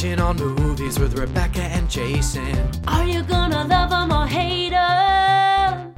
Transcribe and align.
Binging 0.00 0.24
on 0.24 0.36
movies 0.38 0.98
with 0.98 1.18
Rebecca 1.18 1.60
and 1.60 1.90
Jason. 1.90 2.70
Are 2.88 3.04
you 3.04 3.22
gonna 3.22 3.66
love 3.66 3.92
'em 3.92 4.10
or 4.10 4.26
hate 4.26 4.72
'em? 4.72 5.92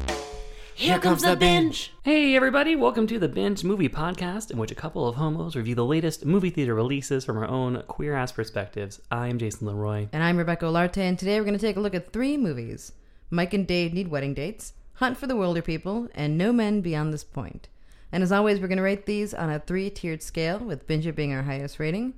Here 0.75 0.99
comes 0.99 1.23
the 1.23 1.37
binge. 1.37 1.93
Hey, 2.03 2.35
everybody, 2.35 2.75
welcome 2.75 3.07
to 3.07 3.21
the 3.21 3.29
Binge 3.29 3.63
Movie 3.63 3.89
Podcast, 3.89 4.51
in 4.51 4.59
which 4.59 4.73
a 4.73 4.75
couple 4.75 5.07
of 5.07 5.15
homos 5.15 5.55
review 5.55 5.77
the 5.77 5.85
latest 5.85 6.27
movie 6.27 6.51
theater 6.51 6.75
releases 6.75 7.25
from 7.25 7.39
our 7.39 7.47
own 7.47 7.85
queer 7.87 8.17
ass 8.17 8.33
perspectives. 8.33 9.01
I'm 9.09 9.39
Jason 9.39 9.69
Leroy. 9.69 10.09
And 10.13 10.25
I'm 10.25 10.37
Rebecca 10.37 10.65
Olarte, 10.65 10.99
and 10.99 11.17
today 11.17 11.39
we're 11.39 11.47
going 11.47 11.57
to 11.57 11.65
take 11.65 11.77
a 11.77 11.81
look 11.81 11.95
at 11.95 12.13
three 12.13 12.37
movies 12.37 12.91
Mike 13.31 13.55
and 13.55 13.69
Dave 13.69 13.95
Need 13.95 14.09
Wedding 14.09 14.35
Dates, 14.35 14.73
Hunt 14.95 15.17
for 15.17 15.29
the 15.29 15.37
Wilderpeople, 15.37 16.09
and 16.13 16.37
No 16.37 16.53
Men 16.53 16.81
Beyond 16.81 17.15
This 17.15 17.23
Point. 17.23 17.69
And 18.11 18.25
as 18.25 18.33
always, 18.33 18.59
we're 18.59 18.67
going 18.67 18.79
to 18.79 18.83
rate 18.83 19.07
these 19.07 19.33
on 19.33 19.49
a 19.49 19.61
three 19.61 19.91
tiered 19.91 20.25
scale, 20.25 20.59
with 20.59 20.89
Binge 20.89 21.15
being 21.15 21.33
our 21.33 21.43
highest 21.43 21.79
rating. 21.79 22.15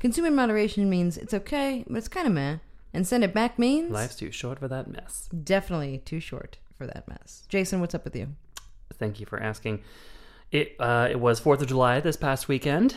Consume 0.00 0.26
in 0.26 0.34
moderation 0.34 0.88
means 0.88 1.16
it's 1.16 1.34
okay, 1.34 1.84
but 1.88 1.96
it's 1.98 2.08
kind 2.08 2.26
of 2.26 2.32
meh. 2.32 2.58
And 2.94 3.06
send 3.06 3.22
it 3.24 3.34
back 3.34 3.58
means 3.58 3.90
Life's 3.90 4.16
too 4.16 4.30
short 4.30 4.58
for 4.58 4.68
that 4.68 4.88
mess. 4.88 5.28
definitely 5.44 5.98
too 6.04 6.20
short 6.20 6.56
for 6.76 6.86
that 6.86 7.06
mess. 7.08 7.44
Jason, 7.48 7.80
what's 7.80 7.94
up 7.94 8.04
with 8.04 8.16
you? 8.16 8.28
Thank 8.94 9.20
you 9.20 9.26
for 9.26 9.40
asking. 9.40 9.82
It 10.50 10.74
uh, 10.80 11.08
it 11.10 11.20
was 11.20 11.38
Fourth 11.40 11.60
of 11.60 11.68
July 11.68 12.00
this 12.00 12.16
past 12.16 12.48
weekend. 12.48 12.96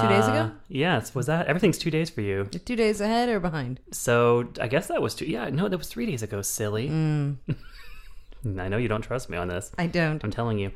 Two 0.00 0.08
days 0.08 0.24
Uh, 0.24 0.30
ago? 0.30 0.50
Yes. 0.68 1.14
Was 1.14 1.26
that 1.26 1.46
everything's 1.46 1.76
two 1.78 1.90
days 1.90 2.08
for 2.10 2.20
you? 2.20 2.44
Two 2.44 2.76
days 2.76 3.00
ahead 3.00 3.28
or 3.28 3.40
behind? 3.40 3.80
So 3.90 4.48
I 4.60 4.68
guess 4.68 4.86
that 4.88 5.02
was 5.02 5.14
two. 5.14 5.26
Yeah, 5.26 5.48
no, 5.50 5.68
that 5.68 5.76
was 5.78 5.88
three 5.88 6.06
days 6.06 6.22
ago. 6.22 6.40
Silly. 6.42 6.88
I 8.58 8.68
know 8.68 8.76
you 8.76 8.88
don't 8.88 9.02
trust 9.02 9.28
me 9.30 9.36
on 9.36 9.48
this. 9.48 9.70
I 9.78 9.86
don't. 9.86 10.22
I'm 10.24 10.30
telling 10.30 10.58
you. 10.58 10.70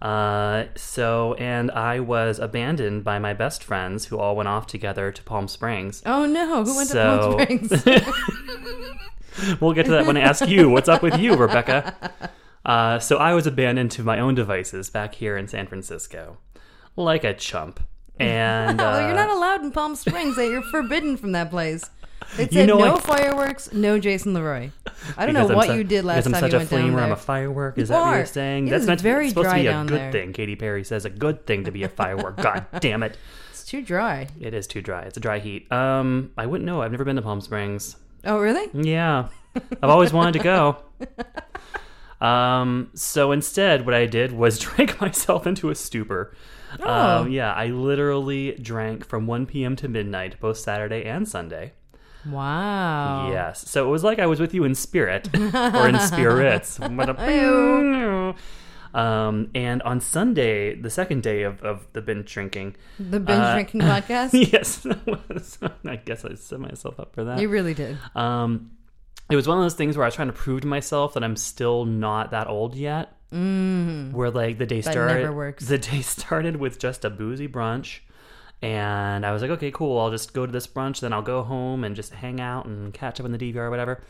Uh, 0.00 0.64
so, 0.76 1.34
and 1.34 1.70
I 1.72 2.00
was 2.00 2.38
abandoned 2.38 3.04
by 3.04 3.18
my 3.18 3.34
best 3.34 3.62
friends 3.62 4.06
who 4.06 4.18
all 4.18 4.34
went 4.34 4.48
off 4.48 4.66
together 4.66 5.12
to 5.12 5.22
Palm 5.22 5.46
Springs. 5.46 6.02
Oh 6.06 6.24
no, 6.26 6.64
who 6.64 6.76
went 6.76 6.88
So- 6.88 7.36
to 7.38 7.46
Palm 7.46 7.68
Springs? 7.78 8.04
We'll 9.60 9.72
get 9.72 9.86
to 9.86 9.92
that 9.92 10.06
when 10.06 10.16
I 10.16 10.20
ask 10.20 10.46
you. 10.46 10.68
What's 10.68 10.88
up 10.88 11.02
with 11.02 11.18
you, 11.18 11.34
Rebecca? 11.36 11.94
Uh, 12.64 12.98
so 12.98 13.16
I 13.16 13.32
was 13.32 13.46
abandoned 13.46 13.90
to 13.92 14.02
my 14.02 14.18
own 14.18 14.34
devices 14.34 14.90
back 14.90 15.14
here 15.14 15.36
in 15.36 15.48
San 15.48 15.66
Francisco, 15.66 16.38
like 16.96 17.24
a 17.24 17.34
chump. 17.34 17.80
And 18.20 18.76
well, 18.76 19.00
you're 19.00 19.12
uh, 19.18 19.26
not 19.26 19.30
allowed 19.34 19.62
in 19.62 19.72
Palm 19.72 19.96
Springs. 19.96 20.36
That 20.36 20.44
You're 20.46 20.60
forbidden 20.64 21.16
from 21.16 21.32
that 21.32 21.48
place. 21.48 21.88
It 22.38 22.52
You 22.52 22.60
said 22.60 22.68
know 22.68 22.78
no 22.78 22.96
I- 22.96 23.00
fireworks, 23.00 23.72
no 23.72 23.98
Jason 23.98 24.34
Leroy. 24.34 24.70
I 25.16 25.24
don't 25.26 25.34
know 25.34 25.48
I'm 25.48 25.54
what 25.56 25.66
su- 25.68 25.76
you 25.76 25.84
did 25.84 26.04
last 26.04 26.24
time 26.24 26.34
I'm 26.34 26.40
such 26.40 26.52
you 26.52 26.56
a 26.58 26.60
went 26.60 26.70
down 26.70 26.80
flamer. 26.90 26.94
there. 26.96 27.04
I'm 27.04 27.12
a 27.12 27.16
firework. 27.16 27.78
Is 27.78 27.88
You 27.88 27.94
that 27.96 28.00
what 28.02 28.16
you're 28.16 28.26
saying? 28.26 28.68
It 28.68 28.70
That's 28.70 28.82
is 28.82 28.86
meant 28.86 29.00
very 29.00 29.24
it's 29.26 29.30
supposed 29.32 29.46
to 29.46 29.50
dry 29.50 29.60
be 29.62 29.66
a 29.66 29.70
down 29.72 29.86
good 29.86 30.00
there. 30.00 30.12
thing. 30.12 30.32
Katy 30.32 30.56
Perry 30.56 30.84
says 30.84 31.04
a 31.04 31.10
good 31.10 31.46
thing 31.46 31.64
to 31.64 31.70
be 31.70 31.82
a 31.82 31.88
firework. 31.88 32.36
God 32.36 32.66
damn 32.80 33.02
it. 33.02 33.16
It's 33.50 33.64
too 33.64 33.82
dry. 33.82 34.28
It 34.40 34.54
is 34.54 34.66
too 34.66 34.80
dry. 34.82 35.02
It's 35.02 35.16
a 35.16 35.20
dry 35.20 35.38
heat. 35.40 35.70
Um, 35.72 36.30
I 36.38 36.46
wouldn't 36.46 36.66
know. 36.66 36.82
I've 36.82 36.92
never 36.92 37.04
been 37.04 37.16
to 37.16 37.22
Palm 37.22 37.40
Springs. 37.40 37.96
Oh, 38.24 38.38
really? 38.38 38.68
Yeah, 38.74 39.28
I've 39.82 39.90
always 39.90 40.12
wanted 40.12 40.32
to 40.34 40.38
go. 40.40 40.76
Um, 42.20 42.90
so 42.94 43.32
instead, 43.32 43.86
what 43.86 43.94
I 43.94 44.06
did 44.06 44.32
was 44.32 44.58
drink 44.60 45.00
myself 45.00 45.46
into 45.46 45.70
a 45.70 45.74
stupor. 45.74 46.34
Oh. 46.80 47.22
Um, 47.22 47.30
yeah, 47.30 47.52
I 47.52 47.66
literally 47.68 48.52
drank 48.60 49.04
from 49.06 49.26
1 49.26 49.46
p.m. 49.46 49.74
to 49.76 49.88
midnight, 49.88 50.38
both 50.38 50.58
Saturday 50.58 51.04
and 51.04 51.26
Sunday. 51.26 51.72
Wow. 52.28 53.30
Yes, 53.32 53.68
so 53.68 53.86
it 53.88 53.90
was 53.90 54.04
like 54.04 54.18
I 54.18 54.26
was 54.26 54.40
with 54.40 54.52
you 54.54 54.64
in 54.64 54.74
spirit 54.74 55.28
or 55.54 55.88
in 55.88 55.98
spirits. 56.00 56.78
um, 56.80 58.34
and 59.54 59.82
on 59.82 60.00
Sunday, 60.00 60.74
the 60.74 60.90
second 60.90 61.22
day 61.22 61.42
of, 61.44 61.62
of 61.62 61.86
the 61.92 62.02
binge 62.02 62.32
drinking, 62.32 62.74
The 62.98 63.20
binge 63.20 63.38
Uh, 63.40 63.54
drinking 63.54 63.80
podcast. 63.82 64.30
yes, 64.52 64.84
was- 65.06 65.58
I 65.84 65.96
guess 65.96 66.24
I 66.24 66.34
set 66.34 66.60
myself 66.60 66.98
up 66.98 67.14
for 67.14 67.24
that. 67.24 67.40
You 67.40 67.48
really 67.48 67.74
did. 67.74 67.98
Um, 68.14 68.72
it 69.30 69.36
was 69.36 69.46
one 69.46 69.58
of 69.58 69.64
those 69.64 69.74
things 69.74 69.96
where 69.96 70.04
I 70.04 70.08
was 70.08 70.14
trying 70.16 70.28
to 70.28 70.34
prove 70.34 70.62
to 70.62 70.66
myself 70.66 71.14
that 71.14 71.22
I'm 71.22 71.36
still 71.36 71.84
not 71.84 72.32
that 72.32 72.48
old 72.48 72.74
yet. 72.74 73.12
Mm. 73.32 74.12
Where 74.12 74.28
like 74.30 74.58
the 74.58 74.66
day 74.66 74.80
That 74.80 74.90
started, 74.90 75.20
never 75.20 75.32
works. 75.32 75.66
the 75.68 75.78
day 75.78 76.02
started 76.02 76.56
with 76.56 76.80
just 76.80 77.04
a 77.04 77.10
boozy 77.10 77.46
brunch, 77.46 78.00
and 78.62 79.24
I 79.24 79.32
was 79.32 79.42
like, 79.42 79.50
okay, 79.52 79.70
cool. 79.70 79.98
I'll 79.98 80.10
just 80.10 80.32
go 80.32 80.46
to 80.46 80.52
this 80.52 80.66
brunch, 80.66 81.00
then 81.00 81.12
I'll 81.12 81.22
go 81.22 81.42
home 81.42 81.84
and 81.84 81.96
just 81.96 82.12
hang 82.12 82.40
out 82.40 82.66
and 82.66 82.92
catch 82.92 83.18
up 83.20 83.24
on 83.24 83.32
the 83.32 83.38
DVR 83.38 83.56
or 83.56 83.70
whatever. 83.70 84.02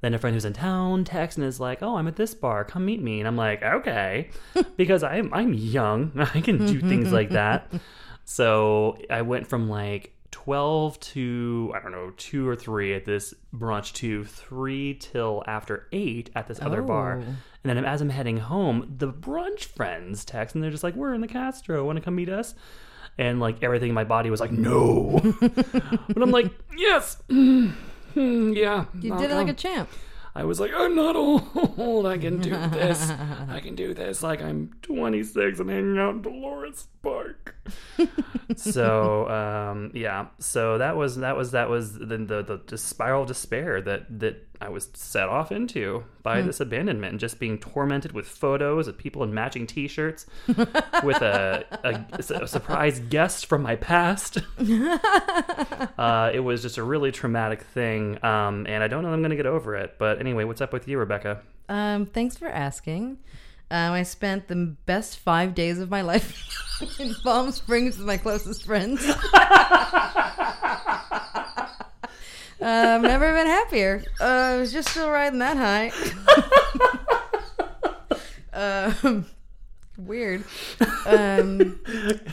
Then 0.00 0.14
a 0.14 0.18
friend 0.18 0.34
who's 0.34 0.44
in 0.44 0.52
town 0.52 1.04
texts 1.04 1.38
and 1.38 1.46
is 1.46 1.58
like, 1.58 1.82
"Oh, 1.82 1.96
I'm 1.96 2.06
at 2.06 2.14
this 2.14 2.32
bar. 2.32 2.64
Come 2.64 2.86
meet 2.86 3.02
me." 3.02 3.18
And 3.18 3.26
I'm 3.26 3.36
like, 3.36 3.64
"Okay," 3.64 4.30
because 4.76 5.02
I'm 5.02 5.34
I'm 5.34 5.52
young. 5.52 6.12
I 6.34 6.40
can 6.40 6.66
do 6.66 6.80
things 6.80 7.12
like 7.12 7.30
that. 7.30 7.72
So 8.30 8.98
I 9.08 9.22
went 9.22 9.46
from 9.46 9.70
like 9.70 10.14
12 10.32 11.00
to, 11.00 11.72
I 11.74 11.80
don't 11.80 11.92
know, 11.92 12.12
2 12.18 12.46
or 12.46 12.54
3 12.54 12.94
at 12.94 13.06
this 13.06 13.32
brunch 13.54 13.94
to 13.94 14.22
3 14.22 14.94
till 15.00 15.42
after 15.46 15.86
8 15.92 16.28
at 16.34 16.46
this 16.46 16.60
other 16.60 16.82
bar. 16.82 17.22
Oh. 17.22 17.24
And 17.24 17.36
then 17.64 17.82
as 17.86 18.02
I'm 18.02 18.10
heading 18.10 18.36
home, 18.36 18.94
the 18.98 19.10
brunch 19.10 19.64
friends 19.64 20.26
text 20.26 20.54
and 20.54 20.62
they're 20.62 20.70
just 20.70 20.84
like, 20.84 20.94
we're 20.94 21.14
in 21.14 21.22
the 21.22 21.26
Castro. 21.26 21.86
Want 21.86 21.96
to 21.96 22.02
come 22.02 22.16
meet 22.16 22.28
us? 22.28 22.54
And 23.18 23.40
like 23.40 23.62
everything 23.62 23.88
in 23.88 23.94
my 23.94 24.04
body 24.04 24.30
was 24.30 24.40
like, 24.40 24.52
no. 24.52 25.20
but 25.40 26.22
I'm 26.22 26.30
like, 26.30 26.52
yes. 26.76 27.16
Hmm, 27.28 27.70
yeah. 28.14 28.84
You 29.00 29.16
did 29.18 29.30
it 29.30 29.34
like 29.34 29.48
a 29.48 29.54
champ. 29.54 29.88
I 30.34 30.44
was 30.44 30.60
like, 30.60 30.72
I'm 30.74 30.94
not 30.94 31.16
old. 31.16 32.06
I 32.06 32.18
can 32.18 32.40
do 32.40 32.50
this. 32.50 33.10
I 33.48 33.60
can 33.60 33.74
do 33.74 33.94
this 33.94 34.22
like 34.22 34.42
I'm 34.42 34.70
26 34.82 35.60
and 35.60 35.70
hanging 35.70 35.98
out 35.98 36.14
in 36.14 36.22
Dolores 36.22 36.86
Park. 37.02 37.56
so 38.56 39.28
um, 39.28 39.90
yeah, 39.94 40.26
so 40.38 40.78
that 40.78 40.96
was 40.96 41.16
that 41.16 41.36
was 41.36 41.52
that 41.52 41.68
was 41.68 41.94
the 41.94 42.06
the, 42.06 42.60
the, 42.66 42.78
spiral 42.78 43.22
of 43.22 43.28
despair 43.28 43.80
that 43.82 44.20
that 44.20 44.46
I 44.60 44.68
was 44.70 44.88
set 44.94 45.28
off 45.28 45.52
into 45.52 46.04
by 46.22 46.42
this 46.42 46.60
abandonment 46.60 47.12
and 47.12 47.20
just 47.20 47.38
being 47.38 47.58
tormented 47.58 48.12
with 48.12 48.26
photos 48.26 48.88
of 48.88 48.98
people 48.98 49.22
in 49.22 49.32
matching 49.32 49.66
T-shirts 49.66 50.26
with 50.46 51.22
a, 51.22 51.64
a, 51.84 52.42
a 52.42 52.46
surprise 52.46 52.98
guest 52.98 53.46
from 53.46 53.62
my 53.62 53.76
past. 53.76 54.38
uh, 55.98 56.30
it 56.34 56.40
was 56.40 56.62
just 56.62 56.76
a 56.76 56.82
really 56.82 57.12
traumatic 57.12 57.62
thing, 57.62 58.22
um, 58.24 58.66
and 58.68 58.82
I 58.82 58.88
don't 58.88 59.02
know 59.02 59.10
if 59.10 59.14
I'm 59.14 59.20
going 59.20 59.30
to 59.30 59.36
get 59.36 59.46
over 59.46 59.76
it. 59.76 59.94
But 59.98 60.18
anyway, 60.28 60.44
what's 60.44 60.60
up 60.60 60.74
with 60.74 60.86
you, 60.86 60.98
Rebecca? 60.98 61.40
Um, 61.70 62.04
thanks 62.04 62.36
for 62.36 62.48
asking. 62.48 63.18
Um, 63.70 63.92
I 63.92 64.02
spent 64.02 64.48
the 64.48 64.76
best 64.86 65.18
five 65.18 65.54
days 65.54 65.78
of 65.78 65.88
my 65.90 66.02
life 66.12 66.38
in 66.98 67.14
Palm 67.22 67.50
Springs 67.50 67.96
with 67.96 68.06
my 68.06 68.18
closest 68.18 68.64
friends. 68.64 69.02
I've 72.60 73.02
never 73.02 73.32
been 73.32 73.46
happier. 73.46 74.04
Uh, 74.20 74.24
I 74.24 74.56
was 74.56 74.70
just 74.72 74.90
still 74.90 75.10
riding 75.10 75.38
that 75.38 75.56
high. 75.56 75.92
um, 79.04 79.24
weird. 79.96 80.44
Um, 81.06 81.80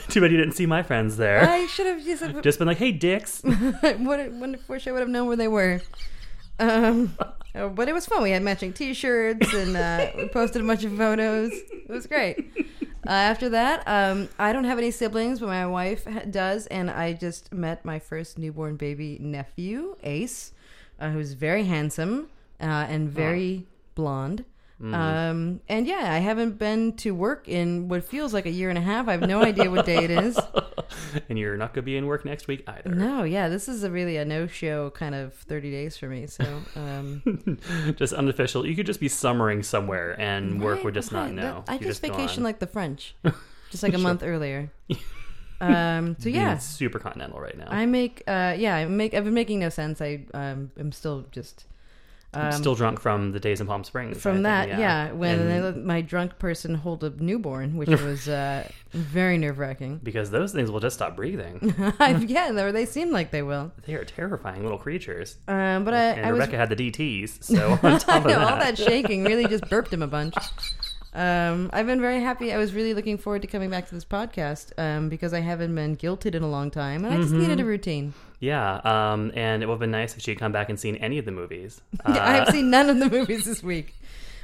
Too 0.09 0.19
bad 0.21 0.31
you 0.31 0.37
didn't 0.37 0.53
see 0.53 0.65
my 0.65 0.83
friends 0.83 1.15
there. 1.15 1.49
I 1.49 1.65
should 1.67 1.87
have 1.87 2.03
just. 2.03 2.43
Just 2.43 2.59
been 2.59 2.67
like, 2.67 2.77
hey, 2.77 2.91
dicks. 2.91 3.41
what, 3.41 3.99
what, 3.99 4.59
wish 4.67 4.85
I 4.87 4.91
would 4.91 4.99
have 4.99 5.09
known 5.09 5.27
where 5.27 5.37
they 5.37 5.47
were. 5.47 5.81
Um, 6.59 7.17
uh, 7.55 7.67
but 7.69 7.87
it 7.87 7.93
was 7.93 8.05
fun. 8.05 8.23
We 8.23 8.31
had 8.31 8.41
matching 8.43 8.73
T-shirts 8.73 9.53
and 9.53 9.75
uh, 9.77 10.11
we 10.17 10.27
posted 10.33 10.61
a 10.61 10.65
bunch 10.65 10.83
of 10.83 10.97
photos. 10.97 11.51
It 11.53 11.89
was 11.89 12.07
great. 12.07 12.51
Uh, 13.07 13.11
after 13.11 13.49
that, 13.49 13.83
um, 13.87 14.27
I 14.39 14.51
don't 14.51 14.63
have 14.63 14.79
any 14.79 14.89
siblings, 14.91 15.39
but 15.39 15.47
my 15.47 15.67
wife 15.67 16.05
ha- 16.05 16.21
does, 16.29 16.65
and 16.67 16.89
I 16.89 17.13
just 17.13 17.53
met 17.53 17.85
my 17.85 17.99
first 17.99 18.39
newborn 18.39 18.77
baby 18.77 19.19
nephew, 19.21 19.95
Ace, 20.03 20.53
uh, 20.99 21.11
who's 21.11 21.33
very 21.33 21.65
handsome 21.65 22.29
uh, 22.59 22.63
and 22.89 23.07
very 23.09 23.67
blonde. 23.93 24.43
Um, 24.81 25.61
and 25.69 25.87
yeah, 25.87 26.11
I 26.11 26.17
haven't 26.17 26.57
been 26.57 26.93
to 26.97 27.15
work 27.15 27.47
in 27.47 27.87
what 27.87 28.03
feels 28.03 28.33
like 28.33 28.45
a 28.45 28.51
year 28.51 28.69
and 28.69 28.77
a 28.77 28.81
half. 28.81 29.07
I 29.07 29.13
have 29.13 29.21
no 29.21 29.41
idea 29.41 29.71
what 29.71 29.85
day 29.85 30.03
it 30.03 30.11
is. 30.11 30.37
and 31.29 31.39
you're 31.39 31.55
not 31.55 31.73
going 31.73 31.83
to 31.83 31.85
be 31.85 31.95
in 31.95 32.05
work 32.05 32.25
next 32.25 32.47
week 32.47 32.63
either. 32.67 32.89
No, 32.89 33.23
yeah, 33.23 33.47
this 33.47 33.69
is 33.69 33.83
a 33.83 33.91
really 33.91 34.17
a 34.17 34.25
no-show 34.25 34.89
kind 34.89 35.15
of 35.15 35.33
30 35.33 35.71
days 35.71 35.97
for 35.97 36.07
me. 36.07 36.27
So, 36.27 36.61
um, 36.75 37.57
just 37.95 38.13
unofficial. 38.13 38.65
You 38.65 38.75
could 38.75 38.85
just 38.85 38.99
be 38.99 39.07
summering 39.07 39.63
somewhere 39.63 40.19
and 40.19 40.61
work 40.61 40.77
right, 40.77 40.85
would 40.85 40.93
just 40.93 41.11
not 41.11 41.25
right. 41.25 41.33
know. 41.33 41.63
I 41.67 41.75
You're 41.75 41.89
just 41.89 42.01
gone. 42.01 42.11
vacation 42.11 42.43
like 42.43 42.59
the 42.59 42.67
French, 42.67 43.15
just 43.71 43.81
like 43.81 43.93
a 43.93 43.97
month 43.97 44.23
earlier. 44.23 44.71
Um, 45.61 46.17
so 46.19 46.25
Being 46.25 46.35
yeah, 46.35 46.57
super 46.57 46.99
continental 46.99 47.39
right 47.39 47.57
now. 47.57 47.67
I 47.69 47.85
make, 47.85 48.23
uh, 48.27 48.55
yeah, 48.57 48.75
I 48.75 48.85
make. 48.85 49.13
I've 49.13 49.23
been 49.23 49.33
making 49.33 49.59
no 49.59 49.69
sense. 49.69 50.01
I, 50.01 50.25
um, 50.33 50.71
am 50.77 50.91
still 50.91 51.25
just. 51.31 51.65
I'm 52.35 52.47
Um, 52.47 52.51
still 52.51 52.75
drunk 52.75 52.99
from 52.99 53.31
the 53.31 53.39
days 53.39 53.61
in 53.61 53.67
Palm 53.67 53.83
Springs. 53.83 54.21
From 54.21 54.43
that, 54.43 54.67
yeah, 54.67 55.11
when 55.11 55.39
And 55.39 55.63
let 55.63 55.77
my 55.77 56.01
drunk 56.01 56.37
person 56.39 56.75
hold 56.75 57.03
a 57.03 57.09
newborn, 57.11 57.77
which 57.77 57.89
was 58.01 58.27
uh, 58.27 58.67
very 58.91 59.37
nerve 59.37 59.57
wracking. 59.59 59.99
because 60.03 60.31
those 60.31 60.51
things 60.51 60.69
will 60.71 60.79
just 60.79 60.95
stop 60.95 61.15
breathing. 61.15 61.73
yeah, 62.27 62.51
or 62.51 62.71
they 62.71 62.85
seem 62.85 63.11
like 63.11 63.31
they 63.31 63.41
will. 63.41 63.71
they 63.85 63.93
are 63.95 64.05
terrifying 64.05 64.63
little 64.63 64.77
creatures. 64.77 65.37
Um, 65.47 65.83
but 65.85 65.93
I, 65.93 66.03
And 66.11 66.25
I 66.25 66.31
was 66.31 66.39
Rebecca 66.39 66.57
had 66.57 66.69
the 66.69 66.75
DTs, 66.91 67.43
so 67.43 67.71
on 67.83 67.99
top 67.99 68.17
of 68.25 68.31
know 68.31 68.39
that, 68.39 68.51
all 68.53 68.57
that 68.59 68.77
shaking 68.77 69.23
really 69.23 69.47
just 69.47 69.69
burped 69.69 69.91
him 69.93 70.01
a 70.01 70.07
bunch. 70.07 70.35
Um, 71.13 71.69
I've 71.71 71.85
been 71.87 72.01
very 72.01 72.19
happy. 72.19 72.51
I 72.51 72.57
was 72.57 72.73
really 72.73 72.93
looking 72.93 73.17
forward 73.17 73.41
to 73.43 73.47
coming 73.47 73.69
back 73.69 73.87
to 73.87 73.95
this 73.95 74.03
podcast 74.03 74.77
um, 74.77 75.07
because 75.07 75.33
I 75.33 75.39
haven't 75.39 75.73
been 75.73 75.95
guilted 75.95 76.35
in 76.35 76.43
a 76.43 76.49
long 76.49 76.69
time, 76.69 77.05
and 77.05 77.13
I 77.13 77.17
just 77.17 77.31
needed 77.33 77.61
a 77.61 77.65
routine. 77.65 78.13
Yeah, 78.39 78.75
um, 78.83 79.31
and 79.35 79.63
it 79.63 79.65
would 79.67 79.73
have 79.73 79.79
been 79.79 79.91
nice 79.91 80.15
if 80.15 80.21
she'd 80.21 80.39
come 80.39 80.51
back 80.51 80.69
and 80.69 80.79
seen 80.79 80.95
any 80.97 81.17
of 81.17 81.25
the 81.25 81.31
movies. 81.31 81.81
Uh, 82.05 82.17
I 82.19 82.33
have 82.33 82.49
seen 82.49 82.69
none 82.69 82.89
of 82.89 82.99
the 82.99 83.09
movies 83.17 83.45
this 83.45 83.63
week. 83.63 83.95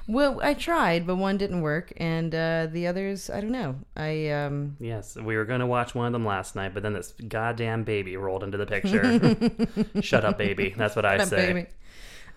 Well, 0.08 0.40
I 0.42 0.56
tried, 0.56 1.06
but 1.06 1.16
one 1.18 1.38
didn't 1.38 1.62
work, 1.62 1.94
and 1.98 2.34
uh, 2.34 2.68
the 2.72 2.88
others, 2.88 3.30
I 3.30 3.40
don't 3.40 3.52
know. 3.52 3.76
I 3.96 4.30
um, 4.30 4.76
Yes, 4.80 5.16
we 5.16 5.36
were 5.38 5.46
going 5.46 5.60
to 5.60 5.68
watch 5.68 5.94
one 5.94 6.08
of 6.08 6.14
them 6.14 6.26
last 6.26 6.56
night, 6.56 6.74
but 6.74 6.82
then 6.84 6.94
this 6.94 7.14
goddamn 7.28 7.84
baby 7.84 8.18
rolled 8.18 8.44
into 8.44 8.58
the 8.58 8.66
picture. 9.94 10.02
Shut 10.02 10.26
up, 10.26 10.38
baby. 10.40 10.74
That's 10.76 10.96
what 10.96 11.06
I 11.06 11.24
say. 11.24 11.54
baby. 11.54 11.68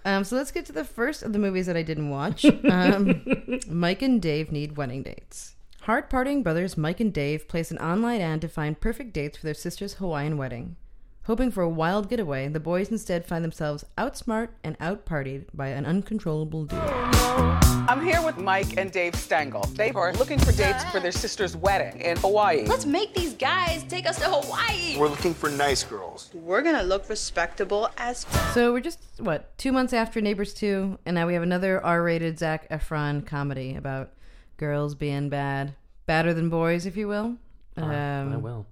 Um, 0.04 0.24
so 0.24 0.36
let's 0.36 0.50
get 0.50 0.66
to 0.66 0.72
the 0.72 0.84
first 0.84 1.22
of 1.22 1.32
the 1.32 1.38
movies 1.38 1.64
that 1.66 1.76
I 1.76 1.82
didn't 1.82 2.10
watch. 2.10 2.44
Um, 2.44 3.24
Mike 3.68 4.02
and 4.02 4.20
Dave 4.20 4.52
need 4.52 4.76
wedding 4.76 5.02
dates. 5.02 5.54
Hard 5.82 6.10
partying 6.10 6.42
brothers 6.42 6.76
Mike 6.76 7.00
and 7.00 7.12
Dave 7.12 7.48
place 7.48 7.70
an 7.70 7.78
online 7.78 8.20
ad 8.20 8.40
to 8.42 8.48
find 8.48 8.78
perfect 8.78 9.14
dates 9.14 9.38
for 9.38 9.44
their 9.46 9.54
sister's 9.54 9.94
Hawaiian 9.94 10.36
wedding. 10.36 10.76
Hoping 11.26 11.50
for 11.50 11.62
a 11.62 11.68
wild 11.70 12.10
getaway, 12.10 12.48
the 12.48 12.60
boys 12.60 12.90
instead 12.90 13.24
find 13.24 13.42
themselves 13.42 13.82
outsmart 13.96 14.50
and 14.62 14.78
outpartied 14.78 15.46
by 15.54 15.68
an 15.68 15.86
uncontrollable 15.86 16.66
dude. 16.66 16.78
I'm 16.82 18.04
here 18.04 18.20
with 18.20 18.36
Mike 18.36 18.76
and 18.76 18.92
Dave 18.92 19.14
Stengel. 19.14 19.62
They 19.72 19.90
are 19.92 20.12
looking 20.12 20.38
for 20.38 20.52
dates 20.52 20.84
for 20.90 21.00
their 21.00 21.12
sister's 21.12 21.56
wedding 21.56 21.98
in 22.02 22.18
Hawaii. 22.18 22.66
Let's 22.66 22.84
make 22.84 23.14
these 23.14 23.32
guys 23.32 23.84
take 23.84 24.06
us 24.06 24.18
to 24.18 24.26
Hawaii. 24.26 24.98
We're 24.98 25.08
looking 25.08 25.32
for 25.32 25.48
nice 25.48 25.82
girls. 25.82 26.28
We're 26.34 26.60
gonna 26.60 26.82
look 26.82 27.08
respectable 27.08 27.88
as 27.96 28.26
So 28.52 28.74
we're 28.74 28.80
just 28.80 29.00
what 29.16 29.56
two 29.56 29.72
months 29.72 29.94
after 29.94 30.20
Neighbors 30.20 30.52
Two, 30.52 30.98
and 31.06 31.14
now 31.14 31.26
we 31.26 31.32
have 31.32 31.42
another 31.42 31.82
R-rated 31.82 32.38
Zac 32.38 32.68
Efron 32.68 33.24
comedy 33.24 33.76
about 33.76 34.12
girls 34.58 34.94
being 34.94 35.30
bad, 35.30 35.74
badder 36.04 36.34
than 36.34 36.50
boys, 36.50 36.84
if 36.84 36.98
you 36.98 37.08
will. 37.08 37.38
Um, 37.78 38.32
I 38.32 38.36
will. 38.36 38.66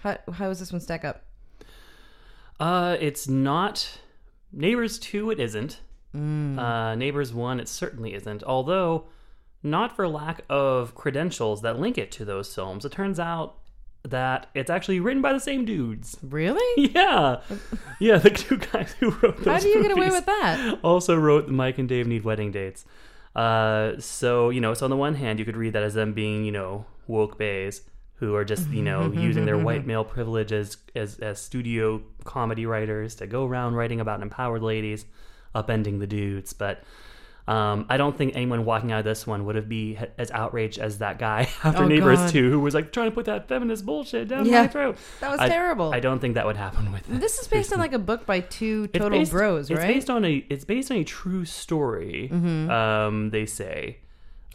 How, 0.00 0.18
how 0.32 0.48
does 0.48 0.58
this 0.58 0.72
one 0.72 0.80
stack 0.80 1.04
up? 1.04 1.22
Uh, 2.58 2.96
it's 3.00 3.28
not 3.28 3.98
Neighbors 4.52 4.98
two. 4.98 5.30
It 5.30 5.40
isn't. 5.40 5.80
Mm. 6.14 6.58
Uh, 6.58 6.94
Neighbors 6.94 7.32
one. 7.32 7.60
It 7.60 7.68
certainly 7.68 8.14
isn't. 8.14 8.42
Although, 8.44 9.06
not 9.62 9.94
for 9.94 10.08
lack 10.08 10.42
of 10.48 10.94
credentials 10.94 11.62
that 11.62 11.78
link 11.78 11.98
it 11.98 12.10
to 12.12 12.24
those 12.24 12.54
films. 12.54 12.84
It 12.84 12.92
turns 12.92 13.20
out 13.20 13.56
that 14.04 14.48
it's 14.54 14.70
actually 14.70 15.00
written 15.00 15.20
by 15.20 15.32
the 15.32 15.40
same 15.40 15.64
dudes. 15.64 16.16
Really? 16.22 16.90
Yeah, 16.94 17.40
yeah. 17.98 18.18
The 18.18 18.30
two 18.30 18.56
guys 18.56 18.94
who 19.00 19.10
wrote 19.10 19.38
those. 19.38 19.46
How 19.46 19.58
do 19.58 19.68
you 19.68 19.82
get 19.82 19.90
away 19.90 20.08
with 20.08 20.26
that? 20.26 20.78
Also 20.82 21.16
wrote 21.16 21.48
Mike 21.48 21.78
and 21.78 21.88
Dave 21.88 22.06
need 22.06 22.24
wedding 22.24 22.52
dates. 22.52 22.84
Uh, 23.34 23.98
so 23.98 24.48
you 24.50 24.60
know, 24.60 24.72
so 24.72 24.86
on 24.86 24.90
the 24.90 24.96
one 24.96 25.16
hand, 25.16 25.38
you 25.38 25.44
could 25.44 25.56
read 25.56 25.72
that 25.74 25.82
as 25.82 25.94
them 25.94 26.12
being 26.12 26.44
you 26.44 26.52
know 26.52 26.86
woke 27.06 27.36
bays 27.36 27.82
who 28.16 28.34
are 28.34 28.44
just 28.44 28.68
you 28.70 28.82
know 28.82 29.12
using 29.12 29.44
their 29.44 29.58
white 29.58 29.86
male 29.86 30.04
privilege 30.04 30.52
as, 30.52 30.76
as 30.94 31.18
as 31.18 31.40
studio 31.40 32.02
comedy 32.24 32.64
writers 32.66 33.14
to 33.16 33.26
go 33.26 33.46
around 33.46 33.74
writing 33.74 34.00
about 34.00 34.22
empowered 34.22 34.62
ladies, 34.62 35.04
upending 35.54 35.98
the 36.00 36.06
dudes. 36.06 36.52
But 36.52 36.82
um, 37.48 37.86
I 37.88 37.96
don't 37.96 38.18
think 38.18 38.34
anyone 38.34 38.64
walking 38.64 38.90
out 38.90 38.98
of 38.98 39.04
this 39.04 39.24
one 39.24 39.44
would 39.44 39.54
have 39.54 39.68
be 39.68 39.96
as 40.18 40.32
outraged 40.32 40.78
as 40.80 40.98
that 40.98 41.18
guy 41.20 41.42
after 41.62 41.84
Oh, 41.84 41.86
Neighbors 41.86 42.18
God. 42.18 42.30
Two, 42.30 42.50
who 42.50 42.58
was 42.58 42.74
like 42.74 42.90
trying 42.90 43.08
to 43.08 43.14
put 43.14 43.26
that 43.26 43.46
feminist 43.46 43.86
bullshit 43.86 44.26
down 44.26 44.46
Yeah. 44.46 44.62
my 44.62 44.66
throat. 44.66 44.96
That 45.20 45.30
was 45.30 45.38
I- 45.38 45.48
terrible. 45.48 45.94
I 45.94 46.00
don't 46.00 46.18
think 46.18 46.34
that 46.34 46.44
would 46.46 46.56
happen 46.56 46.90
with 46.90 47.08
it. 47.08 47.20
This 47.20 47.38
is 47.38 47.46
based 47.46 47.72
on 47.72 47.78
like 47.78 47.92
a 47.92 48.00
book 48.00 48.26
by 48.26 48.40
two 48.40 48.88
total 48.88 49.10
based- 49.20 49.30
bros, 49.30 49.70
It's 49.70 49.78
right? 49.78 49.84
Mm-hmm. 49.88 49.94
based 49.94 50.10
on 50.10 50.24
a 50.24 50.44
it's 50.50 50.64
based 50.64 50.90
on 50.90 50.96
a 50.96 51.04
true 51.04 51.44
story. 51.44 52.30
Um, 52.32 53.30
they 53.30 53.46
say. 53.46 53.98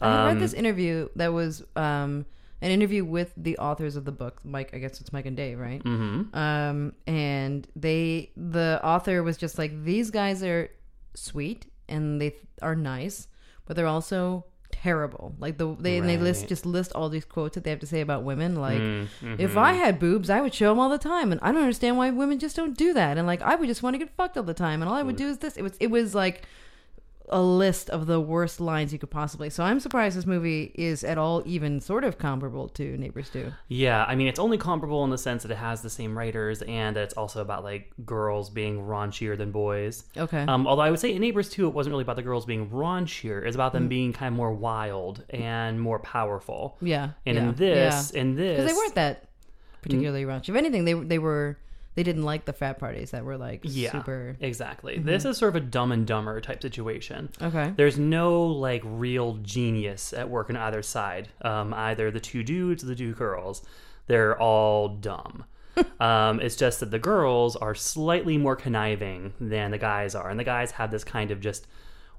I 0.02 0.26
read 0.26 0.32
Um, 0.32 0.40
this 0.40 0.52
interview 0.52 1.08
that 1.16 1.32
was 1.32 1.62
um, 1.76 2.26
an 2.62 2.70
interview 2.70 3.04
with 3.04 3.32
the 3.36 3.58
authors 3.58 3.96
of 3.96 4.04
the 4.06 4.12
book. 4.12 4.40
Mike, 4.44 4.70
I 4.72 4.78
guess 4.78 5.00
it's 5.00 5.12
Mike 5.12 5.26
and 5.26 5.36
Dave, 5.36 5.58
right? 5.58 5.82
Mm-hmm. 5.84 6.34
Um, 6.36 6.92
and 7.06 7.66
they, 7.76 8.30
the 8.36 8.80
author 8.82 9.22
was 9.22 9.36
just 9.36 9.58
like, 9.58 9.84
these 9.84 10.10
guys 10.10 10.42
are 10.42 10.70
sweet 11.14 11.66
and 11.88 12.20
they 12.20 12.30
th- 12.30 12.42
are 12.62 12.74
nice, 12.74 13.28
but 13.66 13.76
they're 13.76 13.86
also 13.86 14.46
terrible. 14.70 15.34
Like 15.38 15.58
the 15.58 15.76
they 15.78 15.98
and 15.98 16.08
they 16.08 16.16
list 16.16 16.48
just 16.48 16.64
list 16.64 16.92
all 16.94 17.08
these 17.10 17.24
quotes 17.26 17.54
that 17.56 17.64
they 17.64 17.70
have 17.70 17.80
to 17.80 17.86
say 17.86 18.00
about 18.00 18.22
women. 18.22 18.56
Like, 18.56 18.78
Mm-hmm. 18.80 19.34
if 19.38 19.56
I 19.56 19.74
had 19.74 19.98
boobs, 19.98 20.30
I 20.30 20.40
would 20.40 20.54
show 20.54 20.70
them 20.70 20.78
all 20.78 20.88
the 20.88 20.98
time, 20.98 21.30
and 21.32 21.40
I 21.42 21.52
don't 21.52 21.60
understand 21.62 21.98
why 21.98 22.10
women 22.10 22.38
just 22.38 22.56
don't 22.56 22.76
do 22.76 22.92
that. 22.94 23.18
And 23.18 23.26
like, 23.26 23.42
I 23.42 23.54
would 23.54 23.68
just 23.68 23.82
want 23.82 23.94
to 23.94 23.98
get 23.98 24.14
fucked 24.16 24.36
all 24.38 24.42
the 24.44 24.54
time, 24.54 24.80
and 24.82 24.88
all 24.88 24.96
I 24.96 25.02
would 25.02 25.16
do 25.16 25.28
is 25.28 25.38
this. 25.38 25.56
It 25.56 25.62
was 25.62 25.76
it 25.80 25.88
was 25.88 26.14
like 26.14 26.44
a 27.28 27.40
list 27.40 27.88
of 27.90 28.06
the 28.06 28.20
worst 28.20 28.60
lines 28.60 28.92
you 28.92 28.98
could 28.98 29.10
possibly. 29.10 29.48
So 29.50 29.64
I'm 29.64 29.80
surprised 29.80 30.16
this 30.16 30.26
movie 30.26 30.72
is 30.74 31.04
at 31.04 31.18
all 31.18 31.42
even 31.46 31.80
sort 31.80 32.04
of 32.04 32.18
comparable 32.18 32.68
to 32.70 32.96
Neighbors 32.96 33.30
2. 33.30 33.52
Yeah, 33.68 34.04
I 34.06 34.14
mean, 34.14 34.26
it's 34.26 34.38
only 34.38 34.58
comparable 34.58 35.04
in 35.04 35.10
the 35.10 35.18
sense 35.18 35.42
that 35.42 35.50
it 35.50 35.56
has 35.56 35.82
the 35.82 35.90
same 35.90 36.16
writers 36.16 36.62
and 36.62 36.96
that 36.96 37.04
it's 37.04 37.14
also 37.14 37.40
about 37.40 37.64
like 37.64 37.92
girls 38.04 38.50
being 38.50 38.82
raunchier 38.82 39.36
than 39.38 39.50
boys. 39.52 40.04
Okay. 40.16 40.42
Um, 40.42 40.66
although 40.66 40.82
I 40.82 40.90
would 40.90 41.00
say 41.00 41.14
in 41.14 41.20
Neighbors 41.20 41.48
2, 41.50 41.68
it 41.68 41.74
wasn't 41.74 41.92
really 41.92 42.02
about 42.02 42.16
the 42.16 42.22
girls 42.22 42.44
being 42.44 42.68
raunchier. 42.70 43.44
It's 43.46 43.54
about 43.54 43.72
them 43.72 43.88
being 43.88 44.12
kind 44.12 44.32
of 44.32 44.36
more 44.36 44.52
wild 44.52 45.24
and 45.30 45.80
more 45.80 45.98
powerful. 45.98 46.76
yeah. 46.80 47.10
And 47.24 47.36
yeah, 47.36 47.42
in 47.42 47.54
this, 47.54 48.10
in 48.10 48.34
this, 48.34 48.56
because 48.56 48.70
they 48.72 48.76
weren't 48.76 48.94
that 48.96 49.28
particularly 49.80 50.24
raunchy. 50.24 50.50
If 50.50 50.56
anything, 50.56 50.84
they 50.84 50.94
they 50.94 51.18
were 51.18 51.58
they 51.94 52.02
didn't 52.02 52.22
like 52.22 52.46
the 52.46 52.52
frat 52.52 52.78
parties 52.78 53.10
that 53.10 53.24
were 53.24 53.36
like 53.36 53.60
yeah, 53.64 53.92
super. 53.92 54.36
exactly. 54.40 54.98
This 54.98 55.24
is 55.24 55.36
sort 55.36 55.50
of 55.50 55.62
a 55.62 55.66
dumb 55.66 55.92
and 55.92 56.06
dumber 56.06 56.40
type 56.40 56.62
situation. 56.62 57.30
Okay. 57.40 57.72
There's 57.76 57.98
no 57.98 58.44
like 58.44 58.82
real 58.84 59.34
genius 59.42 60.12
at 60.12 60.30
work 60.30 60.48
on 60.48 60.56
either 60.56 60.82
side. 60.82 61.28
Um, 61.42 61.74
either 61.74 62.10
the 62.10 62.20
two 62.20 62.42
dudes 62.42 62.82
or 62.82 62.86
the 62.86 62.94
two 62.94 63.14
girls. 63.14 63.62
They're 64.06 64.40
all 64.40 64.88
dumb. 64.88 65.44
um, 66.00 66.40
it's 66.40 66.56
just 66.56 66.80
that 66.80 66.90
the 66.90 66.98
girls 66.98 67.56
are 67.56 67.74
slightly 67.74 68.36
more 68.36 68.56
conniving 68.56 69.32
than 69.40 69.70
the 69.70 69.78
guys 69.78 70.14
are, 70.14 70.28
and 70.28 70.38
the 70.38 70.44
guys 70.44 70.72
have 70.72 70.90
this 70.90 71.04
kind 71.04 71.30
of 71.30 71.40
just 71.40 71.66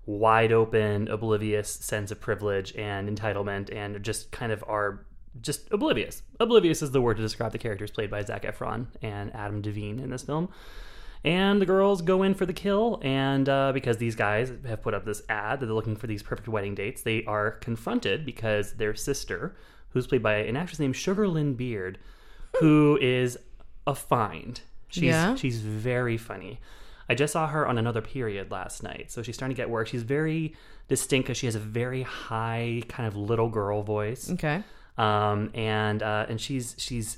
wide 0.05 0.51
open, 0.51 1.07
oblivious 1.07 1.69
sense 1.69 2.11
of 2.11 2.19
privilege 2.19 2.75
and 2.75 3.07
entitlement, 3.07 3.73
and 3.73 4.01
just 4.03 4.31
kind 4.31 4.51
of 4.51 4.63
are 4.67 5.05
just 5.41 5.71
oblivious. 5.71 6.21
Oblivious 6.39 6.81
is 6.81 6.91
the 6.91 7.01
word 7.01 7.17
to 7.17 7.23
describe 7.23 7.51
the 7.51 7.57
characters 7.57 7.91
played 7.91 8.09
by 8.11 8.21
Zac 8.23 8.43
Efron 8.43 8.87
and 9.01 9.33
Adam 9.35 9.61
Devine 9.61 9.99
in 9.99 10.09
this 10.09 10.23
film. 10.23 10.49
And 11.25 11.61
the 11.61 11.65
girls 11.65 12.01
go 12.01 12.21
in 12.23 12.33
for 12.33 12.45
the 12.45 12.51
kill, 12.53 12.99
and 13.01 13.47
uh, 13.47 13.71
because 13.71 13.95
these 13.95 14.13
guys 14.15 14.51
have 14.67 14.81
put 14.81 14.93
up 14.93 15.05
this 15.05 15.21
ad 15.29 15.61
that 15.61 15.67
they're 15.67 15.73
looking 15.73 15.95
for 15.95 16.05
these 16.07 16.21
perfect 16.21 16.49
wedding 16.49 16.75
dates, 16.75 17.01
they 17.01 17.23
are 17.23 17.51
confronted 17.51 18.25
because 18.25 18.73
their 18.73 18.93
sister, 18.93 19.55
who's 19.91 20.05
played 20.05 20.21
by 20.21 20.35
an 20.35 20.57
actress 20.57 20.79
named 20.79 20.97
Sugar 20.97 21.29
Lyn 21.29 21.53
Beard, 21.53 21.97
who 22.59 22.99
is 23.01 23.37
a 23.87 23.95
find. 23.95 24.59
She's 24.89 25.03
Yeah? 25.03 25.35
she's 25.35 25.61
very 25.61 26.17
funny. 26.17 26.59
I 27.07 27.15
just 27.15 27.33
saw 27.33 27.47
her 27.47 27.67
on 27.67 27.77
another 27.77 28.01
period 28.01 28.51
last 28.51 28.83
night, 28.83 29.09
so 29.09 29.21
she's 29.23 29.35
starting 29.35 29.55
to 29.55 29.59
get 29.61 29.69
work. 29.69 29.87
She's 29.87 30.03
very 30.03 30.55
distinct 30.89 31.27
because 31.27 31.37
she 31.37 31.47
has 31.47 31.55
a 31.55 31.59
very 31.59 32.01
high 32.03 32.83
kind 32.89 33.07
of 33.07 33.15
little 33.15 33.47
girl 33.49 33.81
voice 33.81 34.29
Okay. 34.31 34.61
Um, 34.97 35.49
and 35.53 36.03
uh, 36.03 36.25
and 36.29 36.39
she's 36.39 36.75
she's 36.77 37.17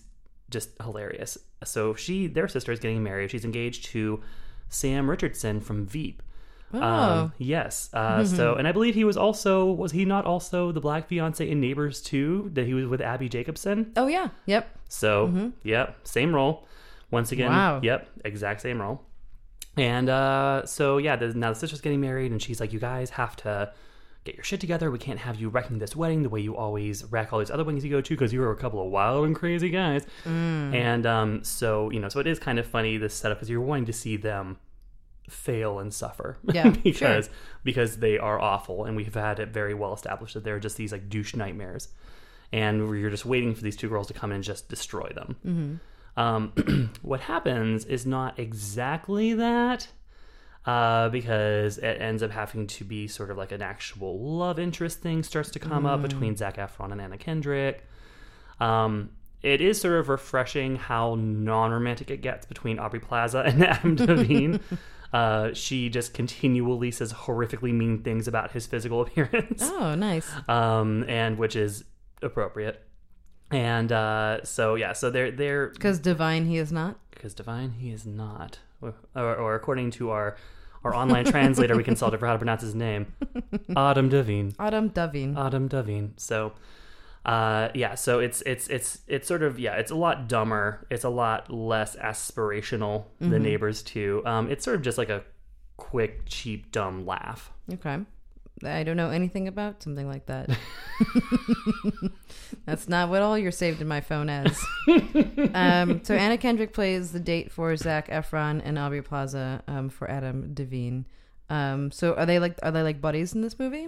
just 0.50 0.70
hilarious. 0.82 1.38
So 1.64 1.94
she 1.96 2.28
their 2.28 2.48
sister 2.48 2.72
is 2.72 2.80
getting 2.80 3.04
married. 3.04 3.32
She's 3.32 3.46
engaged 3.46 3.86
to 3.86 4.22
Sam 4.70 5.10
Richardson 5.10 5.60
from 5.60 5.86
Veep. 5.86 6.22
Oh. 6.74 6.82
Um, 6.82 7.34
yes. 7.38 7.90
Uh, 7.94 8.26
So 8.26 8.56
and 8.56 8.68
I 8.68 8.72
believe 8.72 8.96
he 8.96 9.04
was 9.04 9.18
also 9.18 9.66
was 9.66 9.92
he 9.92 10.06
not 10.06 10.26
also 10.26 10.72
the 10.72 10.82
black 10.82 11.08
fiance 11.08 11.48
in 11.50 11.60
Neighbors 11.60 12.02
too? 12.02 12.50
That 12.54 12.66
he 12.66 12.74
was 12.74 12.86
with 12.88 13.02
Abbi 13.02 13.28
Jacobson. 13.28 13.92
oh 13.98 14.08
yeah. 14.08 14.30
Yep. 14.46 14.70
So 14.90 15.52
yep, 15.64 15.98
same 16.08 16.34
role. 16.34 16.68
Once 17.12 17.32
again, 17.32 17.50
Wow. 17.52 17.80
yep, 17.84 18.08
exact 18.26 18.62
same 18.62 18.82
role. 18.82 19.02
And 19.78 20.10
uh, 20.10 20.66
so 20.66 20.98
yeah, 20.98 21.16
the, 21.18 21.34
now 21.34 21.50
the 21.50 21.56
sister's 21.60 21.82
getting 21.82 22.02
married, 22.02 22.32
and 22.32 22.42
she's 22.42 22.60
like, 22.60 22.72
"You 22.74 22.80
guys 22.80 23.10
have 23.12 23.36
to 23.38 23.72
get 24.26 24.36
your 24.36 24.44
shit 24.44 24.60
together. 24.60 24.92
We 24.92 25.00
can't 25.00 25.20
have 25.20 25.38
you 25.40 25.48
wrecking 25.48 25.80
this 25.80 25.96
wedding 25.96 26.24
the 26.24 26.30
way 26.30 26.42
you 26.42 26.58
always 26.58 27.06
wreck 27.06 27.32
all 27.32 27.40
these 27.40 27.50
other 27.50 27.64
weddings 27.64 27.86
you 27.86 27.92
go 27.92 28.02
to 28.02 28.14
because 28.14 28.34
you 28.34 28.42
were 28.42 28.52
a 28.52 28.58
couple 28.58 28.82
of 28.82 28.92
wild 28.92 29.26
and 29.26 29.36
crazy 29.36 29.70
guys." 29.70 30.06
And 30.74 31.06
um, 31.06 31.44
so 31.44 31.90
you 31.92 32.00
know, 32.00 32.10
so 32.10 32.20
it 32.20 32.28
is 32.28 32.38
kind 32.40 32.60
of 32.60 32.66
funny 32.68 32.98
this 32.98 33.14
setup 33.14 33.38
because 33.38 33.50
you're 33.50 33.62
wanting 33.62 33.86
to 33.86 33.94
see 33.94 34.18
them 34.18 34.58
fail 35.30 35.80
and 35.80 35.92
suffer 35.94 36.38
Yeah, 36.54 36.70
because 36.70 37.26
sure. 37.26 37.34
because 37.64 37.98
they 37.98 38.18
are 38.20 38.40
awful, 38.40 38.84
and 38.84 38.96
we've 38.98 39.14
had 39.14 39.40
it 39.40 39.50
very 39.50 39.74
well 39.74 39.94
established 39.94 40.34
that 40.34 40.44
they're 40.44 40.60
just 40.60 40.76
these 40.78 40.92
like 40.92 41.10
douche 41.10 41.36
nightmares 41.36 41.88
and 42.52 42.78
you're 43.00 43.10
just 43.10 43.26
waiting 43.26 43.56
for 43.56 43.64
these 43.64 43.76
two 43.76 43.90
girls 43.90 44.08
to 44.08 44.14
come 44.14 44.32
in 44.32 44.36
and 44.36 44.44
just 44.44 44.70
destroy 44.70 45.10
them. 45.16 45.80
Um, 46.16 46.92
what 47.02 47.22
happens 47.22 47.86
is 47.86 48.06
not 48.06 48.38
exactly 48.40 49.34
that, 49.34 49.88
uh, 50.66 51.10
because 51.10 51.78
it 51.78 52.02
ends 52.02 52.24
up 52.24 52.32
having 52.32 52.68
to 52.68 52.84
be 52.84 53.08
sort 53.08 53.30
of 53.32 53.38
like 53.38 53.52
an 53.52 53.62
actual 53.62 54.20
love 54.20 54.58
interest 54.60 55.00
thing 55.00 55.24
starts 55.24 55.50
to 55.52 55.60
come 55.60 55.86
up 55.86 56.02
between 56.02 56.36
Zac 56.36 56.58
Efron 56.58 56.92
and 56.92 57.00
Anna 57.02 57.18
Kendrick. 57.18 57.84
Um, 58.60 59.12
it 59.44 59.62
is 59.62 59.80
sort 59.80 60.00
of 60.00 60.10
refreshing 60.10 60.76
how 60.78 61.16
non-romantic 61.16 62.10
it 62.10 62.22
gets 62.22 62.46
between 62.46 62.80
Aubrey 62.80 63.00
Plaza 63.00 63.40
and 63.46 63.64
Adam 63.66 63.96
Devine. 63.96 64.60
Uh, 65.14 65.54
she 65.54 65.88
just 65.88 66.14
continually 66.14 66.92
says 66.92 67.14
horrifically 67.14 67.72
mean 67.72 68.00
things 68.04 68.28
about 68.28 68.52
his 68.52 68.68
physical 68.68 69.00
appearance, 69.06 69.62
Oh, 69.64 69.96
nice. 69.96 70.30
um, 70.50 71.06
and 71.08 71.38
which 71.38 71.56
is 71.56 71.86
appropriate. 72.22 72.84
And 73.50 73.94
uh, 73.94 74.44
so 74.44 74.76
yeah, 74.76 74.92
so 74.92 75.10
they're 75.10 75.32
they're 75.32 75.68
Because 75.68 76.00
divine 76.00 76.48
he 76.48 76.58
is 76.58 76.70
not. 76.70 76.98
because 77.12 77.34
divine 77.34 77.76
he 77.80 77.92
is 77.92 78.06
not, 78.06 78.60
or, 78.82 78.96
or, 79.16 79.36
or 79.36 79.56
according 79.56 79.92
to 79.92 80.10
our 80.10 80.36
our 80.86 80.96
online 80.96 81.26
translator 81.26 81.76
we 81.76 81.84
consulted 81.84 82.20
for 82.20 82.28
how 82.28 82.34
to 82.34 82.38
pronounce 82.40 82.62
his 82.62 82.76
name, 82.76 83.14
Adam 83.76 84.08
Devine. 84.08 84.54
Autumn 84.60 84.90
Devine. 84.90 85.36
Adam 85.38 85.68
Devine. 85.68 86.14
So, 86.18 86.54
uh, 87.26 87.70
yeah. 87.74 87.96
So 87.96 88.20
it's 88.20 88.42
it's 88.44 88.68
it's 88.70 89.00
it's 89.08 89.28
sort 89.28 89.44
of 89.44 89.60
yeah. 89.60 89.76
It's 89.76 89.92
a 89.92 89.96
lot 89.96 90.30
dumber. 90.30 90.86
It's 90.90 91.04
a 91.04 91.10
lot 91.10 91.52
less 91.52 91.96
aspirational 91.96 93.06
than 93.20 93.44
Neighbors 93.44 93.82
Two. 93.82 94.22
Um, 94.26 94.50
it's 94.50 94.64
sort 94.64 94.76
of 94.76 94.84
just 94.84 94.98
like 94.98 95.10
a 95.10 95.24
quick, 95.78 96.22
cheap, 96.26 96.72
dumb 96.72 97.06
laugh. 97.06 97.52
Okay. 97.74 98.00
I 98.64 98.84
don't 98.84 98.96
know 98.96 99.10
anything 99.10 99.48
about 99.48 99.84
something 99.84 100.08
like 100.08 100.28
that. 100.28 100.50
That's 102.66 102.88
not 102.88 103.10
what 103.10 103.22
all 103.22 103.38
you're 103.38 103.52
saved 103.52 103.82
in 103.82 103.88
my 103.88 104.00
phone 104.00 104.30
as. 104.30 104.64
um, 105.54 106.04
so 106.04 106.16
Anna 106.16 106.38
Kendrick 106.38 106.74
plays 106.74 107.12
the 107.12 107.20
date 107.20 107.52
for 107.52 107.76
Zac 107.76 108.10
Efron 108.10 108.62
and 108.64 108.80
Aubrey 108.80 109.02
Plaza 109.02 109.62
um, 109.68 109.90
for 109.90 110.10
Adam 110.10 110.54
Devine. 110.54 111.06
Um, 111.50 111.92
so 111.92 112.14
are 112.16 112.26
they 112.26 112.40
like 112.40 112.58
are 112.64 112.72
they 112.72 112.82
like 112.82 113.02
buddies 113.02 113.34
in 113.34 113.42
this 113.42 113.60
movie? 113.60 113.88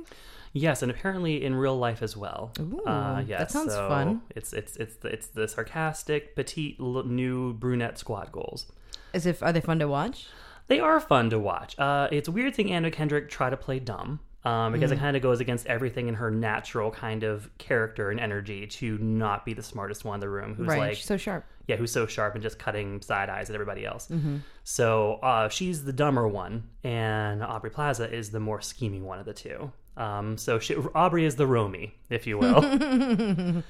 Yes, 0.54 0.82
and 0.82 0.92
apparently 0.92 1.44
in 1.44 1.56
real 1.56 1.78
life 1.78 2.02
as 2.02 2.18
well. 2.18 2.52
Ooh, 2.60 2.84
uh, 2.86 3.24
that 3.24 3.52
sounds 3.52 3.74
so 3.74 3.88
fun. 3.88 4.22
It's 4.36 4.54
it's 4.54 4.76
it's 4.76 4.98
the, 4.98 5.08
it's 5.08 5.28
the 5.28 5.48
sarcastic, 5.48 6.36
petite, 6.36 6.78
l- 6.80 7.04
new 7.04 7.54
brunette 7.54 7.98
squad 7.98 8.32
goals. 8.32 8.68
As 9.14 9.26
if 9.26 9.42
are 9.42 9.54
they 9.54 9.62
fun 9.62 9.80
to 9.80 9.88
watch? 9.88 10.28
They 10.68 10.80
are 10.80 11.00
fun 11.00 11.30
to 11.30 11.40
watch. 11.40 11.80
Uh, 11.80 12.10
it's 12.12 12.28
a 12.28 12.32
weird 12.32 12.54
thing 12.54 12.72
Anna 12.72 12.92
Kendrick 12.92 13.30
try 13.30 13.50
to 13.50 13.58
play 13.58 13.80
dumb 13.80 14.20
um, 14.48 14.72
because 14.74 14.92
Mm. 14.92 14.96
it 14.96 15.00
kind 15.00 15.16
of 15.18 15.22
goes 15.24 15.40
against 15.40 15.66
everything 15.68 16.08
in 16.08 16.14
her 16.16 16.32
natural 16.32 16.90
kind 16.92 17.24
of 17.24 17.50
character 17.58 18.10
and 18.12 18.20
energy 18.20 18.66
to 18.68 18.98
not 19.00 19.46
be 19.46 19.54
the 19.54 19.64
smartest 19.64 20.06
one 20.06 20.16
in 20.16 20.20
the 20.22 20.30
room. 20.30 20.56
Who's 20.56 20.68
right. 20.68 20.80
like, 20.80 20.96
She's 20.96 21.06
so 21.06 21.18
sharp. 21.18 21.44
yeah, 21.68 21.76
who's 21.76 21.92
so 21.92 22.06
sharp 22.06 22.34
and 22.36 22.42
just 22.42 22.58
cutting 22.60 23.02
side 23.02 23.30
eyes 23.30 23.50
at 23.50 23.54
everybody 23.56 23.86
else. 23.86 24.08
Mm-hmm. 24.08 24.38
So 24.64 25.16
uh, 25.24 25.50
she's 25.50 25.84
the 25.84 25.94
dumber 25.94 26.28
one, 26.28 26.64
and 26.84 27.44
Aubrey 27.44 27.70
Plaza 27.72 28.12
is 28.14 28.30
the 28.32 28.40
more 28.40 28.62
scheming 28.62 29.04
one 29.06 29.20
of 29.20 29.26
the 29.26 29.34
two. 29.34 29.72
Um, 29.98 30.38
so 30.38 30.60
she, 30.60 30.76
Aubrey 30.94 31.26
is 31.26 31.36
the 31.36 31.48
Romy, 31.48 31.96
if 32.10 32.28
you 32.28 32.38
will. 32.38 32.64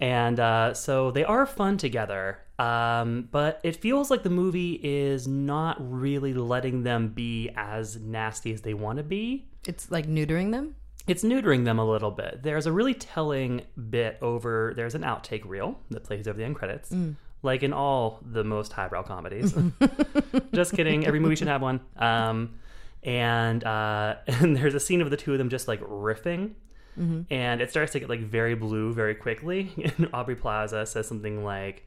and 0.00 0.40
uh, 0.40 0.74
so 0.74 1.10
they 1.10 1.24
are 1.24 1.46
fun 1.46 1.76
together, 1.76 2.38
um, 2.58 3.28
but 3.32 3.60
it 3.64 3.76
feels 3.76 4.10
like 4.10 4.22
the 4.22 4.30
movie 4.30 4.74
is 4.82 5.26
not 5.26 5.76
really 5.80 6.34
letting 6.34 6.82
them 6.84 7.08
be 7.08 7.50
as 7.56 7.96
nasty 7.96 8.52
as 8.52 8.60
they 8.62 8.74
want 8.74 8.98
to 8.98 9.02
be 9.02 9.46
It's 9.66 9.90
like 9.90 10.06
neutering 10.06 10.52
them. 10.52 10.76
it's 11.06 11.24
neutering 11.24 11.64
them 11.64 11.78
a 11.78 11.84
little 11.84 12.10
bit. 12.12 12.42
There's 12.42 12.66
a 12.66 12.72
really 12.72 12.94
telling 12.94 13.62
bit 13.90 14.18
over. 14.22 14.72
There's 14.76 14.94
an 14.94 15.02
outtake 15.02 15.42
reel 15.44 15.78
that 15.90 16.04
plays 16.04 16.26
over 16.28 16.38
the 16.38 16.44
end 16.44 16.54
credits, 16.56 16.94
like 17.42 17.62
in 17.62 17.72
all 17.72 18.20
the 18.22 18.44
most 18.44 18.72
highbrow 18.72 19.02
comedies. 19.02 19.52
just 20.54 20.72
kidding. 20.74 21.06
Every 21.06 21.20
movie 21.20 21.36
should 21.36 21.48
have 21.48 21.60
one. 21.62 21.80
Um, 21.96 22.54
and 23.02 23.62
uh, 23.64 24.16
and 24.26 24.56
there's 24.56 24.74
a 24.74 24.80
scene 24.80 25.00
of 25.02 25.10
the 25.10 25.16
two 25.16 25.32
of 25.32 25.38
them 25.38 25.48
just 25.50 25.68
like 25.68 25.80
riffing. 25.82 26.52
And 26.96 27.60
it 27.60 27.70
starts 27.70 27.90
to 27.92 27.98
get 28.00 28.08
like 28.08 28.20
very 28.20 28.54
blue 28.54 28.92
very 28.94 29.16
quickly. 29.16 29.72
And 29.98 30.08
Aubrey 30.14 30.36
Plaza 30.36 30.86
says 30.86 31.08
something 31.08 31.44
like, 31.44 31.84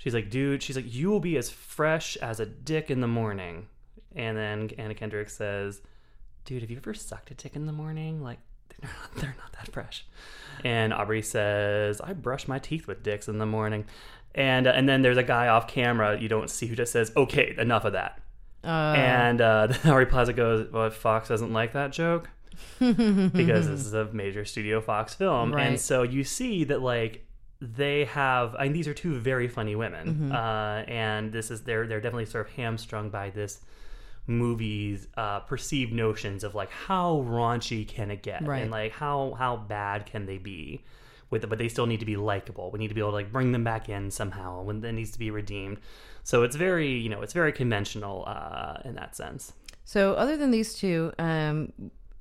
She's 0.00 0.14
like, 0.14 0.30
dude, 0.30 0.62
she's 0.62 0.76
like, 0.76 0.90
you 0.90 1.10
will 1.10 1.20
be 1.20 1.36
as 1.36 1.50
fresh 1.50 2.16
as 2.16 2.40
a 2.40 2.46
dick 2.46 2.90
in 2.90 3.02
the 3.02 3.06
morning. 3.06 3.68
And 4.16 4.34
then 4.34 4.70
Anna 4.78 4.94
Kendrick 4.94 5.28
says, 5.28 5.82
dude, 6.46 6.62
have 6.62 6.70
you 6.70 6.78
ever 6.78 6.94
sucked 6.94 7.30
a 7.30 7.34
dick 7.34 7.54
in 7.54 7.66
the 7.66 7.72
morning? 7.72 8.22
Like, 8.22 8.38
they're 8.70 8.88
not, 8.90 9.14
they're 9.20 9.36
not 9.38 9.52
that 9.52 9.70
fresh. 9.70 10.06
And 10.64 10.94
Aubrey 10.94 11.20
says, 11.20 12.00
I 12.00 12.14
brush 12.14 12.48
my 12.48 12.58
teeth 12.58 12.86
with 12.86 13.02
dicks 13.02 13.28
in 13.28 13.36
the 13.36 13.44
morning. 13.44 13.84
And, 14.34 14.66
uh, 14.66 14.70
and 14.70 14.88
then 14.88 15.02
there's 15.02 15.18
a 15.18 15.22
guy 15.22 15.48
off 15.48 15.68
camera 15.68 16.18
you 16.18 16.30
don't 16.30 16.48
see 16.48 16.66
who 16.66 16.74
just 16.74 16.92
says, 16.92 17.12
okay, 17.14 17.54
enough 17.58 17.84
of 17.84 17.92
that. 17.92 18.22
Uh, 18.64 18.94
and 18.96 19.42
uh, 19.42 19.66
then 19.70 19.92
Aubrey 19.92 20.06
Plaza 20.06 20.32
goes, 20.32 20.72
well, 20.72 20.88
Fox 20.88 21.28
doesn't 21.28 21.52
like 21.52 21.74
that 21.74 21.92
joke 21.92 22.30
because 22.78 23.68
this 23.68 23.84
is 23.84 23.92
a 23.92 24.06
major 24.14 24.46
studio 24.46 24.80
Fox 24.80 25.12
film. 25.12 25.52
Right. 25.52 25.66
And 25.66 25.78
so 25.78 26.04
you 26.04 26.24
see 26.24 26.64
that, 26.64 26.80
like, 26.80 27.26
they 27.60 28.04
have 28.06 28.54
I 28.58 28.64
mean 28.64 28.72
these 28.72 28.88
are 28.88 28.94
two 28.94 29.18
very 29.18 29.46
funny 29.48 29.76
women 29.76 30.32
uh, 30.32 30.84
and 30.88 31.32
this 31.32 31.50
is 31.50 31.62
they're 31.64 31.86
they're 31.86 32.00
definitely 32.00 32.26
sort 32.26 32.46
of 32.48 32.52
hamstrung 32.54 33.10
by 33.10 33.30
this 33.30 33.60
movie's 34.26 35.08
uh, 35.16 35.40
perceived 35.40 35.92
notions 35.92 36.44
of 36.44 36.54
like 36.54 36.70
how 36.70 37.24
raunchy 37.26 37.86
can 37.86 38.10
it 38.10 38.22
get 38.22 38.46
Right. 38.46 38.62
and 38.62 38.70
like 38.70 38.92
how 38.92 39.34
how 39.38 39.56
bad 39.56 40.06
can 40.06 40.26
they 40.26 40.38
be 40.38 40.84
with 41.30 41.48
but 41.48 41.58
they 41.58 41.68
still 41.68 41.86
need 41.86 42.00
to 42.00 42.06
be 42.06 42.16
likable 42.16 42.70
we 42.70 42.78
need 42.78 42.88
to 42.88 42.94
be 42.94 43.00
able 43.00 43.10
to 43.10 43.16
like 43.16 43.32
bring 43.32 43.52
them 43.52 43.64
back 43.64 43.88
in 43.88 44.10
somehow 44.10 44.62
when 44.62 44.80
that 44.80 44.92
needs 44.92 45.10
to 45.12 45.18
be 45.18 45.30
redeemed 45.30 45.78
so 46.22 46.42
it's 46.42 46.56
very 46.56 46.90
you 46.92 47.08
know 47.08 47.20
it's 47.22 47.32
very 47.32 47.52
conventional 47.52 48.24
uh, 48.26 48.78
in 48.84 48.94
that 48.94 49.16
sense 49.16 49.52
So, 49.84 50.14
other 50.14 50.36
than 50.36 50.50
these 50.52 50.74
two, 50.74 51.10
um, 51.18 51.72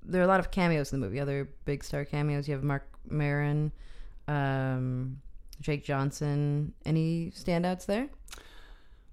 there 0.03 0.19
are 0.21 0.25
a 0.25 0.27
lot 0.27 0.39
of 0.39 0.49
cameos 0.49 0.91
in 0.91 0.99
the 0.99 1.05
movie. 1.05 1.19
Other 1.19 1.47
big 1.65 1.83
star 1.83 2.03
cameos. 2.03 2.47
You 2.47 2.55
have 2.55 2.63
Mark 2.63 2.87
Maron, 3.07 3.71
um, 4.27 5.21
Jake 5.61 5.83
Johnson. 5.83 6.73
Any 6.85 7.31
standouts 7.35 7.85
there? 7.85 8.09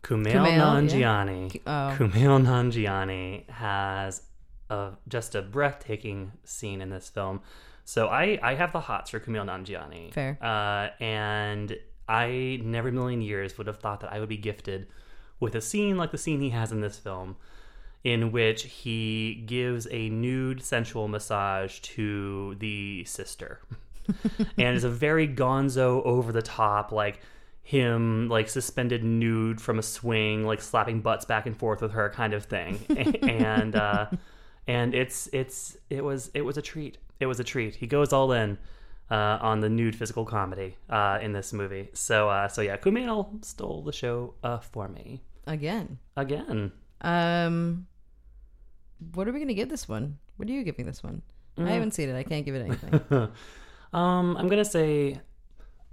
Kumail, 0.02 0.32
Kumail, 0.32 0.88
Nanjiani. 0.88 1.60
Oh. 1.66 1.96
Kumail 1.96 2.44
Nanjiani 2.44 3.48
has 3.50 4.22
a, 4.70 4.92
just 5.08 5.34
a 5.34 5.42
breathtaking 5.42 6.32
scene 6.44 6.80
in 6.80 6.90
this 6.90 7.08
film. 7.08 7.40
So 7.84 8.08
I, 8.08 8.38
I 8.42 8.54
have 8.54 8.72
the 8.72 8.80
hots 8.80 9.10
for 9.10 9.20
Kumail 9.20 9.44
Nanjiani. 9.44 10.12
Fair. 10.12 10.38
Uh, 10.40 11.02
and 11.02 11.76
I 12.08 12.60
never 12.62 12.88
in 12.88 12.94
a 12.94 13.00
million 13.00 13.22
years 13.22 13.58
would 13.58 13.66
have 13.66 13.78
thought 13.78 14.00
that 14.00 14.12
I 14.12 14.20
would 14.20 14.28
be 14.28 14.36
gifted 14.36 14.86
with 15.40 15.54
a 15.54 15.60
scene 15.60 15.96
like 15.96 16.12
the 16.12 16.18
scene 16.18 16.40
he 16.40 16.50
has 16.50 16.72
in 16.72 16.80
this 16.80 16.98
film, 16.98 17.36
in 18.04 18.30
which 18.32 18.62
he 18.62 19.42
gives 19.46 19.86
a 19.90 20.08
nude 20.08 20.62
sensual 20.62 21.08
massage 21.08 21.80
to 21.80 22.54
the 22.58 23.04
sister. 23.04 23.60
and 24.58 24.76
it's 24.76 24.84
a 24.84 24.90
very 24.90 25.28
gonzo 25.28 26.04
over 26.04 26.32
the 26.32 26.42
top 26.42 26.92
like 26.92 27.20
him 27.62 28.28
like 28.28 28.48
suspended 28.48 29.02
nude 29.02 29.60
from 29.60 29.78
a 29.78 29.82
swing 29.82 30.46
like 30.46 30.60
slapping 30.60 31.00
butts 31.00 31.24
back 31.24 31.46
and 31.46 31.56
forth 31.56 31.82
with 31.82 31.92
her 31.92 32.08
kind 32.10 32.32
of 32.32 32.44
thing 32.44 32.78
and 33.22 33.74
uh 33.74 34.06
and 34.68 34.94
it's 34.94 35.28
it's 35.32 35.76
it 35.90 36.04
was 36.04 36.30
it 36.34 36.42
was 36.42 36.56
a 36.56 36.62
treat 36.62 36.98
it 37.18 37.26
was 37.26 37.40
a 37.40 37.44
treat 37.44 37.74
he 37.74 37.86
goes 37.86 38.12
all 38.12 38.32
in 38.32 38.56
uh, 39.08 39.38
on 39.40 39.60
the 39.60 39.68
nude 39.68 39.94
physical 39.94 40.24
comedy 40.24 40.76
uh, 40.90 41.18
in 41.22 41.32
this 41.32 41.52
movie 41.52 41.88
so 41.92 42.28
uh, 42.28 42.48
so 42.48 42.60
yeah 42.60 42.76
Kumail 42.76 43.44
stole 43.44 43.82
the 43.82 43.92
show 43.92 44.34
uh, 44.42 44.58
for 44.58 44.88
me 44.88 45.22
Again. 45.46 45.98
again 46.16 46.72
Um, 47.00 47.86
what 49.14 49.28
are 49.28 49.32
we 49.32 49.38
going 49.38 49.48
to 49.48 49.54
give 49.54 49.68
this 49.68 49.88
one? 49.88 50.18
What 50.36 50.48
are 50.48 50.52
you 50.52 50.64
giving 50.64 50.86
this 50.86 51.02
one? 51.02 51.22
I 51.58 51.70
haven't 51.70 51.92
seen 51.92 52.08
it. 52.08 52.16
I 52.16 52.22
can't 52.22 52.44
give 52.44 52.54
it 52.54 52.66
anything. 52.66 53.00
um 53.96 54.36
I'm 54.36 54.48
gonna 54.48 54.64
say 54.64 55.20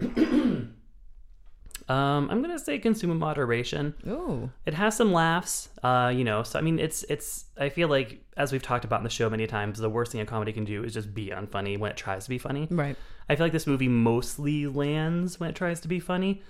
um 1.88 2.30
I'm 2.30 2.40
gonna 2.42 2.58
say 2.58 2.78
consume 2.78 3.10
in 3.10 3.18
moderation 3.18 3.94
Ooh. 4.06 4.50
it 4.64 4.74
has 4.74 4.96
some 4.96 5.12
laughs 5.12 5.68
uh 5.82 6.10
you 6.14 6.24
know 6.24 6.42
so 6.42 6.58
i 6.58 6.62
mean 6.62 6.78
it's 6.78 7.02
it's 7.10 7.44
i 7.58 7.68
feel 7.68 7.88
like 7.88 8.24
as 8.36 8.52
we've 8.52 8.62
talked 8.62 8.84
about 8.86 9.00
in 9.00 9.04
the 9.04 9.10
show 9.10 9.28
many 9.28 9.46
times 9.46 9.78
the 9.78 9.90
worst 9.90 10.12
thing 10.12 10.20
a 10.20 10.26
comedy 10.26 10.52
can 10.52 10.64
do 10.64 10.82
is 10.82 10.94
just 10.94 11.12
be 11.14 11.28
unfunny 11.28 11.78
when 11.78 11.90
it 11.90 11.96
tries 11.96 12.24
to 12.24 12.30
be 12.30 12.38
funny 12.38 12.66
Right. 12.70 12.96
i 13.28 13.36
feel 13.36 13.44
like 13.44 13.52
this 13.52 13.66
movie 13.66 13.88
mostly 13.88 14.66
lands 14.66 15.38
when 15.38 15.50
it 15.50 15.56
tries 15.56 15.80
to 15.80 15.88
be 15.88 16.00
funny 16.00 16.42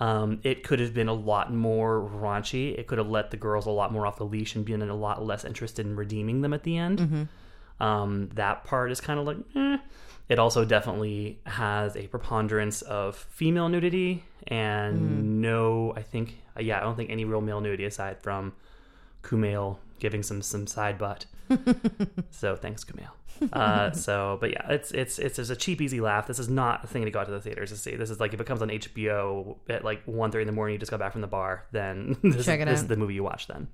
um, 0.00 0.40
it 0.44 0.64
could 0.64 0.80
have 0.80 0.94
been 0.94 1.08
a 1.08 1.12
lot 1.12 1.52
more 1.52 2.00
raunchy. 2.00 2.72
It 2.78 2.86
could 2.86 2.96
have 2.96 3.10
let 3.10 3.30
the 3.30 3.36
girls 3.36 3.66
a 3.66 3.70
lot 3.70 3.92
more 3.92 4.06
off 4.06 4.16
the 4.16 4.24
leash 4.24 4.56
and 4.56 4.64
been 4.64 4.80
a 4.80 4.94
lot 4.94 5.22
less 5.22 5.44
interested 5.44 5.84
in 5.84 5.94
redeeming 5.94 6.40
them 6.40 6.54
at 6.54 6.62
the 6.62 6.78
end. 6.78 7.28
Um, 7.80 8.30
that 8.32 8.64
part 8.64 8.90
is 8.92 8.98
kind 9.02 9.20
of 9.20 9.26
like, 9.26 9.36
eh. 9.54 9.76
It 10.30 10.38
also 10.38 10.64
definitely 10.64 11.40
has 11.44 11.96
a 11.96 12.06
preponderance 12.06 12.80
of 12.82 13.16
female 13.16 13.68
nudity 13.68 14.24
and 14.46 15.40
no, 15.42 15.92
I 15.96 16.02
think, 16.02 16.38
yeah, 16.58 16.78
I 16.78 16.80
don't 16.80 16.96
think 16.96 17.10
any 17.10 17.24
real 17.24 17.40
male 17.40 17.60
nudity 17.60 17.84
aside 17.84 18.22
from 18.22 18.52
Kumail 19.22 19.78
giving 19.98 20.22
some 20.22 20.40
some 20.40 20.66
side 20.66 20.98
butt. 20.98 21.26
so 22.30 22.56
thanks, 22.56 22.84
Kumail. 22.84 23.10
Uh, 23.52 23.90
so, 24.06 24.38
but 24.40 24.50
yeah, 24.50 24.70
it's 24.70 24.92
it's 24.92 25.18
it's 25.18 25.36
just 25.36 25.50
a 25.50 25.56
cheap, 25.56 25.80
easy 25.80 26.00
laugh. 26.00 26.26
This 26.26 26.38
is 26.38 26.48
not 26.48 26.84
a 26.84 26.86
thing 26.86 27.04
to 27.04 27.10
go 27.10 27.20
out 27.20 27.26
to 27.26 27.32
the 27.32 27.40
theaters 27.40 27.70
to 27.70 27.76
see. 27.76 27.96
This 27.96 28.10
is 28.10 28.20
like 28.20 28.32
if 28.32 28.40
it 28.40 28.46
comes 28.46 28.62
on 28.62 28.68
HBO 28.68 29.56
at 29.68 29.84
like 29.84 30.02
one 30.04 30.30
thirty 30.30 30.42
in 30.42 30.46
the 30.46 30.52
morning, 30.52 30.74
you 30.74 30.78
just 30.78 30.90
got 30.90 31.00
back 31.00 31.12
from 31.12 31.20
the 31.20 31.26
bar, 31.26 31.66
then 31.72 32.16
this, 32.22 32.46
Check 32.46 32.60
is, 32.60 32.62
it 32.62 32.64
this 32.66 32.78
out. 32.78 32.82
is 32.82 32.86
the 32.86 32.96
movie 32.96 33.14
you 33.14 33.24
watch 33.24 33.46
then. 33.46 33.68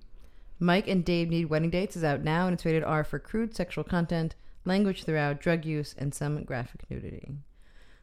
Mike 0.59 0.89
and 0.89 1.05
Dave 1.05 1.29
Need 1.29 1.47
Wedding 1.47 1.69
Dates 1.69 1.97
is 1.97 2.05
out 2.05 2.23
now 2.23 2.47
and 2.47 2.55
it's 2.55 2.65
rated 2.65 2.83
R 2.83 3.05
for 3.05 3.19
crude 3.19 3.55
sexual 3.55 3.85
content, 3.85 4.35
language 4.67 5.05
throughout, 5.05 5.41
drug 5.41 5.65
use, 5.65 5.95
and 5.99 6.15
some 6.15 6.43
graphic 6.45 6.91
nudity. 6.91 7.31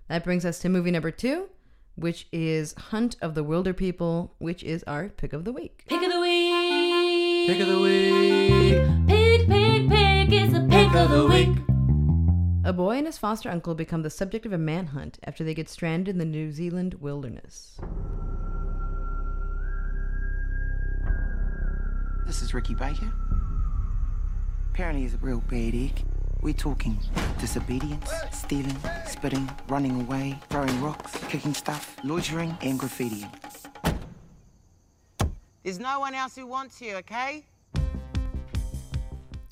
That 0.07 0.23
brings 0.23 0.45
us 0.45 0.59
to 0.59 0.69
movie 0.69 0.91
number 0.91 1.11
two, 1.11 1.49
which 1.95 2.27
is 2.31 2.73
Hunt 2.73 3.15
of 3.21 3.35
the 3.35 3.43
Wilderpeople, 3.43 4.31
which 4.39 4.63
is 4.63 4.83
our 4.83 5.09
pick 5.09 5.33
of 5.33 5.45
the 5.45 5.53
week. 5.53 5.85
Pick 5.87 6.01
of 6.01 6.11
the 6.11 6.19
week. 6.19 6.53
week. 7.43 7.47
Pick 7.47 7.59
of 7.61 7.67
the 7.67 7.79
week. 7.79 9.07
Pick, 9.07 9.47
pick, 9.47 9.89
pick. 9.89 10.31
It's 10.31 10.53
the 10.53 10.67
pick 10.69 10.93
of 10.95 11.09
the 11.09 11.27
week. 11.27 11.57
A 12.65 12.71
boy 12.71 12.97
and 12.97 13.05
his 13.05 13.17
foster 13.17 13.49
uncle 13.49 13.75
become 13.75 14.03
the 14.03 14.09
subject 14.09 14.45
of 14.45 14.53
a 14.53 14.57
manhunt 14.57 15.19
after 15.25 15.43
they 15.43 15.53
get 15.53 15.67
stranded 15.67 16.15
in 16.15 16.19
the 16.19 16.25
New 16.25 16.51
Zealand 16.51 16.95
wilderness. 16.95 17.77
This 22.25 22.41
is 22.41 22.53
Ricky 22.53 22.73
Baker. 22.73 23.11
Apparently 24.71 25.01
he's 25.01 25.13
a 25.13 25.17
real 25.17 25.41
bad 25.41 25.75
egg. 25.75 26.05
We're 26.43 26.53
talking 26.53 26.99
disobedience, 27.39 28.11
stealing, 28.31 28.77
spitting, 29.07 29.49
running 29.69 30.01
away, 30.01 30.37
throwing 30.49 30.81
rocks, 30.81 31.17
kicking 31.29 31.53
stuff, 31.53 31.95
loitering, 32.03 32.57
and 32.61 32.77
graffitiing. 32.77 33.31
There's 35.63 35.79
no 35.79 36.01
one 36.01 36.13
else 36.13 36.35
who 36.35 36.45
wants 36.45 36.81
you, 36.81 36.97
okay? 36.97 37.45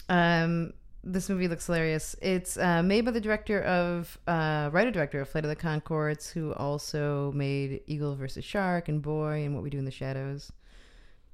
Um, 0.10 0.74
this 1.02 1.30
movie 1.30 1.48
looks 1.48 1.66
hilarious. 1.66 2.18
It's 2.22 2.58
uh, 2.58 2.84
made 2.84 3.06
by 3.06 3.12
the 3.12 3.22
director 3.22 3.64
of, 3.64 4.20
uh, 4.28 4.70
writer 4.74 4.92
director 4.92 5.22
of 5.22 5.30
Flight 5.30 5.46
of 5.46 5.50
the 5.50 5.56
Conchords, 5.56 6.30
who 6.30 6.54
also 6.56 7.32
made 7.34 7.84
Eagle 7.88 8.18
versus 8.18 8.44
Shark 8.44 8.90
and 8.90 9.02
Boy 9.02 9.46
and 9.46 9.54
What 9.54 9.64
We 9.64 9.70
Do 9.70 9.78
in 9.78 9.86
the 9.86 9.92
Shadows. 9.92 10.52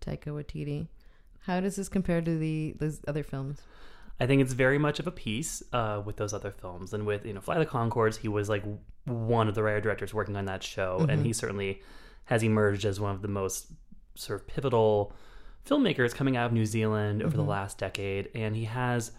Taika 0.01 0.27
Waititi. 0.27 0.87
How 1.47 1.61
does 1.61 1.77
this 1.77 1.89
compare 1.89 2.21
to 2.21 2.37
the 2.37 2.75
those 2.77 2.99
other 3.07 3.23
films? 3.23 3.63
I 4.19 4.25
think 4.25 4.41
it's 4.41 4.53
very 4.53 4.77
much 4.79 4.99
of 4.99 5.05
a 5.07 5.11
piece 5.11 5.61
uh, 5.73 6.01
with 6.03 6.17
those 6.17 6.33
other 6.33 6.51
films, 6.51 6.93
and 6.93 7.05
with 7.05 7.25
you 7.25 7.33
know 7.33 7.41
Fly 7.41 7.59
the 7.59 7.65
Conchords, 7.65 8.17
he 8.17 8.27
was 8.27 8.49
like 8.49 8.63
one 9.05 9.47
of 9.47 9.55
the 9.55 9.63
writer 9.63 9.81
directors 9.81 10.13
working 10.13 10.35
on 10.35 10.45
that 10.45 10.63
show, 10.63 11.05
and 11.09 11.25
he 11.25 11.33
certainly 11.33 11.81
has 12.25 12.43
emerged 12.43 12.83
as 12.85 12.99
one 12.99 13.11
of 13.11 13.21
the 13.21 13.27
most 13.27 13.67
sort 14.15 14.41
of 14.41 14.47
pivotal 14.47 15.13
filmmakers 15.65 16.13
coming 16.15 16.35
out 16.35 16.47
of 16.47 16.53
New 16.53 16.65
Zealand 16.65 17.21
over 17.21 17.37
the 17.37 17.43
last 17.43 17.77
decade, 17.77 18.29
and 18.33 18.55
he 18.55 18.65
has 18.65 19.11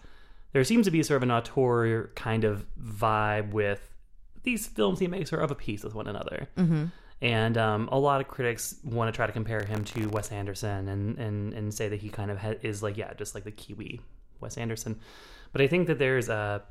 there 0.51 0.63
seems 0.63 0.85
to 0.85 0.91
be 0.91 1.03
sort 1.03 1.17
of 1.17 1.23
an 1.23 1.31
auteur 1.31 2.11
kind 2.15 2.43
of 2.43 2.65
vibe 2.81 3.51
with 3.51 3.93
these 4.43 4.65
films 4.67 4.99
he 4.99 5.07
makes 5.07 5.31
are 5.31 5.37
of 5.39 5.51
a 5.51 5.55
piece 5.55 5.83
with 5.83 5.93
one 5.93 6.07
another. 6.07 6.47
And 7.21 7.57
um, 7.57 7.89
a 7.91 7.99
lot 7.99 8.19
of 8.21 8.27
critics 8.27 8.75
want 8.83 9.13
to 9.13 9.15
try 9.15 9.27
to 9.27 9.33
compare 9.33 9.63
him 9.63 9.83
to 9.85 10.07
Wes 10.09 10.31
Anderson 10.31 10.87
and, 10.87 11.17
and, 11.19 11.53
and 11.53 11.73
say 11.73 11.89
that 11.89 11.99
he 11.99 12.09
kind 12.09 12.31
of 12.31 12.37
ha- 12.37 12.55
is 12.61 12.81
like, 12.81 12.95
yeah, 12.97 13.13
just 13.13 13.35
like 13.35 13.43
the 13.43 13.51
Kiwi 13.51 13.99
Wes 14.39 14.57
Anderson. 14.57 14.99
But 15.51 15.61
I 15.61 15.67
think 15.67 15.87
that 15.87 15.99
there's 15.99 16.29
a 16.29 16.63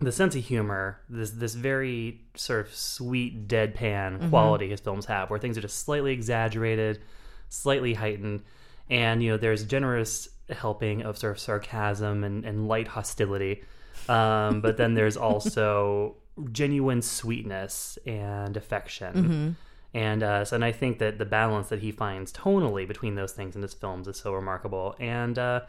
the 0.00 0.12
sense 0.12 0.34
of 0.34 0.44
humor, 0.44 1.00
this 1.08 1.30
this 1.30 1.54
very 1.54 2.20
sort 2.34 2.66
of 2.66 2.74
sweet 2.74 3.46
deadpan 3.48 4.28
quality 4.28 4.70
his 4.70 4.80
films 4.80 5.06
have, 5.06 5.30
where 5.30 5.38
things 5.38 5.56
are 5.56 5.60
just 5.60 5.84
slightly 5.84 6.12
exaggerated, 6.12 7.00
slightly 7.48 7.94
heightened, 7.94 8.42
and 8.90 9.22
you 9.22 9.30
know 9.30 9.36
there's 9.36 9.64
generous 9.64 10.28
helping 10.50 11.02
of 11.02 11.16
sort 11.16 11.32
of 11.32 11.38
sarcasm 11.38 12.24
and, 12.24 12.44
and 12.44 12.68
light 12.68 12.88
hostility, 12.88 13.62
um, 14.08 14.60
but 14.60 14.76
then 14.76 14.94
there's 14.94 15.16
also 15.28 16.16
genuine 16.50 17.00
sweetness 17.00 17.98
and 18.06 18.56
affection. 18.56 19.56
And 19.94 20.24
uh, 20.24 20.44
so, 20.44 20.56
and 20.56 20.64
I 20.64 20.72
think 20.72 20.98
that 20.98 21.18
the 21.18 21.24
balance 21.24 21.68
that 21.68 21.78
he 21.78 21.92
finds 21.92 22.32
tonally 22.32 22.86
between 22.86 23.14
those 23.14 23.30
things 23.30 23.54
in 23.54 23.62
his 23.62 23.74
films 23.74 24.08
is 24.08 24.16
so 24.16 24.34
remarkable. 24.34 24.96
And 24.98 25.38
uh, 25.38 25.60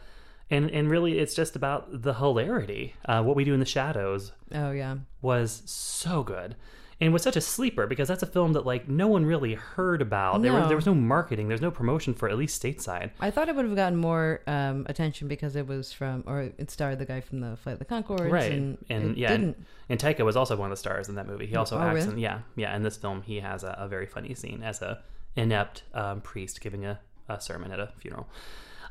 and 0.50 0.70
and 0.70 0.90
really, 0.90 1.18
it's 1.18 1.34
just 1.34 1.56
about 1.56 2.02
the 2.02 2.14
hilarity. 2.14 2.94
Uh, 3.04 3.22
what 3.22 3.36
we 3.36 3.44
do 3.44 3.54
in 3.54 3.60
the 3.60 3.66
shadows 3.66 4.32
Oh 4.54 4.70
yeah, 4.70 4.96
was 5.22 5.62
so 5.66 6.22
good, 6.22 6.54
and 7.00 7.12
was 7.12 7.22
such 7.22 7.36
a 7.36 7.40
sleeper 7.40 7.86
because 7.86 8.06
that's 8.08 8.22
a 8.22 8.26
film 8.26 8.52
that 8.52 8.64
like 8.64 8.88
no 8.88 9.08
one 9.08 9.26
really 9.26 9.54
heard 9.54 10.00
about. 10.00 10.42
There 10.42 10.52
was 10.52 10.62
No. 10.62 10.68
there 10.68 10.76
was 10.76 10.86
no 10.86 10.94
marketing, 10.94 11.48
there's 11.48 11.60
no 11.60 11.70
promotion 11.72 12.14
for 12.14 12.28
at 12.28 12.38
least 12.38 12.62
stateside. 12.62 13.10
I 13.20 13.30
thought 13.32 13.48
it 13.48 13.56
would 13.56 13.64
have 13.64 13.74
gotten 13.76 13.98
more 13.98 14.40
um, 14.46 14.86
attention 14.88 15.26
because 15.28 15.56
it 15.56 15.66
was 15.66 15.92
from, 15.92 16.22
or 16.26 16.42
it 16.42 16.70
starred 16.70 16.98
the 17.00 17.06
guy 17.06 17.20
from 17.20 17.40
the 17.40 17.56
Flight 17.56 17.74
of 17.74 17.78
the 17.80 17.84
Conchords, 17.84 18.30
right 18.30 18.52
And, 18.52 18.78
and 18.88 19.16
yeah 19.16 19.32
and, 19.32 19.44
didn't. 19.54 19.66
and 19.88 19.98
taika 20.00 20.24
was 20.24 20.36
also 20.36 20.54
one 20.56 20.70
of 20.70 20.76
the 20.76 20.80
stars 20.80 21.08
in 21.08 21.16
that 21.16 21.26
movie 21.26 21.46
he 21.46 21.56
also 21.56 21.76
Oh, 21.76 21.80
acts 21.80 22.02
really? 22.04 22.12
in 22.12 22.18
yeah 22.18 22.38
yeah 22.54 22.76
in 22.76 22.82
this 22.84 22.96
film 22.96 23.22
he 23.22 23.40
has 23.40 23.64
a, 23.64 23.74
a 23.78 23.88
very 23.88 24.06
funny 24.06 24.34
scene 24.34 24.62
as 24.62 24.80
a 24.80 25.02
inept 25.34 25.82
um, 25.92 26.20
priest 26.20 26.60
giving 26.60 26.84
a, 26.86 26.98
a 27.28 27.40
sermon 27.40 27.72
at 27.72 27.80
a 27.80 27.90
funeral 27.98 28.26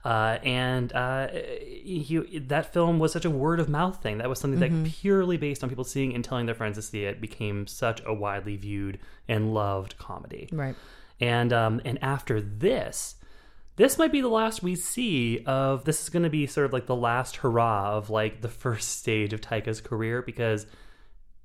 uh, 0.06 0.38
and 0.44 0.94
uh, 0.94 1.28
he, 1.30 2.22
that 2.48 2.72
film 2.72 3.00
was 3.00 3.12
such 3.12 3.26
a 3.26 3.30
word 3.30 3.60
of 3.60 3.68
mouth 3.68 4.02
thing. 4.02 4.20
That 4.20 4.30
was 4.30 4.39
something 4.39 4.60
Mm-hmm. 4.60 4.84
that 4.84 4.91
purely 4.91 5.36
based 5.38 5.63
on 5.63 5.70
people 5.70 5.84
seeing 5.84 6.13
and 6.13 6.24
telling 6.24 6.46
their 6.46 6.56
friends 6.56 6.78
to 6.78 6.82
see 6.84 7.04
it 7.06 7.20
became 7.20 7.65
such 7.68 8.02
a 8.06 8.13
widely 8.13 8.56
viewed 8.56 9.00
and 9.28 9.54
loved 9.54 9.98
comedy. 9.98 10.48
Right. 10.52 10.76
And 11.20 11.52
um, 11.52 11.82
and 11.84 11.98
after 12.04 12.39
this, 12.39 13.15
this 13.78 13.98
might 13.98 14.12
be 14.12 14.22
the 14.22 14.28
last 14.30 14.62
we 14.62 14.76
see 14.76 15.44
of 15.46 15.86
this 15.86 16.04
is 16.04 16.10
going 16.10 16.24
to 16.24 16.30
be 16.30 16.46
sort 16.46 16.65
of 16.65 16.74
like 16.74 16.86
the 16.86 16.96
last 16.96 17.38
hurrah 17.38 17.98
of 17.98 18.10
like 18.10 18.41
the 18.41 18.50
first 18.50 19.00
stage 19.00 19.34
of 19.34 19.41
Taika's 19.41 19.82
career 19.82 20.22
because 20.22 20.68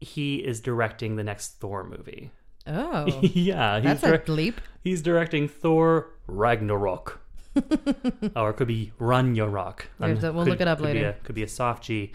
he 0.00 0.36
is 0.36 0.60
directing 0.60 1.16
the 1.16 1.24
next 1.24 1.60
Thor 1.60 1.82
movie. 1.84 2.30
Oh, 2.66 3.06
yeah, 3.22 3.80
he's 3.80 4.00
that's 4.00 4.28
a 4.28 4.30
leap. 4.32 4.60
He's 4.84 5.00
directing 5.02 5.48
Thor 5.48 6.08
Ragnarok. 6.26 7.20
or 8.36 8.50
it 8.50 8.54
could 8.54 8.68
be 8.68 8.92
Ragnarok. 8.98 9.88
We 9.98 10.08
have 10.10 10.20
to- 10.20 10.32
we'll 10.32 10.44
Could- 10.44 10.50
look 10.52 10.60
it 10.60 10.68
up 10.68 10.78
could 10.78 10.86
Be 10.88 10.94
later. 10.94 11.08
a, 11.20 11.24
could 11.24 11.34
be 11.34 11.42
a 11.42 11.48
soft 11.48 11.84
G. 11.84 12.12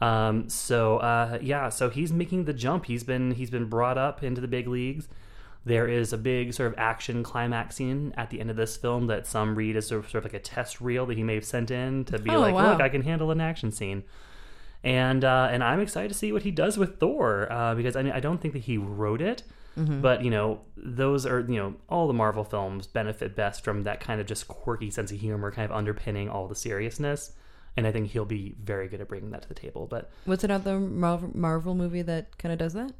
Um, 0.00 0.48
so 0.48 0.98
uh, 0.98 1.38
yeah, 1.40 1.68
so 1.70 1.88
he's 1.88 2.12
making 2.12 2.44
the 2.44 2.52
jump. 2.52 2.84
He's 2.86 3.02
been 3.04 3.30
he's 3.32 3.50
been 3.50 3.64
brought 3.66 3.96
up 3.98 4.22
into 4.22 4.40
the 4.40 4.48
big 4.48 4.68
leagues. 4.68 5.08
There 5.64 5.88
is 5.88 6.12
a 6.12 6.18
big 6.18 6.54
sort 6.54 6.72
of 6.72 6.78
action 6.78 7.22
climax 7.24 7.74
scene 7.76 8.14
at 8.16 8.30
the 8.30 8.38
end 8.40 8.50
of 8.50 8.56
this 8.56 8.76
film 8.76 9.08
that 9.08 9.26
some 9.26 9.56
read 9.56 9.76
as 9.76 9.88
sort 9.88 10.04
of, 10.04 10.10
sort 10.10 10.24
of 10.24 10.32
like 10.32 10.40
a 10.40 10.44
test 10.44 10.80
reel 10.80 11.06
that 11.06 11.16
he 11.16 11.24
may 11.24 11.34
have 11.34 11.44
sent 11.44 11.72
in 11.72 12.04
to 12.04 12.18
be 12.20 12.30
Oh, 12.30 12.38
like, 12.38 12.54
wow. 12.54 12.70
look, 12.72 12.80
I 12.80 12.88
can 12.88 13.02
handle 13.02 13.32
an 13.32 13.40
action 13.40 13.72
scene. 13.72 14.04
And 14.84 15.24
uh, 15.24 15.48
and 15.50 15.64
I'm 15.64 15.80
excited 15.80 16.08
to 16.08 16.14
see 16.14 16.32
what 16.32 16.42
he 16.42 16.50
does 16.50 16.78
with 16.78 17.00
Thor 17.00 17.50
uh, 17.50 17.74
because 17.74 17.96
I 17.96 18.02
mean 18.02 18.12
I 18.12 18.20
don't 18.20 18.40
think 18.40 18.54
that 18.54 18.62
he 18.62 18.76
wrote 18.78 19.20
it, 19.20 19.42
Mm-hmm. 19.76 20.00
but 20.00 20.24
you 20.24 20.30
know 20.30 20.60
those 20.76 21.26
are 21.26 21.40
you 21.40 21.56
know 21.58 21.74
all 21.90 22.06
the 22.06 22.14
Marvel 22.14 22.44
films 22.44 22.86
benefit 22.86 23.36
best 23.36 23.62
from 23.62 23.82
that 23.82 24.00
kind 24.00 24.22
of 24.22 24.26
just 24.26 24.48
quirky 24.48 24.90
sense 24.90 25.10
of 25.12 25.20
humor 25.20 25.50
kind 25.52 25.70
of 25.70 25.76
underpinning 25.76 26.30
all 26.30 26.48
the 26.48 26.54
seriousness, 26.54 27.32
and 27.76 27.86
I 27.86 27.92
think 27.92 28.08
he'll 28.10 28.24
be 28.24 28.54
very 28.62 28.88
good 28.88 29.02
at 29.02 29.08
bringing 29.08 29.32
that 29.32 29.42
to 29.42 29.48
the 29.48 29.54
table. 29.54 29.86
But 29.86 30.10
What's 30.24 30.44
another 30.44 30.78
Marvel, 30.80 31.30
Marvel 31.34 31.74
movie 31.74 32.00
that 32.02 32.38
kind 32.38 32.52
of 32.54 32.58
does 32.58 32.72
that? 32.72 32.92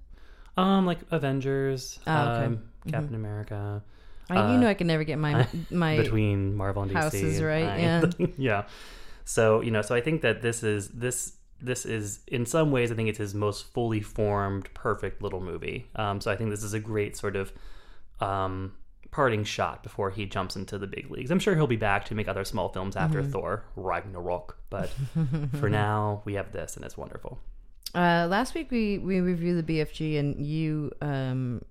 um, 0.58 0.84
like 0.84 0.98
Avengers, 1.10 1.98
Oh, 2.06 2.12
okay. 2.12 2.44
um, 2.44 2.62
Captain 2.90 3.14
America, 3.14 3.82
I, 4.28 4.52
you 4.52 4.58
know, 4.58 4.68
I 4.68 4.74
can 4.74 4.86
never 4.86 5.04
get 5.04 5.18
my 5.18 5.46
my 5.70 5.96
between 5.96 6.54
Marvel 6.56 6.82
and 6.82 6.90
DC, 6.90 6.94
houses 6.94 7.42
right, 7.42 7.64
I- 7.64 7.78
yeah. 7.78 8.04
yeah. 8.36 8.62
So 9.24 9.62
you 9.62 9.70
know, 9.70 9.80
so 9.80 9.94
I 9.94 10.02
think 10.02 10.20
that 10.22 10.42
this 10.42 10.62
is 10.62 10.88
this 10.88 11.32
this 11.60 11.84
is 11.86 12.20
in 12.26 12.44
some 12.46 12.70
ways 12.70 12.92
I 12.92 12.94
think 12.94 13.08
it's 13.08 13.18
his 13.18 13.34
most 13.34 13.66
fully 13.72 14.00
formed, 14.00 14.72
perfect 14.74 15.22
little 15.22 15.40
movie. 15.40 15.86
Um, 15.96 16.20
so 16.20 16.30
I 16.30 16.36
think 16.36 16.50
this 16.50 16.62
is 16.62 16.74
a 16.74 16.80
great 16.80 17.16
sort 17.16 17.36
of 17.36 17.52
um, 18.20 18.74
parting 19.10 19.44
shot 19.44 19.82
before 19.82 20.10
he 20.10 20.26
jumps 20.26 20.56
into 20.56 20.78
the 20.78 20.86
big 20.86 21.10
leagues. 21.10 21.30
I'm 21.30 21.38
sure 21.38 21.54
he'll 21.54 21.66
be 21.66 21.76
back 21.76 22.04
to 22.06 22.14
make 22.14 22.28
other 22.28 22.44
small 22.44 22.68
films 22.68 22.96
after 22.96 23.22
Mm-hmm. 23.22 23.30
Thor 23.32 23.64
Ragnarok, 23.76 24.58
but 24.70 24.90
for 25.58 25.68
now 25.70 26.22
we 26.24 26.34
have 26.34 26.52
this 26.52 26.76
and 26.76 26.84
it's 26.84 26.96
wonderful. 26.96 27.38
Uh, 27.94 28.26
last 28.28 28.54
week 28.54 28.70
we 28.70 28.98
we 28.98 29.20
reviewed 29.20 29.66
the 29.66 29.78
BFG 29.78 30.18
and 30.18 30.44
you, 30.44 30.92
um, 31.00 31.62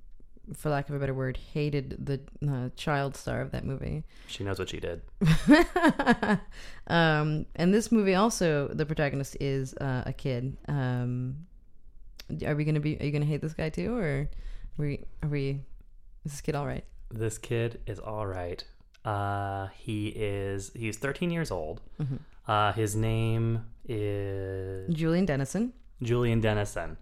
for 0.54 0.70
lack 0.70 0.90
of 0.90 0.96
a 0.96 1.00
better 1.00 1.14
word, 1.14 1.38
hated 1.54 2.06
the 2.06 2.20
uh, 2.48 2.70
child 2.76 3.16
star 3.16 3.42
of 3.42 3.52
that 3.52 3.66
movie. 3.66 4.04
She 4.28 4.44
knows 4.44 4.60
what 4.60 4.70
she 4.70 4.80
did. 4.80 5.02
um, 6.88 7.46
and 7.56 7.74
this 7.74 7.92
movie 7.92 8.16
also, 8.16 8.68
the 8.68 8.86
protagonist 8.86 9.38
is 9.40 9.74
uh, 9.76 10.04
a 10.06 10.14
kid. 10.14 10.58
Um, 10.68 11.46
are 12.46 12.56
we 12.56 12.66
gonna 12.66 12.80
be? 12.80 12.98
Are 13.00 13.06
you 13.06 13.12
gonna 13.12 13.26
hate 13.26 13.42
this 13.42 13.54
guy 13.54 13.70
too, 13.70 13.96
or 13.96 14.04
are 14.04 14.30
we? 14.78 15.06
Are 15.24 15.30
we? 15.30 15.62
Is 16.26 16.32
this 16.32 16.42
kid 16.42 16.56
all 16.56 16.66
right? 16.66 16.84
this 17.12 17.38
kid 17.38 17.80
is 17.88 18.00
all 18.00 18.28
right. 18.28 18.64
Uh, 19.04 19.68
he 19.78 20.08
is 20.08 20.72
he's 20.76 20.98
13 20.98 21.32
years 21.32 21.52
old. 21.52 21.82
Mm-hmm. 22.02 22.16
Uh, 22.48 22.74
his 22.74 22.96
name 22.96 23.66
is 23.88 24.94
Julian 24.94 25.26
Dennison. 25.26 25.74
Julian 26.02 26.42
Dennison. 26.42 26.98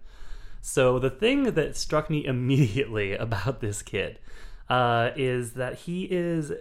So 0.66 0.98
the 0.98 1.10
thing 1.10 1.42
that 1.42 1.76
struck 1.76 2.08
me 2.08 2.24
immediately 2.24 3.14
about 3.14 3.60
this 3.60 3.82
kid 3.82 4.18
uh, 4.70 5.10
is 5.14 5.52
that 5.52 5.80
he 5.80 6.04
is 6.04 6.52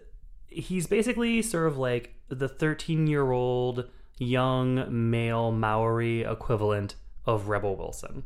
he's 0.47 0.87
basically 0.87 1.41
sort 1.41 1.67
of 1.67 1.77
like 1.77 2.13
the 2.27 2.49
13 2.49 3.07
year 3.07 3.31
old 3.31 3.89
young 4.17 5.09
male 5.09 5.53
Maori 5.53 6.21
equivalent 6.21 6.95
of 7.25 7.47
Rebel 7.47 7.77
Wilson. 7.77 8.23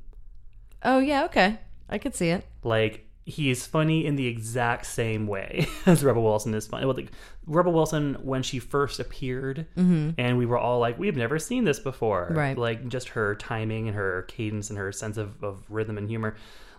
Oh 0.83 0.97
yeah, 0.97 1.25
okay, 1.25 1.59
I 1.87 1.99
could 1.99 2.15
see 2.15 2.29
it. 2.29 2.43
Like 2.63 3.06
he's 3.27 3.65
funny 3.65 4.05
in 4.05 4.15
the 4.15 4.25
exact 4.25 4.85
same 4.85 5.27
way 5.27 5.67
as 5.85 6.01
Rebel 6.01 6.23
Wilson 6.23 6.53
is 6.53 6.65
funny. 6.65 6.85
Well, 6.85 6.95
like, 6.95 7.11
Rebel 7.45 7.73
Wilson 7.73 8.15
when 8.23 8.41
she 8.41 8.57
first 8.59 9.01
appeared, 9.01 9.67
mm-hmm. 9.77 10.11
and 10.17 10.37
we 10.37 10.45
were 10.45 10.57
all 10.57 10.79
like, 10.79 10.97
"We've 10.97 11.15
never 11.15 11.37
seen 11.37 11.65
this 11.65 11.79
before." 11.79 12.29
Right. 12.31 12.57
Like 12.57 12.87
just 12.87 13.09
her 13.09 13.35
timing 13.35 13.87
and 13.87 13.95
her 13.95 14.23
cadence 14.23 14.69
and 14.69 14.79
her 14.79 14.91
sense 14.91 15.17
of, 15.17 15.43
of 15.43 15.63
rhythm 15.69 15.97
and 15.97 16.09
humor. 16.09 16.35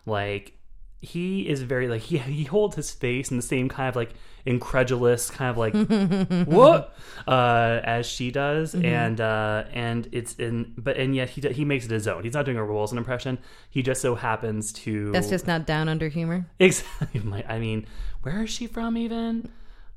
Like 0.06 0.54
he 1.00 1.48
is 1.48 1.62
very 1.62 1.86
like 1.86 2.02
he 2.02 2.18
he 2.18 2.44
holds 2.44 2.76
his 2.76 2.90
face 2.90 3.30
in 3.30 3.36
the 3.36 3.42
same 3.42 3.68
kind 3.68 3.88
of 3.88 3.96
like 3.96 4.14
incredulous 4.48 5.30
kind 5.30 5.50
of 5.50 5.56
like 5.58 5.74
what 6.48 6.94
uh 7.26 7.80
as 7.84 8.06
she 8.06 8.30
does 8.30 8.74
Mm-hmm. 8.74 8.84
and 8.86 9.20
uh 9.20 9.64
and 9.72 10.08
it's 10.12 10.34
in 10.36 10.72
but 10.78 10.96
and 10.96 11.14
yet 11.14 11.28
he 11.30 11.40
he 11.52 11.64
makes 11.64 11.84
it 11.84 11.90
his 11.90 12.08
own 12.08 12.24
he's 12.24 12.32
not 12.34 12.44
doing 12.44 12.56
a 12.56 12.64
Wilson 12.64 12.98
impression 12.98 13.38
he 13.70 13.82
just 13.82 14.00
so 14.00 14.14
happens 14.14 14.72
to 14.72 15.12
That's 15.12 15.28
just 15.28 15.46
not 15.46 15.66
down 15.66 15.88
under 15.88 16.08
humor. 16.08 16.46
exactly 16.58 17.44
i 17.48 17.58
mean 17.58 17.86
where 18.22 18.42
is 18.44 18.50
she 18.50 18.66
from 18.66 18.96
even 18.96 19.48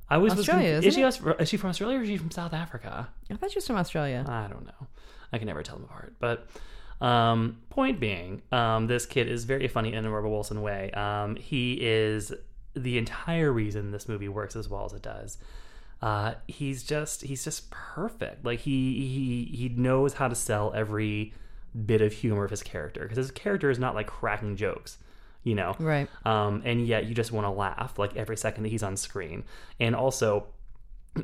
i 0.10 0.18
was 0.18 0.32
was 0.36 0.40
Australia, 0.42 0.70
isn't 0.76 0.86
is 0.88 1.16
she? 1.16 1.24
Is 1.40 1.50
she 1.50 1.58
from 1.58 1.70
australia 1.70 1.98
or 2.00 2.02
is 2.04 2.10
she 2.10 2.18
from 2.18 2.32
south 2.32 2.54
africa 2.54 3.08
I 3.32 3.36
thought 3.36 3.52
she 3.52 3.58
was 3.58 3.68
from 3.68 3.78
Australia. 3.78 4.26
I 4.28 4.48
don't 4.48 4.66
know. 4.66 4.88
I 5.32 5.38
can 5.38 5.48
never 5.48 5.64
tell 5.64 5.78
them 5.78 5.86
apart. 5.86 6.16
But 6.20 6.48
um, 7.00 7.58
point 7.70 8.02
being, 8.02 8.42
um, 8.52 8.88
this 8.88 9.06
kid 9.06 9.30
is 9.30 9.46
very 9.46 9.70
funny 9.70 9.94
in 9.94 10.06
a 10.06 10.12
Rebel 10.12 10.30
Wilson 10.32 10.62
way. 10.62 10.92
Um, 10.92 11.38
he 11.38 11.74
is 11.82 12.34
the 12.74 12.98
entire 12.98 13.52
reason 13.52 13.92
this 13.92 14.08
movie 14.08 14.30
works 14.30 14.56
as 14.56 14.70
well 14.70 14.86
as 14.86 14.94
it 14.94 15.02
does. 15.02 15.38
Uh, 16.02 16.34
he's 16.48 16.84
just 16.84 17.22
he's 17.22 17.44
just 17.44 17.70
perfect. 17.70 18.44
Like 18.44 18.60
he 18.60 19.08
he 19.08 19.56
he 19.56 19.70
knows 19.70 20.14
how 20.14 20.28
to 20.28 20.36
sell 20.36 20.74
every 20.76 21.34
bit 21.86 22.02
of 22.02 22.12
humor 22.12 22.44
of 22.44 22.50
his 22.50 22.64
character 22.64 23.02
because 23.02 23.18
his 23.18 23.32
character 23.32 23.70
is 23.70 23.80
not 23.80 23.94
like 23.94 24.08
cracking 24.08 24.56
jokes, 24.56 24.98
you 25.44 25.56
know. 25.56 25.76
Right. 25.80 26.10
Um, 26.26 26.64
and 26.66 26.86
yet 26.88 27.06
you 27.06 27.14
just 27.14 27.32
want 27.32 27.46
to 27.46 27.52
laugh 27.52 28.00
like 28.00 28.16
every 28.16 28.38
second 28.38 28.64
that 28.64 28.70
he's 28.70 28.84
on 28.84 28.98
screen. 28.98 29.44
And 29.80 29.96
also, 29.96 30.48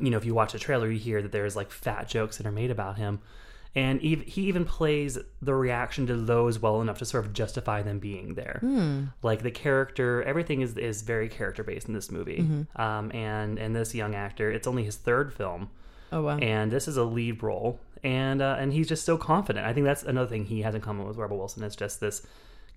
you 0.00 0.10
know, 0.10 0.16
if 0.16 0.24
you 0.24 0.34
watch 0.34 0.52
the 0.52 0.58
trailer, 0.58 0.90
you 0.90 0.98
hear 0.98 1.22
that 1.22 1.32
there's 1.32 1.56
like 1.56 1.70
fat 1.70 2.08
jokes 2.08 2.38
that 2.38 2.46
are 2.46 2.52
made 2.52 2.70
about 2.70 2.98
him. 2.98 3.20
And 3.78 4.00
he 4.00 4.42
even 4.50 4.64
plays 4.64 5.18
the 5.42 5.54
reaction 5.54 6.06
to 6.08 6.16
those 6.16 6.58
well 6.58 6.80
enough 6.82 6.98
to 6.98 7.04
sort 7.04 7.24
of 7.26 7.32
justify 7.32 7.82
them 7.82 7.98
being 7.98 8.34
there. 8.34 8.58
Like 9.22 9.42
the 9.42 9.50
character, 9.52 10.22
everything 10.22 10.60
is 10.62 10.76
is 10.76 11.02
very 11.02 11.28
character 11.28 11.62
based 11.62 11.86
in 11.88 11.94
this 11.94 12.10
movie. 12.10 12.40
Um, 12.76 13.10
and 13.12 13.58
and 13.58 13.70
this 13.76 13.94
young 13.94 14.14
actor, 14.14 14.50
it's 14.56 14.66
only 14.66 14.84
his 14.84 14.96
third 14.96 15.32
film, 15.32 15.70
Oh 16.10 16.22
wow. 16.22 16.38
and 16.38 16.70
this 16.72 16.88
is 16.88 16.96
a 16.96 17.04
lead 17.04 17.42
role, 17.42 17.78
and 18.02 18.40
uh, 18.42 18.56
and 18.58 18.72
he's 18.72 18.88
just 18.88 19.04
so 19.04 19.16
confident. 19.18 19.66
I 19.66 19.72
think 19.74 19.84
that's 19.90 20.02
another 20.02 20.28
thing 20.30 20.44
he 20.46 20.62
has 20.62 20.74
in 20.74 20.80
common 20.80 21.06
with 21.06 21.16
Rebel 21.16 21.38
Wilson. 21.38 21.62
It's 21.62 21.76
just 21.76 22.00
this 22.00 22.26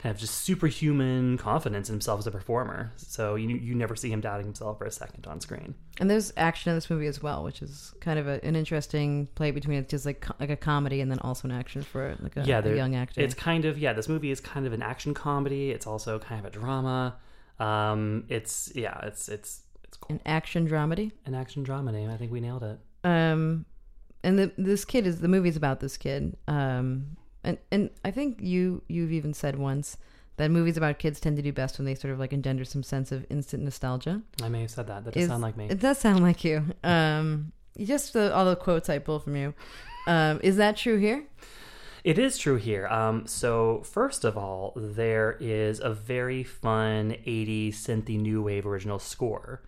kind 0.02 0.14
of 0.14 0.20
just 0.20 0.42
superhuman 0.42 1.38
confidence 1.38 1.90
in 1.90 1.94
himself 1.94 2.20
as 2.20 2.28
a 2.28 2.32
performer. 2.32 2.92
So 2.96 3.36
you 3.36 3.50
you 3.50 3.76
never 3.76 3.96
see 3.96 4.12
him 4.12 4.20
doubting 4.20 4.48
himself 4.48 4.80
for 4.80 4.86
a 4.86 4.92
second 4.92 5.28
on 5.28 5.40
screen. 5.40 5.76
And 6.00 6.10
there's 6.10 6.34
action 6.38 6.72
in 6.72 6.78
this 6.78 6.90
movie 6.90 7.06
as 7.06 7.22
well, 7.22 7.44
which 7.44 7.62
is 7.62 7.94
kind 8.00 8.18
of 8.18 8.28
a, 8.28 8.44
an 8.44 8.56
interesting 8.56 9.28
play 9.36 9.52
between 9.52 9.78
it's 9.78 9.92
just 9.92 10.06
like 10.06 10.26
like 10.40 10.50
a 10.50 10.56
comedy 10.56 11.02
and 11.02 11.12
then 11.12 11.20
also 11.20 11.48
an 11.48 11.54
action 11.54 11.84
for 11.84 12.16
like 12.20 12.36
a, 12.36 12.44
yeah, 12.44 12.66
a 12.66 12.76
young 12.76 12.96
actor. 12.96 13.22
It's 13.22 13.36
kind 13.36 13.66
of 13.66 13.78
yeah. 13.78 13.94
This 13.94 14.10
movie 14.10 14.32
is 14.32 14.40
kind 14.40 14.66
of 14.66 14.74
an 14.74 14.82
action 14.82 15.14
comedy. 15.14 15.70
It's 15.70 15.86
also 15.86 16.18
kind 16.18 16.40
of 16.40 16.46
a 16.46 16.50
drama. 16.50 17.18
Um, 17.60 18.26
it's 18.28 18.72
yeah, 18.74 18.98
it's 19.04 19.30
it's 19.30 19.62
it's 19.84 19.98
cool. 19.98 20.16
an 20.16 20.22
action 20.26 20.68
dramedy. 20.68 21.12
an 21.26 21.36
action 21.36 21.62
drama 21.62 21.92
name. 21.92 22.10
I 22.10 22.18
think 22.18 22.32
we 22.32 22.40
nailed 22.40 22.64
it. 22.64 22.80
Um, 23.04 23.66
and 24.24 24.40
the, 24.40 24.52
this 24.58 24.84
kid 24.86 25.06
is 25.06 25.22
the 25.22 25.28
movie's 25.28 25.58
about 25.58 25.80
this 25.80 25.98
kid. 25.98 26.38
Um, 26.48 27.18
and 27.44 27.58
and 27.72 27.90
I 28.06 28.12
think 28.12 28.40
you 28.42 28.84
you've 28.88 29.12
even 29.12 29.34
said 29.34 29.58
once 29.58 29.98
that 30.38 30.50
movies 30.50 30.78
about 30.78 30.98
kids 31.00 31.20
tend 31.20 31.36
to 31.38 31.42
do 31.44 31.52
best 31.54 31.78
when 31.78 31.86
they 31.86 31.96
sort 31.96 32.14
of 32.14 32.20
like 32.20 32.34
engender 32.34 32.66
some 32.66 32.84
sense 32.84 33.12
of 33.12 33.26
instant 33.30 33.64
nostalgia. 33.64 34.22
I 34.42 34.50
may 34.50 34.62
have 34.62 34.72
said 34.72 34.88
that. 34.88 35.06
That 35.06 35.14
does 35.14 35.24
Is- 35.24 35.30
sound 35.30 35.44
like 35.44 35.58
me. 35.58 35.68
It 35.70 35.80
does 35.80 35.98
sound 35.98 36.22
like 36.22 36.44
you. 36.44 36.66
Um, 36.84 37.52
just 37.78 38.14
the, 38.14 38.34
all 38.34 38.46
the 38.46 38.56
quotes 38.56 38.90
I 38.90 39.00
pull 39.00 39.20
from 39.20 39.36
you. 39.36 39.54
Um, 40.08 40.40
is 40.44 40.58
that 40.58 40.78
true 40.78 40.98
here? 40.98 41.26
It 42.04 42.18
is 42.18 42.38
true 42.38 42.56
here. 42.56 42.88
Um, 42.88 43.28
so 43.28 43.82
first 43.84 44.24
of 44.26 44.38
all, 44.38 44.74
there 44.76 45.38
is 45.40 45.80
a 45.80 45.94
very 45.94 46.44
fun 46.44 47.12
80s 47.28 47.74
synthy 47.76 48.20
new 48.20 48.42
wave 48.42 48.66
original 48.66 48.98
score, 48.98 49.62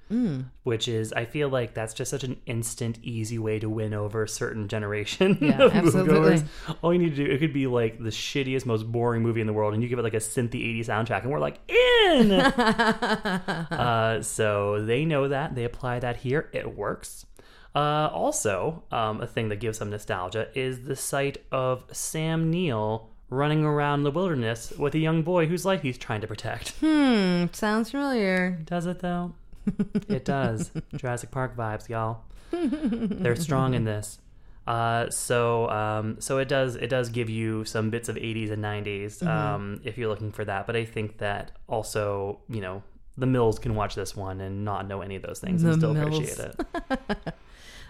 which 0.63 0.87
is 0.87 1.13
I 1.13 1.25
feel 1.25 1.49
like 1.49 1.73
that's 1.73 1.93
just 1.93 2.09
such 2.11 2.23
an 2.23 2.39
instant, 2.45 2.97
easy 3.03 3.37
way 3.37 3.59
to 3.59 3.69
win 3.69 3.93
over 3.93 4.23
a 4.23 4.27
certain 4.27 4.67
generation 4.67 5.37
Yeah, 5.41 5.61
of 5.63 5.73
absolutely. 5.75 6.13
moviegoers. 6.37 6.45
All 6.81 6.91
you 6.93 6.99
need 6.99 7.15
to 7.15 7.25
do, 7.25 7.31
it 7.31 7.37
could 7.39 7.53
be 7.53 7.67
like 7.67 7.97
the 7.99 8.09
shittiest, 8.09 8.65
most 8.65 8.91
boring 8.91 9.21
movie 9.21 9.41
in 9.41 9.47
the 9.47 9.53
world, 9.53 9.73
and 9.73 9.83
you 9.83 9.89
give 9.89 9.99
it 9.99 10.03
like 10.03 10.13
a 10.13 10.17
synthy 10.17 10.79
80s 10.79 10.85
soundtrack, 10.87 11.21
and 11.23 11.31
we're 11.31 11.39
like 11.39 11.59
in. 11.69 12.31
uh, 12.31 14.21
so 14.23 14.83
they 14.83 15.05
know 15.05 15.27
that 15.27 15.55
they 15.55 15.63
apply 15.65 15.99
that 15.99 16.17
here. 16.17 16.49
It 16.53 16.75
works. 16.75 17.25
Uh, 17.75 18.09
also, 18.13 18.83
um, 18.91 19.21
a 19.21 19.27
thing 19.27 19.49
that 19.49 19.55
gives 19.57 19.79
some 19.79 19.89
nostalgia 19.89 20.47
is 20.53 20.83
the 20.83 20.95
sight 20.95 21.37
of 21.51 21.83
Sam 21.91 22.51
Neill 22.51 23.09
running 23.29 23.65
around 23.65 24.03
the 24.03 24.11
wilderness 24.11 24.71
with 24.77 24.93
a 24.93 24.99
young 24.99 25.23
boy 25.23 25.47
whose 25.47 25.65
life 25.65 25.81
he's 25.81 25.97
trying 25.97 26.21
to 26.21 26.27
protect. 26.27 26.73
Hmm, 26.83 27.45
sounds 27.51 27.91
familiar. 27.91 28.51
Does 28.65 28.85
it 28.85 28.99
though? 28.99 29.33
it 30.07 30.25
does. 30.25 30.71
Jurassic 30.95 31.31
Park 31.31 31.55
vibes, 31.55 31.89
y'all. 31.89 32.23
They're 32.51 33.35
strong 33.35 33.73
in 33.73 33.83
this. 33.85 34.19
Uh, 34.67 35.09
so 35.09 35.69
um, 35.69 36.21
so 36.21 36.37
it 36.37 36.47
does 36.47 36.75
it 36.75 36.87
does 36.87 37.09
give 37.09 37.29
you 37.29 37.65
some 37.65 37.89
bits 37.89 38.07
of 38.07 38.15
80s 38.15 38.49
and 38.51 38.63
90s 38.63 39.25
um, 39.25 39.81
if 39.83 39.97
you're 39.97 40.07
looking 40.07 40.31
for 40.31 40.45
that. 40.45 40.67
But 40.67 40.75
I 40.75 40.85
think 40.85 41.17
that 41.17 41.51
also 41.67 42.39
you 42.49 42.61
know 42.61 42.83
the 43.17 43.25
Mills 43.25 43.59
can 43.59 43.75
watch 43.75 43.95
this 43.95 44.15
one 44.15 44.41
and 44.41 44.65
not 44.65 44.87
know 44.87 45.01
any 45.01 45.15
of 45.15 45.21
those 45.21 45.39
things 45.39 45.61
The 45.61 45.69
and 45.71 45.77
still 45.79 45.93
Mills. 45.93 46.17
appreciate 46.17 46.39
it. 46.39 47.33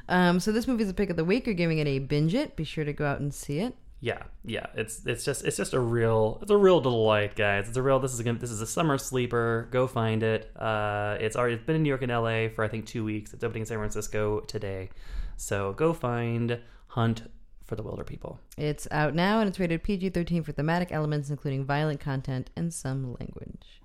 Um, 0.10 0.40
so 0.40 0.52
this 0.52 0.68
movie's 0.68 0.90
a 0.90 0.94
pick 0.94 1.10
of 1.10 1.16
the 1.16 1.24
week. 1.24 1.46
You're 1.46 1.56
giving 1.56 1.80
it 1.80 1.88
a 1.88 2.00
binge 2.00 2.34
it. 2.36 2.56
Be 2.56 2.64
sure 2.64 2.84
to 2.84 2.94
go 2.94 3.06
out 3.06 3.20
and 3.20 3.34
see 3.34 3.60
it. 3.60 3.76
Yeah, 4.02 4.24
yeah. 4.44 4.66
It's 4.76 5.06
it's 5.06 5.24
just 5.24 5.46
it's 5.46 5.56
just 5.56 5.74
a 5.74 5.80
real 5.80 6.40
it's 6.42 6.52
a 6.52 6.58
real 6.58 6.82
delight, 6.82 7.38
guys. 7.38 7.70
It's 7.70 7.78
a 7.78 7.82
real 7.82 8.00
this 8.02 8.14
is 8.14 8.20
gonna, 8.20 8.38
this 8.38 8.52
is 8.52 8.60
a 8.60 8.68
summer 8.68 8.98
sleeper. 8.98 9.70
Go 9.72 9.88
find 9.88 10.22
it. 10.22 10.52
Uh, 10.58 11.16
it's 11.22 11.38
already 11.38 11.56
it's 11.56 11.64
been 11.64 11.78
in 11.78 11.84
New 11.84 11.90
York 11.90 12.02
and 12.02 12.12
L.A. 12.12 12.50
for 12.50 12.66
I 12.66 12.68
think 12.68 12.86
two 12.86 13.06
weeks. 13.06 13.34
It's 13.34 13.46
opening 13.46 13.62
in 13.62 13.66
San 13.66 13.78
Francisco 13.78 14.42
today. 14.42 14.90
So 15.38 15.72
go 15.72 15.94
find 15.94 16.60
Hunt 16.88 17.32
for 17.64 17.78
the 17.78 17.84
Wilderpeople. 17.84 18.40
It's 18.58 18.90
out 18.92 19.16
now 19.16 19.40
and 19.40 19.48
it's 19.48 19.58
rated 19.58 19.84
PG-13 19.84 20.44
for 20.44 20.52
thematic 20.52 20.92
elements 20.92 21.30
including 21.30 21.64
violent 21.64 22.02
content 22.02 22.50
and 22.58 22.74
some 22.74 23.16
language. 23.22 23.82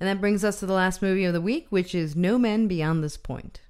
And 0.00 0.08
that 0.08 0.20
brings 0.20 0.44
us 0.44 0.60
to 0.60 0.66
the 0.66 0.74
last 0.74 1.02
movie 1.02 1.24
of 1.24 1.32
the 1.32 1.40
week, 1.40 1.66
which 1.70 1.94
is 1.94 2.14
No 2.14 2.38
Men 2.38 2.68
Beyond 2.68 3.02
This 3.02 3.16
Point. 3.16 3.60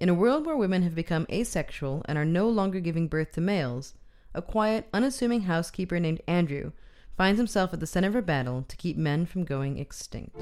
In 0.00 0.08
a 0.08 0.14
world 0.14 0.46
where 0.46 0.56
women 0.56 0.82
have 0.82 0.94
become 0.94 1.26
asexual 1.30 2.02
and 2.06 2.18
are 2.18 2.24
no 2.24 2.48
longer 2.48 2.80
giving 2.80 3.08
birth 3.08 3.32
to 3.32 3.40
males, 3.40 3.94
a 4.34 4.42
quiet, 4.42 4.88
unassuming 4.92 5.42
housekeeper 5.42 6.00
named 6.00 6.22
Andrew 6.26 6.72
finds 7.16 7.38
himself 7.38 7.72
at 7.72 7.80
the 7.80 7.86
center 7.86 8.08
of 8.08 8.16
a 8.16 8.22
battle 8.22 8.64
to 8.68 8.76
keep 8.76 8.96
men 8.96 9.26
from 9.26 9.44
going 9.44 9.78
extinct. 9.78 10.36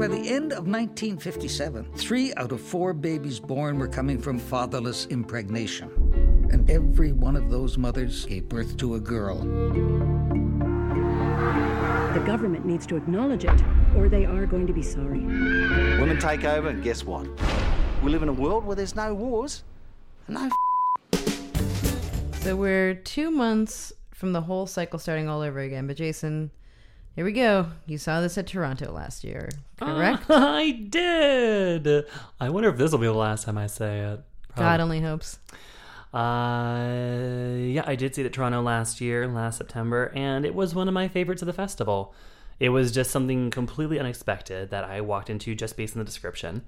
By 0.00 0.08
the 0.08 0.28
end 0.28 0.52
of 0.52 0.66
1957, 0.66 1.92
three 1.94 2.34
out 2.34 2.52
of 2.52 2.60
four 2.60 2.92
babies 2.92 3.38
born 3.38 3.78
were 3.78 3.88
coming 3.88 4.18
from 4.18 4.38
fatherless 4.38 5.06
impregnation. 5.06 6.48
And 6.50 6.68
every 6.68 7.12
one 7.12 7.36
of 7.36 7.50
those 7.50 7.78
mothers 7.78 8.24
gave 8.26 8.48
birth 8.48 8.76
to 8.78 8.96
a 8.96 9.00
girl. 9.00 10.19
The 12.14 12.20
government 12.26 12.66
needs 12.66 12.86
to 12.88 12.96
acknowledge 12.96 13.44
it, 13.44 13.62
or 13.96 14.08
they 14.08 14.24
are 14.24 14.44
going 14.44 14.66
to 14.66 14.72
be 14.72 14.82
sorry. 14.82 15.20
Women 15.20 16.18
take 16.18 16.44
over, 16.44 16.68
and 16.68 16.82
guess 16.82 17.04
what? 17.04 17.28
We 18.02 18.10
live 18.10 18.24
in 18.24 18.28
a 18.28 18.32
world 18.32 18.64
where 18.64 18.74
there's 18.74 18.96
no 18.96 19.14
wars 19.14 19.62
and 20.26 20.34
no 20.34 20.50
So 22.40 22.56
we're 22.56 22.94
two 22.94 23.30
months 23.30 23.92
from 24.12 24.32
the 24.32 24.40
whole 24.40 24.66
cycle 24.66 24.98
starting 24.98 25.28
all 25.28 25.40
over 25.40 25.60
again. 25.60 25.86
But 25.86 25.98
Jason, 25.98 26.50
here 27.14 27.24
we 27.24 27.32
go. 27.32 27.66
You 27.86 27.96
saw 27.96 28.20
this 28.20 28.36
at 28.36 28.48
Toronto 28.48 28.90
last 28.90 29.22
year, 29.22 29.48
correct? 29.78 30.24
I 30.30 30.72
did. 30.72 32.06
I 32.40 32.50
wonder 32.50 32.70
if 32.70 32.76
this 32.76 32.90
will 32.90 32.98
be 32.98 33.06
the 33.06 33.12
last 33.12 33.44
time 33.44 33.56
I 33.56 33.68
say 33.68 34.00
it. 34.00 34.20
God 34.56 34.80
only 34.80 35.00
hopes. 35.00 35.38
Uh, 36.12 37.56
yeah, 37.58 37.84
I 37.86 37.94
did 37.96 38.14
see 38.14 38.22
it 38.22 38.26
at 38.26 38.32
Toronto 38.32 38.62
last 38.62 39.00
year, 39.00 39.28
last 39.28 39.58
September, 39.58 40.12
and 40.14 40.44
it 40.44 40.54
was 40.54 40.74
one 40.74 40.88
of 40.88 40.94
my 40.94 41.08
favorites 41.08 41.42
of 41.42 41.46
the 41.46 41.52
festival. 41.52 42.14
It 42.58 42.70
was 42.70 42.92
just 42.92 43.10
something 43.10 43.50
completely 43.50 43.98
unexpected 43.98 44.70
that 44.70 44.84
I 44.84 45.00
walked 45.00 45.30
into 45.30 45.54
just 45.54 45.76
based 45.76 45.94
on 45.94 46.00
the 46.00 46.04
description. 46.04 46.62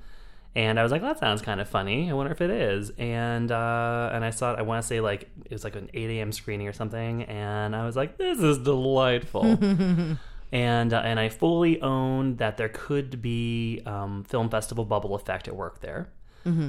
And 0.54 0.78
I 0.78 0.82
was 0.82 0.92
like, 0.92 1.02
that 1.02 1.18
sounds 1.18 1.40
kind 1.40 1.60
of 1.60 1.68
funny. 1.68 2.10
I 2.10 2.12
wonder 2.12 2.30
if 2.30 2.40
it 2.40 2.50
is. 2.50 2.90
And 2.98 3.50
uh, 3.50 4.10
and 4.12 4.24
I 4.24 4.30
saw 4.30 4.52
it, 4.52 4.58
I 4.58 4.62
want 4.62 4.82
to 4.82 4.86
say 4.86 5.00
like 5.00 5.30
it 5.44 5.50
was 5.50 5.64
like 5.64 5.76
an 5.76 5.88
8 5.94 6.10
a.m. 6.10 6.30
screening 6.30 6.68
or 6.68 6.72
something. 6.72 7.22
And 7.24 7.74
I 7.74 7.86
was 7.86 7.96
like, 7.96 8.18
this 8.18 8.38
is 8.38 8.58
delightful. 8.58 9.44
and 10.52 10.92
uh, 10.92 11.02
and 11.04 11.18
I 11.18 11.30
fully 11.30 11.80
owned 11.80 12.38
that 12.38 12.58
there 12.58 12.68
could 12.68 13.22
be 13.22 13.82
um, 13.86 14.24
film 14.24 14.50
festival 14.50 14.84
bubble 14.84 15.14
effect 15.14 15.48
at 15.48 15.56
work 15.56 15.80
there. 15.80 16.10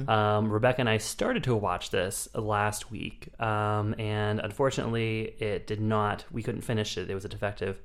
Um, 0.08 0.50
Rebecca 0.50 0.80
and 0.80 0.88
I 0.88 0.98
started 0.98 1.44
to 1.44 1.54
watch 1.56 1.90
this 1.90 2.28
last 2.34 2.90
week, 2.90 3.28
um, 3.40 3.94
and 3.98 4.40
unfortunately, 4.40 5.34
it 5.38 5.66
did 5.66 5.80
not. 5.80 6.24
We 6.30 6.42
couldn't 6.42 6.62
finish 6.62 6.96
it. 6.96 7.10
It 7.10 7.14
was 7.14 7.24
a 7.24 7.28
defective 7.28 7.80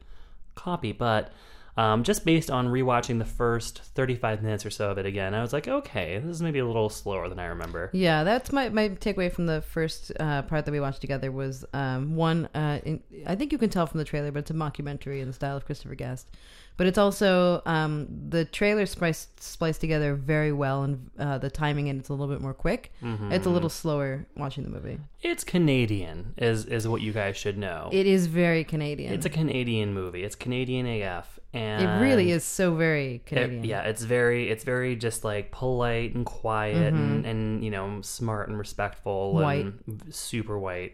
copy, 0.56 0.92
but. 0.92 1.32
Um, 1.78 2.04
just 2.04 2.26
based 2.26 2.52
on 2.52 2.68
rewatching 2.68 3.20
the 3.20 3.26
first 3.26 3.82
35 3.96 4.44
minutes 4.44 4.66
or 4.66 4.70
so 4.70 4.92
of 4.92 4.98
it 4.98 5.06
again, 5.06 5.34
I 5.34 5.42
was 5.42 5.54
like, 5.54 5.66
okay, 5.66 6.18
this 6.18 6.30
is 6.30 6.42
maybe 6.42 6.60
a 6.60 6.66
little 6.66 6.90
slower 6.90 7.30
than 7.30 7.40
I 7.40 7.46
remember. 7.46 7.90
Yeah, 7.94 8.26
that's 8.26 8.52
my, 8.52 8.68
my 8.68 8.90
takeaway 8.90 9.32
from 9.32 9.46
the 9.46 9.62
first 9.62 10.12
uh, 10.20 10.42
part 10.42 10.66
that 10.66 10.74
we 10.74 10.82
watched 10.82 11.00
together 11.00 11.32
was 11.32 11.64
um, 11.72 12.18
one. 12.18 12.50
Uh, 12.54 12.82
in, 12.84 13.02
I 13.26 13.36
think 13.36 13.54
you 13.54 13.58
can 13.58 13.70
tell 13.70 13.88
from 13.88 14.00
the 14.00 14.04
trailer, 14.04 14.30
but 14.30 14.40
it's 14.40 14.52
a 14.52 14.56
mockumentary 14.56 15.22
in 15.22 15.28
the 15.28 15.34
style 15.34 15.56
of 15.56 15.64
Christopher 15.66 15.96
Guest. 15.96 16.30
But 16.80 16.88
it's 16.88 16.98
also 16.98 17.62
um, 17.66 18.08
the 18.30 18.46
trailer 18.46 18.86
spliced 18.86 19.44
spliced 19.44 19.82
together 19.82 20.16
very 20.16 20.54
well, 20.54 20.84
and 20.84 21.12
uh, 21.20 21.38
the 21.38 21.50
timing 21.50 21.90
and 21.90 22.00
it's 22.00 22.08
a 22.08 22.14
little 22.14 22.34
bit 22.34 22.40
more 22.42 22.54
quick. 22.54 22.94
Mhm. 23.04 23.34
It's 23.34 23.46
a 23.46 23.50
little 23.50 23.70
slower 23.70 24.26
watching 24.38 24.64
the 24.64 24.70
movie. 24.70 24.98
It's 25.22 25.44
Canadian, 25.44 26.34
is 26.38 26.64
is 26.66 26.88
what 26.88 27.02
you 27.02 27.12
guys 27.12 27.36
should 27.36 27.58
know. 27.58 27.90
It 27.92 28.08
is 28.08 28.28
very 28.28 28.64
Canadian. 28.64 29.14
It's 29.14 29.26
a 29.26 29.30
Canadian 29.30 29.94
movie. 29.94 30.24
It's 30.24 30.36
Canadian 30.36 30.86
AF, 30.88 31.38
and 31.54 31.84
It 31.84 32.02
really 32.06 32.32
is 32.32 32.46
so 32.46 32.74
very 32.76 33.16
it- 33.16 33.26
Canadian. 33.26 33.64
yeah, 33.66 33.82
it's 33.82 34.04
very, 34.04 34.50
it's 34.50 34.64
very 34.64 34.96
just 34.96 35.26
like 35.26 35.52
polite 35.52 36.16
and 36.16 36.26
quiet 36.26 36.94
and, 36.94 37.26
Mhm. 37.26 37.30
and 37.30 37.64
you 37.66 37.72
know 37.72 38.00
smart 38.04 38.48
and 38.48 38.58
respectful 38.58 39.34
White. 39.34 39.66
and 39.66 40.02
super 40.12 40.58
white. 40.58 40.94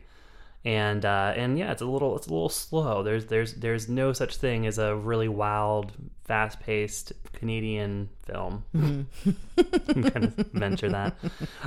And 0.66 1.06
uh, 1.06 1.34
and 1.36 1.60
yeah, 1.60 1.72
it's 1.72 1.84
a 1.84 1.86
little 1.86 2.16
it's 2.18 2.26
a 2.26 2.32
little 2.32 2.50
slow. 2.50 3.04
There's 3.04 3.28
there's 3.28 3.54
there's 3.54 3.88
no 3.88 4.14
such 4.14 4.38
thing 4.38 4.66
as 4.66 4.80
a 4.80 4.96
really 4.96 5.28
wild, 5.28 5.92
fast 6.24 6.60
paced 6.60 7.14
Canadian 7.34 8.10
film. 8.26 8.64
Mhm. 8.76 9.06
kind 10.12 10.26
of 10.26 10.34
venture 10.54 10.90
that. 10.90 11.16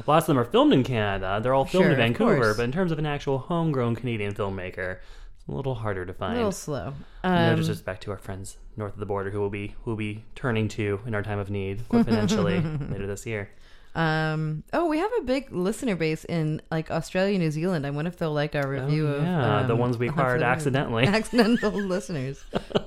Lots 0.08 0.24
of 0.24 0.26
them 0.26 0.38
are 0.38 0.44
filmed 0.44 0.72
in 0.72 0.82
Canada. 0.82 1.38
They're 1.40 1.54
all 1.54 1.64
filmed 1.64 1.84
Sure, 1.84 1.92
in 1.92 1.96
Vancouver, 1.98 2.54
but 2.54 2.64
in 2.64 2.72
terms 2.72 2.90
of 2.90 2.98
an 2.98 3.06
actual 3.06 3.38
homegrown 3.38 3.94
Canadian 3.94 4.34
filmmaker, 4.34 4.96
it's 5.37 5.48
a 5.48 5.52
little 5.52 5.76
harder 5.76 6.04
to 6.04 6.12
find. 6.12 6.32
A 6.34 6.37
little 6.38 6.50
slow. 6.52 6.94
no 7.22 7.30
Um, 7.52 7.56
disrespect 7.56 8.02
to 8.02 8.11
our 8.11 8.18
friends 8.18 8.56
north 8.76 8.94
of 8.94 8.98
the 8.98 9.06
border 9.06 9.30
who 9.30 9.38
will 9.38 9.50
be 9.50 9.76
who 9.84 9.92
will 9.92 9.96
be 9.96 10.24
turning 10.34 10.66
to 10.68 11.00
in 11.06 11.14
our 11.14 11.22
time 11.22 11.38
of 11.38 11.50
need 11.50 11.82
or 11.90 12.02
financially 12.02 12.61
later 12.90 13.06
this 13.06 13.26
year. 13.26 13.48
Um, 13.98 14.62
oh, 14.72 14.87
we 14.87 14.98
have 14.98 15.11
a 15.18 15.22
big 15.22 15.50
listener 15.50 15.96
base 15.96 16.24
in 16.24 16.62
like 16.70 16.88
Australia, 16.88 17.37
New 17.37 17.50
Zealand. 17.50 17.84
I 17.84 17.90
wonder 17.90 18.08
if 18.08 18.16
they'll 18.16 18.32
like 18.32 18.54
our 18.54 18.68
review 18.68 19.08
of 19.08 19.22
Oh, 19.22 19.24
yeah, 19.24 19.64
the 19.66 19.72
um, 19.72 19.80
ones 19.80 19.98
we 19.98 20.08
acquired 20.08 20.40
accidentally. 20.40 21.04
accidental 21.08 21.72
listeners. 21.72 22.44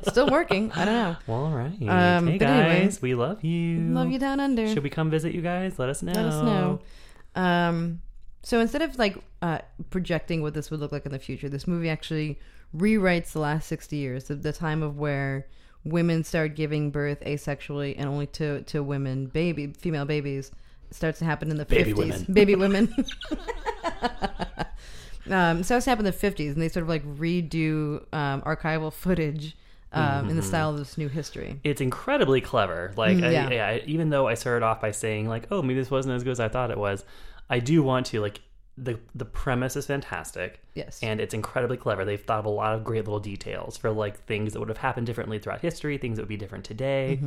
Still 0.08 0.30
working. 0.30 0.72
I 0.72 0.86
don't 0.86 0.94
know. 0.94 1.16
Well, 1.28 1.46
all 1.48 1.52
right. 1.52 1.74
Um, 1.82 2.28
hey 2.28 2.38
guys, 2.38 2.66
anyway, 2.66 2.98
we 3.02 3.16
love 3.16 3.44
you. 3.44 3.82
Love 3.90 4.10
you 4.10 4.20
down 4.20 4.40
under. 4.40 4.66
Should 4.70 4.84
we 4.84 4.90
come 4.90 5.10
visit 5.10 5.34
you 5.36 5.42
guys? 5.42 5.78
Let 5.78 5.90
us 5.90 6.02
know. 6.02 6.14
Let 6.14 6.26
us 6.28 6.46
know. 6.46 6.80
Um, 7.36 8.02
so 8.44 8.62
instead 8.62 8.82
of 8.82 8.98
like 8.98 9.18
uh, 9.42 9.60
projecting 9.90 10.42
what 10.42 10.54
this 10.54 10.72
would 10.72 10.80
look 10.80 10.94
like 10.94 11.06
in 11.06 11.12
the 11.12 11.20
future, 11.20 11.50
this 11.50 11.68
movie 11.68 11.90
actually 11.90 12.40
rewrites 12.74 13.34
the 13.34 13.40
last 13.40 13.68
sixty 13.68 13.98
years, 13.98 14.26
the, 14.26 14.36
the 14.36 14.54
time 14.54 14.82
of 14.82 14.98
where 14.98 15.46
women 15.84 16.24
started 16.24 16.56
giving 16.56 16.90
birth 16.90 17.20
asexually 17.26 17.96
and 17.98 18.08
only 18.08 18.28
to 18.28 18.62
to 18.62 18.82
women, 18.82 19.26
baby 19.26 19.74
female 19.78 20.06
babies. 20.06 20.52
Starts 20.92 21.20
to 21.20 21.26
happen 21.26 21.50
in 21.52 21.58
the 21.58 21.66
Baby 21.66 21.94
fifties. 21.94 21.98
women. 21.98 22.34
Baby 22.34 22.56
women. 22.56 22.96
um, 25.30 25.64
starts 25.64 25.86
to 25.86 25.90
happen 25.92 26.06
in 26.06 26.12
the 26.12 26.18
fifties, 26.18 26.54
and 26.54 26.62
they 26.62 26.70
sort 26.70 26.84
of 26.84 26.90
like 26.90 27.04
redo 27.18 28.02
um, 28.14 28.42
archival 28.42 28.92
footage 28.92 29.56
um, 29.94 30.30
in 30.30 30.36
the 30.38 30.42
Mhm. 30.42 30.46
style 30.46 30.70
of 30.72 30.78
this 30.78 30.98
new 30.98 31.10
history. 31.10 31.60
It's 31.64 31.82
incredibly 31.82 32.40
clever. 32.42 32.94
Like, 32.96 33.18
Mm, 33.18 33.26
I, 33.26 33.30
yeah. 33.32 33.50
yeah, 33.52 33.68
I- 33.68 33.84
even 33.86 34.10
though 34.10 34.28
I 34.28 34.36
started 34.36 34.66
off 34.66 34.80
by 34.80 34.92
saying 34.92 35.28
like, 35.28 35.48
"Oh, 35.52 35.62
maybe 35.62 35.80
this 35.80 35.92
wasn't 35.92 36.16
as 36.16 36.24
good 36.24 36.32
as 36.32 36.40
I 36.40 36.48
thought 36.48 36.72
it 36.72 36.78
was," 36.78 37.04
I 37.50 37.60
do 37.60 37.84
want 37.84 38.06
to 38.08 38.22
like 38.22 38.40
the 38.78 38.98
the 39.14 39.26
premise 39.26 39.76
is 39.76 39.86
fantastic. 39.86 40.60
Yes. 40.74 41.00
and 41.04 41.20
it's 41.20 41.34
incredibly 41.34 41.76
clever. 41.76 42.06
They've 42.06 42.22
thought 42.22 42.40
of 42.40 42.46
a 42.46 42.50
lot 42.50 42.74
of 42.74 42.86
great 42.86 43.04
little 43.04 43.20
details 43.20 43.76
for 43.76 43.92
like 43.92 44.24
things 44.26 44.54
that 44.54 44.60
would 44.60 44.70
have 44.70 44.78
happened 44.78 45.06
differently 45.06 45.38
throughout 45.38 45.60
history, 45.60 45.98
things 45.98 46.16
that 46.16 46.22
would 46.24 46.30
be 46.30 46.38
different 46.38 46.64
today. 46.64 47.20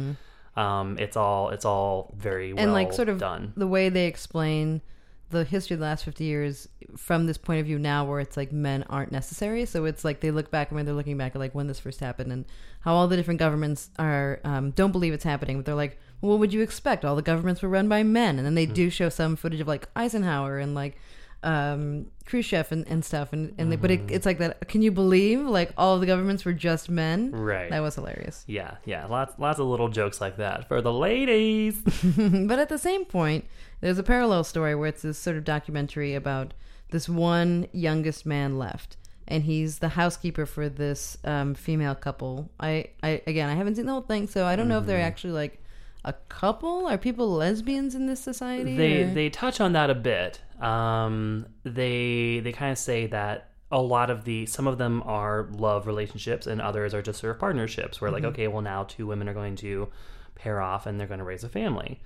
Um, 0.57 0.97
it's 0.99 1.17
all 1.17 1.51
it's 1.51 1.65
all 1.65 2.15
very 2.17 2.53
well 2.53 2.63
and 2.63 2.73
like 2.73 2.93
sort 2.93 3.09
of 3.09 3.19
done. 3.19 3.53
the 3.57 3.67
way 3.67 3.89
they 3.89 4.07
explain 4.07 4.83
the 5.31 5.45
history 5.45 5.75
of 5.75 5.81
the 5.81 5.87
last 5.87 6.05
50 6.05 6.23
years 6.23 6.69
from 6.97 7.27
this 7.27 7.37
point 7.37 7.59
of 7.59 7.67
view 7.67 7.79
now 7.79 8.05
where 8.05 8.21
it's 8.21 8.37
like 8.37 8.53
men 8.53 8.85
aren't 8.85 9.11
necessary. 9.11 9.65
So 9.65 9.85
it's 9.85 10.05
like 10.05 10.21
they 10.21 10.31
look 10.31 10.51
back 10.51 10.71
and 10.71 10.77
when 10.77 10.87
they're 10.87 10.95
looking 10.95 11.17
back 11.17 11.35
at 11.35 11.41
like 11.41 11.55
when 11.55 11.67
this 11.67 11.81
first 11.81 11.99
happened 11.99 12.31
and 12.31 12.45
how 12.81 12.95
all 12.95 13.09
the 13.09 13.17
different 13.17 13.41
governments 13.41 13.91
are 13.99 14.41
um, 14.45 14.71
don't 14.71 14.93
believe 14.93 15.13
it's 15.13 15.25
happening 15.25 15.57
but 15.57 15.67
they're 15.67 15.75
like 15.75 15.99
well, 16.25 16.31
what 16.31 16.41
would 16.41 16.55
you 16.55 16.63
expect? 16.63 17.05
All 17.05 17.17
the 17.17 17.23
governments 17.23 17.61
were 17.61 17.69
run 17.69 17.87
by 17.87 18.03
men. 18.03 18.39
And 18.39 18.47
then 18.47 18.55
they 18.55 18.65
do 18.65 18.89
show 18.89 19.11
some 19.11 19.37
footage 19.37 19.61
of 19.61 19.69
like 19.69 19.89
eisenhower 19.95 20.59
and 20.59 20.75
like 20.75 20.97
um 21.45 22.07
khrushchev 22.25 22.73
and, 22.73 22.89
and 22.89 23.05
stuff 23.05 23.33
and, 23.35 23.55
and 23.59 23.71
they, 23.71 23.77
but 23.77 23.91
it, 23.91 24.01
it's 24.11 24.25
like 24.25 24.39
that 24.39 24.67
can 24.67 24.81
you 24.81 24.91
believe 24.91 25.41
like 25.41 25.73
all 25.77 25.95
of 25.95 26.01
the 26.01 26.07
governments 26.07 26.45
were 26.45 26.55
just 26.55 26.89
men 26.89 27.31
Right. 27.33 27.69
that 27.71 27.81
was 27.81 27.95
hilarious 27.97 28.45
Yeah, 28.47 28.77
yeah, 28.87 29.05
lots 29.07 29.35
lots 29.39 29.59
of 29.59 29.67
little 29.67 29.89
jokes 29.89 30.21
like 30.21 30.39
that 30.39 30.67
for 30.67 30.81
the 30.81 30.93
ladies. 30.93 31.77
but 32.49 32.59
at 32.59 32.69
the 32.71 32.79
same 32.79 33.05
point, 33.05 33.45
there's 33.81 33.99
a 33.99 34.03
parallel 34.03 34.43
story 34.45 34.75
where 34.75 34.89
it's 34.89 35.03
this 35.03 35.19
sort 35.19 35.37
of 35.37 35.45
documentary 35.45 36.15
about 36.15 36.55
this 36.91 37.09
one 37.09 37.67
youngest 37.73 38.25
man 38.25 38.59
left, 38.59 38.97
and 39.29 39.43
he's 39.45 39.81
the 39.81 39.91
housekeeper 39.91 40.47
for 40.47 40.69
this 40.69 41.19
um, 41.25 41.55
female 41.55 41.95
couple. 41.95 42.51
I, 42.59 42.87
I 43.03 43.21
again, 43.27 43.51
I 43.51 43.55
haven't 43.55 43.75
seen 43.77 43.87
the 43.87 43.93
whole 43.93 44.01
thing, 44.01 44.27
so 44.29 44.47
I 44.47 44.57
don't 44.57 44.69
know 44.69 44.79
if 44.79 44.87
they're 44.87 44.99
Mhm. 45.01 45.05
actually 45.13 45.33
like 45.33 45.61
a 46.07 46.13
couple. 46.29 46.87
Are 46.87 46.97
people 46.99 47.29
lesbians 47.31 47.95
in 47.95 48.07
this 48.07 48.21
society? 48.21 48.77
they 48.77 49.03
or- 49.03 49.13
they 49.15 49.29
touch 49.29 49.61
on 49.61 49.73
that 49.75 49.91
a 49.91 49.95
bit. 49.95 50.41
Um, 50.61 51.47
they 51.65 52.41
they 52.41 52.53
kind 52.53 52.73
of 52.73 52.79
say 52.79 53.07
that 53.09 53.51
a 53.71 53.81
lot 53.81 54.11
of 54.11 54.25
the 54.25 54.47
some 54.47 54.67
of 54.67 54.79
them 54.79 55.03
are 55.05 55.49
love 55.53 55.87
relationships 55.87 56.47
and 56.47 56.61
others 56.61 56.95
are 56.95 57.03
just 57.03 57.21
sort 57.21 57.33
of 57.35 57.41
partnerships 57.41 58.01
where 58.01 58.11
like 58.11 58.23
Mhm. 58.23 58.27
okay 58.29 58.47
well 58.49 58.63
now 58.63 58.85
two 58.85 59.07
women 59.07 59.29
are 59.29 59.35
going 59.35 59.57
to 59.57 59.89
pair 60.37 60.61
off 60.61 60.87
and 60.87 60.99
they're 61.01 61.07
going 61.09 61.19
to 61.19 61.25
raise 61.25 61.43
a 61.45 61.49
family. 61.49 62.01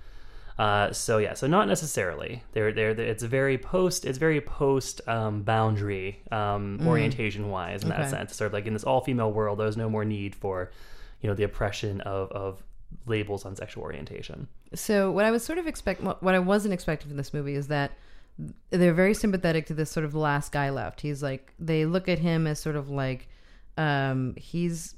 Uh, 0.57 0.91
so 0.91 1.19
yeah, 1.19 1.33
so 1.33 1.47
not 1.47 1.69
necessarily. 1.69 2.43
They're, 2.51 2.73
they're, 2.73 2.89
it's 2.89 3.23
very 3.23 3.57
post. 3.57 4.03
It's 4.03 4.17
very 4.17 4.41
post 4.41 4.99
um, 5.07 5.43
boundary 5.43 6.21
um, 6.31 6.79
Mm. 6.81 6.85
orientation 6.87 7.49
wise 7.49 7.83
in 7.83 7.89
that 7.89 8.09
sense. 8.09 8.35
Sort 8.35 8.47
of 8.47 8.53
like 8.53 8.65
in 8.65 8.73
this 8.73 8.83
all 8.83 8.99
female 8.99 9.31
world, 9.31 9.57
there's 9.59 9.77
no 9.77 9.89
more 9.89 10.03
need 10.03 10.35
for, 10.35 10.69
you 11.21 11.29
know, 11.29 11.33
the 11.33 11.43
oppression 11.43 12.01
of, 12.01 12.29
of 12.33 12.61
labels 13.05 13.45
on 13.45 13.55
sexual 13.55 13.83
orientation. 13.83 14.47
So 14.73 15.11
what 15.11 15.23
I 15.23 15.31
was 15.31 15.45
sort 15.45 15.59
of 15.59 15.65
expect, 15.67 16.01
what 16.03 16.21
what 16.21 16.35
I 16.35 16.39
wasn't 16.39 16.73
expecting 16.73 17.07
from 17.07 17.15
this 17.17 17.33
movie 17.33 17.55
is 17.55 17.67
that 17.69 17.91
they're 18.69 18.93
very 18.93 19.13
sympathetic 19.13 19.65
to 19.67 19.73
this 19.73 19.91
sort 19.91 20.05
of 20.05 20.15
last 20.15 20.51
guy 20.51 20.69
left. 20.69 21.01
He's 21.01 21.21
like 21.23 21.53
they 21.59 21.85
look 21.85 22.07
at 22.07 22.19
him 22.19 22.47
as 22.47 22.59
sort 22.59 22.75
of 22.75 22.89
like 22.89 23.27
um, 23.77 24.35
he's 24.37 24.95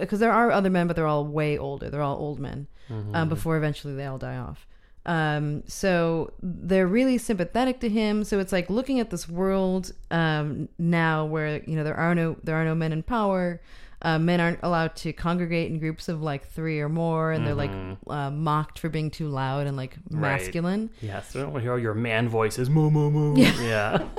because 0.00 0.18
there 0.20 0.32
are 0.32 0.50
other 0.50 0.70
men, 0.70 0.86
but 0.86 0.96
they're 0.96 1.06
all 1.06 1.26
way 1.26 1.56
older. 1.58 1.90
They're 1.90 2.02
all 2.02 2.16
old 2.18 2.38
men 2.40 2.66
um, 2.90 3.12
Mhm. 3.12 3.28
before 3.28 3.56
eventually 3.56 3.94
they 3.94 4.06
all 4.06 4.18
die 4.18 4.36
off. 4.36 4.66
Um, 5.06 5.62
so 5.66 6.32
they're 6.42 6.86
really 6.86 7.18
sympathetic 7.18 7.80
to 7.80 7.88
him. 7.88 8.22
So 8.24 8.38
it's 8.38 8.52
like 8.52 8.68
looking 8.68 9.00
at 9.00 9.10
this 9.10 9.28
world 9.28 9.92
um, 10.10 10.68
now 10.78 11.24
where 11.24 11.62
you 11.64 11.76
know 11.76 11.84
there 11.84 11.96
are 11.96 12.14
no 12.14 12.36
there 12.42 12.56
are 12.56 12.64
no 12.64 12.74
men 12.74 12.92
in 12.92 13.02
power. 13.02 13.60
Uh, 14.02 14.18
men 14.18 14.40
aren't 14.40 14.60
allowed 14.62 14.96
to 14.96 15.12
congregate 15.12 15.70
in 15.70 15.78
groups 15.78 16.08
of 16.08 16.22
like 16.22 16.46
three 16.48 16.80
or 16.80 16.88
more, 16.88 17.32
and 17.32 17.46
they're 17.46 17.54
like 17.54 17.70
Mhm. 17.70 17.96
uh, 18.06 18.30
mocked 18.30 18.78
for 18.78 18.88
being 18.88 19.10
too 19.10 19.28
loud 19.28 19.66
and 19.66 19.76
like 19.76 19.96
Right. 20.10 20.38
masculine. 20.40 20.88
Yes, 21.02 21.32
they 21.32 21.40
don't 21.40 21.52
want 21.52 21.60
to 21.60 21.64
hear 21.64 21.72
all 21.72 21.78
your 21.78 21.92
man 21.94 22.28
voices. 22.28 22.70
Moo 22.70 22.90
moo 22.90 23.10
moo. 23.10 23.36
Yeah. 23.36 23.60
Yeah. 23.60 24.08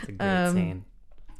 it's 0.00 0.08
a 0.08 0.12
great 0.12 0.20
Um, 0.22 0.54
scene. 0.54 0.84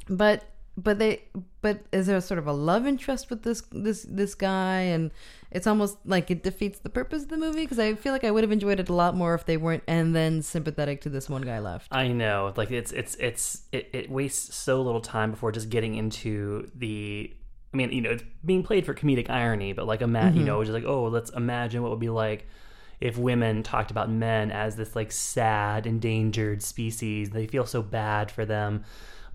But 0.07 0.43
but 0.77 0.99
they 0.99 1.23
but 1.61 1.79
is 1.91 2.05
there 2.07 2.19
sort 2.21 2.37
of 2.37 2.47
a 2.47 2.51
love 2.53 2.85
interest 2.85 3.29
with 3.29 3.41
this 3.43 3.61
this 3.71 4.03
this 4.09 4.35
guy 4.35 4.81
and 4.81 5.09
it's 5.55 5.65
almost 5.67 5.97
like 6.05 6.29
it 6.29 6.43
defeats 6.43 6.79
the 6.79 6.89
purpose 6.89 7.23
of 7.23 7.29
the 7.29 7.37
movie 7.37 7.61
because 7.61 7.79
I 7.79 7.95
feel 7.95 8.11
like 8.13 8.23
I 8.23 8.31
would 8.31 8.43
have 8.43 8.51
enjoyed 8.51 8.79
it 8.79 8.89
a 8.89 8.93
lot 8.93 9.15
more 9.15 9.33
if 9.33 9.45
they 9.45 9.57
weren't 9.57 9.83
and 9.87 10.15
then 10.15 10.41
sympathetic 10.41 11.01
to 11.01 11.09
this 11.09 11.29
one 11.29 11.41
guy 11.41 11.59
left. 11.59 11.87
I 11.91 12.09
know, 12.09 12.53
like 12.57 12.71
it's 12.71 12.91
it's 12.91 13.15
it's 13.15 13.61
it, 13.71 13.89
it 13.93 14.09
wastes 14.11 14.53
so 14.55 14.81
little 14.81 15.01
time 15.01 15.31
before 15.31 15.51
just 15.51 15.69
getting 15.69 15.95
into 15.95 16.69
the. 16.75 17.33
I 17.73 17.77
mean, 17.77 17.91
you 17.91 18.01
know, 18.01 18.11
it's 18.11 18.23
being 18.45 18.63
played 18.63 18.85
for 18.85 18.93
comedic 18.93 19.29
irony, 19.29 19.73
but 19.73 19.85
like, 19.85 20.01
a 20.01 20.05
ima- 20.05 20.31
you 20.33 20.41
Mhm. 20.43 20.45
know, 20.45 20.63
just 20.63 20.73
like, 20.73 20.85
oh, 20.85 21.05
let's 21.09 21.29
imagine 21.31 21.81
what 21.81 21.91
would 21.91 21.99
be 21.99 22.09
like 22.09 22.47
if 23.01 23.17
women 23.17 23.63
talked 23.63 23.91
about 23.91 24.09
men 24.09 24.49
as 24.51 24.77
this 24.77 24.95
like 24.95 25.11
sad, 25.11 25.85
endangered 25.85 26.63
species. 26.63 27.31
They 27.31 27.47
feel 27.47 27.65
so 27.65 27.81
bad 27.81 28.31
for 28.31 28.45
them, 28.45 28.85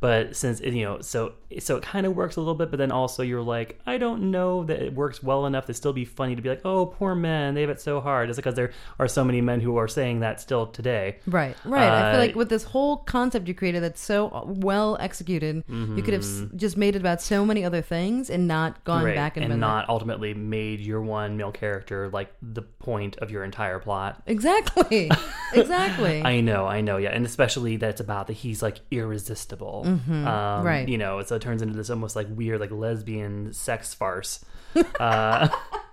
but 0.01 0.35
since 0.35 0.61
you 0.61 0.83
know, 0.85 1.01
so 1.01 1.35
so 1.59 1.77
it 1.77 1.83
kind 1.83 2.07
of 2.07 2.15
works 2.17 2.37
a 2.37 2.41
little 2.41 2.55
bit, 2.55 2.71
but 2.71 2.79
then 2.79 2.91
also 2.93 3.23
you're 3.23 3.43
like, 3.43 3.79
I 3.87 3.99
don't 3.99 4.31
know 4.31 4.65
that 4.65 4.81
it 4.81 4.95
works 4.95 5.23
well 5.23 5.47
enough 5.47 5.67
to 5.67 5.75
still 5.75 5.93
be 5.93 6.05
funny 6.05 6.37
to 6.37 6.43
be 6.43 6.49
like, 6.49 6.63
oh, 6.65 6.87
poor 6.87 7.15
men, 7.15 7.55
they 7.55 7.61
have 7.63 7.71
it 7.71 7.81
so 7.81 8.01
hard, 8.01 8.29
just 8.29 8.37
because 8.37 8.55
there 8.55 8.71
are 8.99 9.09
so 9.09 9.25
many 9.25 9.41
men 9.41 9.61
who 9.61 9.77
are 9.77 9.89
saying 9.89 10.21
that 10.21 10.41
still 10.41 10.67
today. 10.67 11.19
Right, 11.27 11.57
right. 11.65 11.91
I 11.93 12.13
feel 12.13 12.21
Uh, 12.21 12.25
like 12.27 12.35
with 12.37 12.49
this 12.49 12.63
whole 12.65 12.99
concept 12.99 13.49
you 13.49 13.55
created 13.55 13.83
that's 13.83 14.01
so 14.01 14.45
well 14.61 14.97
executed, 15.01 15.65
you 15.69 16.03
could 16.03 16.15
have 16.15 16.23
Mhm. 16.23 16.57
just 16.57 16.77
made 16.77 16.95
it 16.97 17.01
about 17.01 17.21
so 17.21 17.45
many 17.45 17.65
other 17.65 17.83
things 17.83 18.31
and 18.31 18.47
not 18.47 18.83
gone 18.85 19.05
Right, 19.05 19.15
back 19.17 19.37
and, 19.37 19.45
and 19.51 19.61
not 19.61 19.89
ultimately 19.89 20.35
made 20.35 20.81
your 20.81 21.03
one 21.03 21.37
male 21.37 21.53
character 21.53 22.09
like 22.11 22.33
the 22.41 22.63
point 22.63 23.17
of 23.19 23.31
your 23.31 23.43
entire 23.45 23.79
plot. 23.81 24.23
exactly, 24.27 25.11
exactly. 25.53 26.23
I 26.25 26.41
know, 26.41 26.67
I 26.67 26.81
know, 26.81 26.97
yeah, 26.97 27.11
and 27.11 27.27
especially 27.27 27.77
that 27.79 27.91
it's 27.91 28.01
about 28.01 28.29
that 28.29 28.35
he's 28.35 28.63
like 28.63 28.79
irresistible, 28.93 29.90
Mhm, 29.91 30.27
um, 30.27 30.65
right. 30.65 30.89
You 30.89 30.99
know, 30.99 31.23
so 31.23 31.35
it 31.37 31.43
turns 31.43 31.63
into 31.63 31.75
this 31.75 31.91
almost 31.91 32.15
like 32.15 32.29
weird, 32.31 32.61
like 32.61 32.71
lesbian 32.71 33.53
sex 33.53 33.93
farce, 33.95 34.45
uh, 35.01 35.49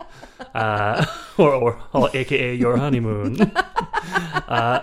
uh, 0.55 1.05
or, 1.37 1.53
or, 1.53 1.79
or 1.93 2.09
AKA 2.13 2.53
your 2.55 2.77
honeymoon. 2.77 3.41
uh, 3.41 4.81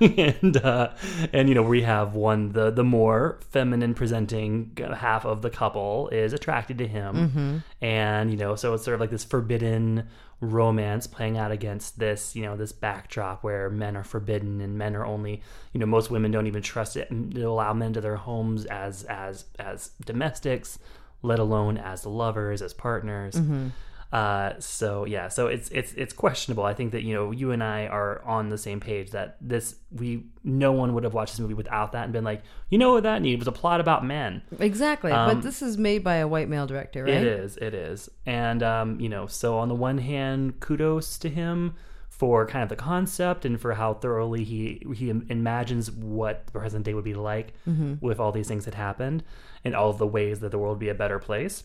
and 0.18 0.56
uh, 0.56 0.90
and 1.32 1.48
you 1.48 1.54
know 1.54 1.62
we 1.62 1.82
have 1.82 2.14
one 2.14 2.52
the 2.52 2.70
the 2.70 2.84
more 2.84 3.38
feminine 3.50 3.94
presenting 3.94 4.76
half 4.96 5.24
of 5.24 5.42
the 5.42 5.50
couple 5.50 6.08
is 6.08 6.32
attracted 6.32 6.78
to 6.78 6.86
him, 6.86 7.14
Mhm. 7.16 7.62
and 7.86 8.30
you 8.30 8.36
know 8.36 8.54
so 8.56 8.74
it's 8.74 8.84
sort 8.84 8.94
of 8.94 9.00
like 9.00 9.10
this 9.10 9.24
forbidden 9.24 10.08
romance 10.42 11.06
playing 11.06 11.36
out 11.36 11.50
against 11.52 11.98
this 11.98 12.34
you 12.34 12.42
know 12.42 12.56
this 12.56 12.72
backdrop 12.72 13.44
where 13.44 13.68
men 13.68 13.94
are 13.94 14.02
forbidden 14.04 14.62
and 14.62 14.78
men 14.78 14.96
are 14.96 15.04
only 15.04 15.42
you 15.74 15.78
know 15.80 15.84
most 15.84 16.10
women 16.10 16.30
don't 16.30 16.46
even 16.46 16.62
trust 16.62 16.96
it 16.96 17.10
and 17.10 17.36
allow 17.36 17.74
men 17.74 17.92
to 17.92 18.00
their 18.00 18.16
homes 18.16 18.64
as 18.66 19.04
as 19.04 19.44
as 19.58 19.90
domestics, 20.04 20.78
let 21.22 21.38
alone 21.38 21.76
as 21.76 22.06
lovers 22.06 22.62
as 22.62 22.72
partners. 22.72 23.34
Mhm. 23.34 23.72
Uh, 24.12 24.54
so 24.58 25.04
yeah, 25.04 25.28
so 25.28 25.46
it's 25.46 25.68
it's 25.70 25.92
it's 25.92 26.12
questionable. 26.12 26.64
I 26.64 26.74
think 26.74 26.90
that 26.92 27.04
you 27.04 27.14
know 27.14 27.30
you 27.30 27.52
and 27.52 27.62
I 27.62 27.86
are 27.86 28.22
on 28.24 28.48
the 28.48 28.58
same 28.58 28.80
page 28.80 29.12
that 29.12 29.36
this 29.40 29.76
we 29.92 30.24
no 30.42 30.72
one 30.72 30.94
would 30.94 31.04
have 31.04 31.14
watched 31.14 31.34
this 31.34 31.40
movie 31.40 31.54
without 31.54 31.92
that 31.92 32.04
and 32.04 32.12
been 32.12 32.24
like, 32.24 32.42
you 32.70 32.78
know 32.78 32.92
what 32.94 33.04
that 33.04 33.22
needed 33.22 33.38
was 33.38 33.46
a 33.46 33.52
plot 33.52 33.80
about 33.80 34.04
men. 34.04 34.42
Exactly. 34.58 35.12
Um, 35.12 35.34
but 35.36 35.42
this 35.44 35.62
is 35.62 35.78
made 35.78 36.02
by 36.02 36.16
a 36.16 36.26
white 36.26 36.48
male 36.48 36.66
director, 36.66 37.04
right? 37.04 37.14
It 37.14 37.22
is, 37.24 37.56
it 37.58 37.72
is, 37.72 38.10
and 38.26 38.64
um, 38.64 38.98
you 38.98 39.08
know, 39.08 39.26
so 39.28 39.58
on 39.58 39.68
the 39.68 39.76
one 39.76 39.98
hand, 39.98 40.58
kudos 40.58 41.16
to 41.18 41.28
him 41.28 41.76
for 42.08 42.44
kind 42.46 42.64
of 42.64 42.68
the 42.68 42.76
concept 42.76 43.44
and 43.44 43.58
for 43.60 43.74
how 43.74 43.94
thoroughly 43.94 44.42
he 44.44 44.82
he 44.94 45.08
imagines 45.08 45.90
what 45.90 46.46
the 46.46 46.52
present 46.52 46.84
day 46.84 46.94
would 46.94 47.04
be 47.04 47.14
like 47.14 47.52
Mhm. 47.66 48.02
with 48.02 48.18
all 48.20 48.32
these 48.32 48.48
things 48.48 48.64
that 48.64 48.74
happened 48.74 49.22
and 49.64 49.74
all 49.74 49.92
the 49.92 50.06
ways 50.06 50.40
that 50.40 50.50
the 50.50 50.58
world 50.58 50.72
would 50.78 50.80
be 50.80 50.88
a 50.88 50.94
better 50.94 51.18
place. 51.18 51.62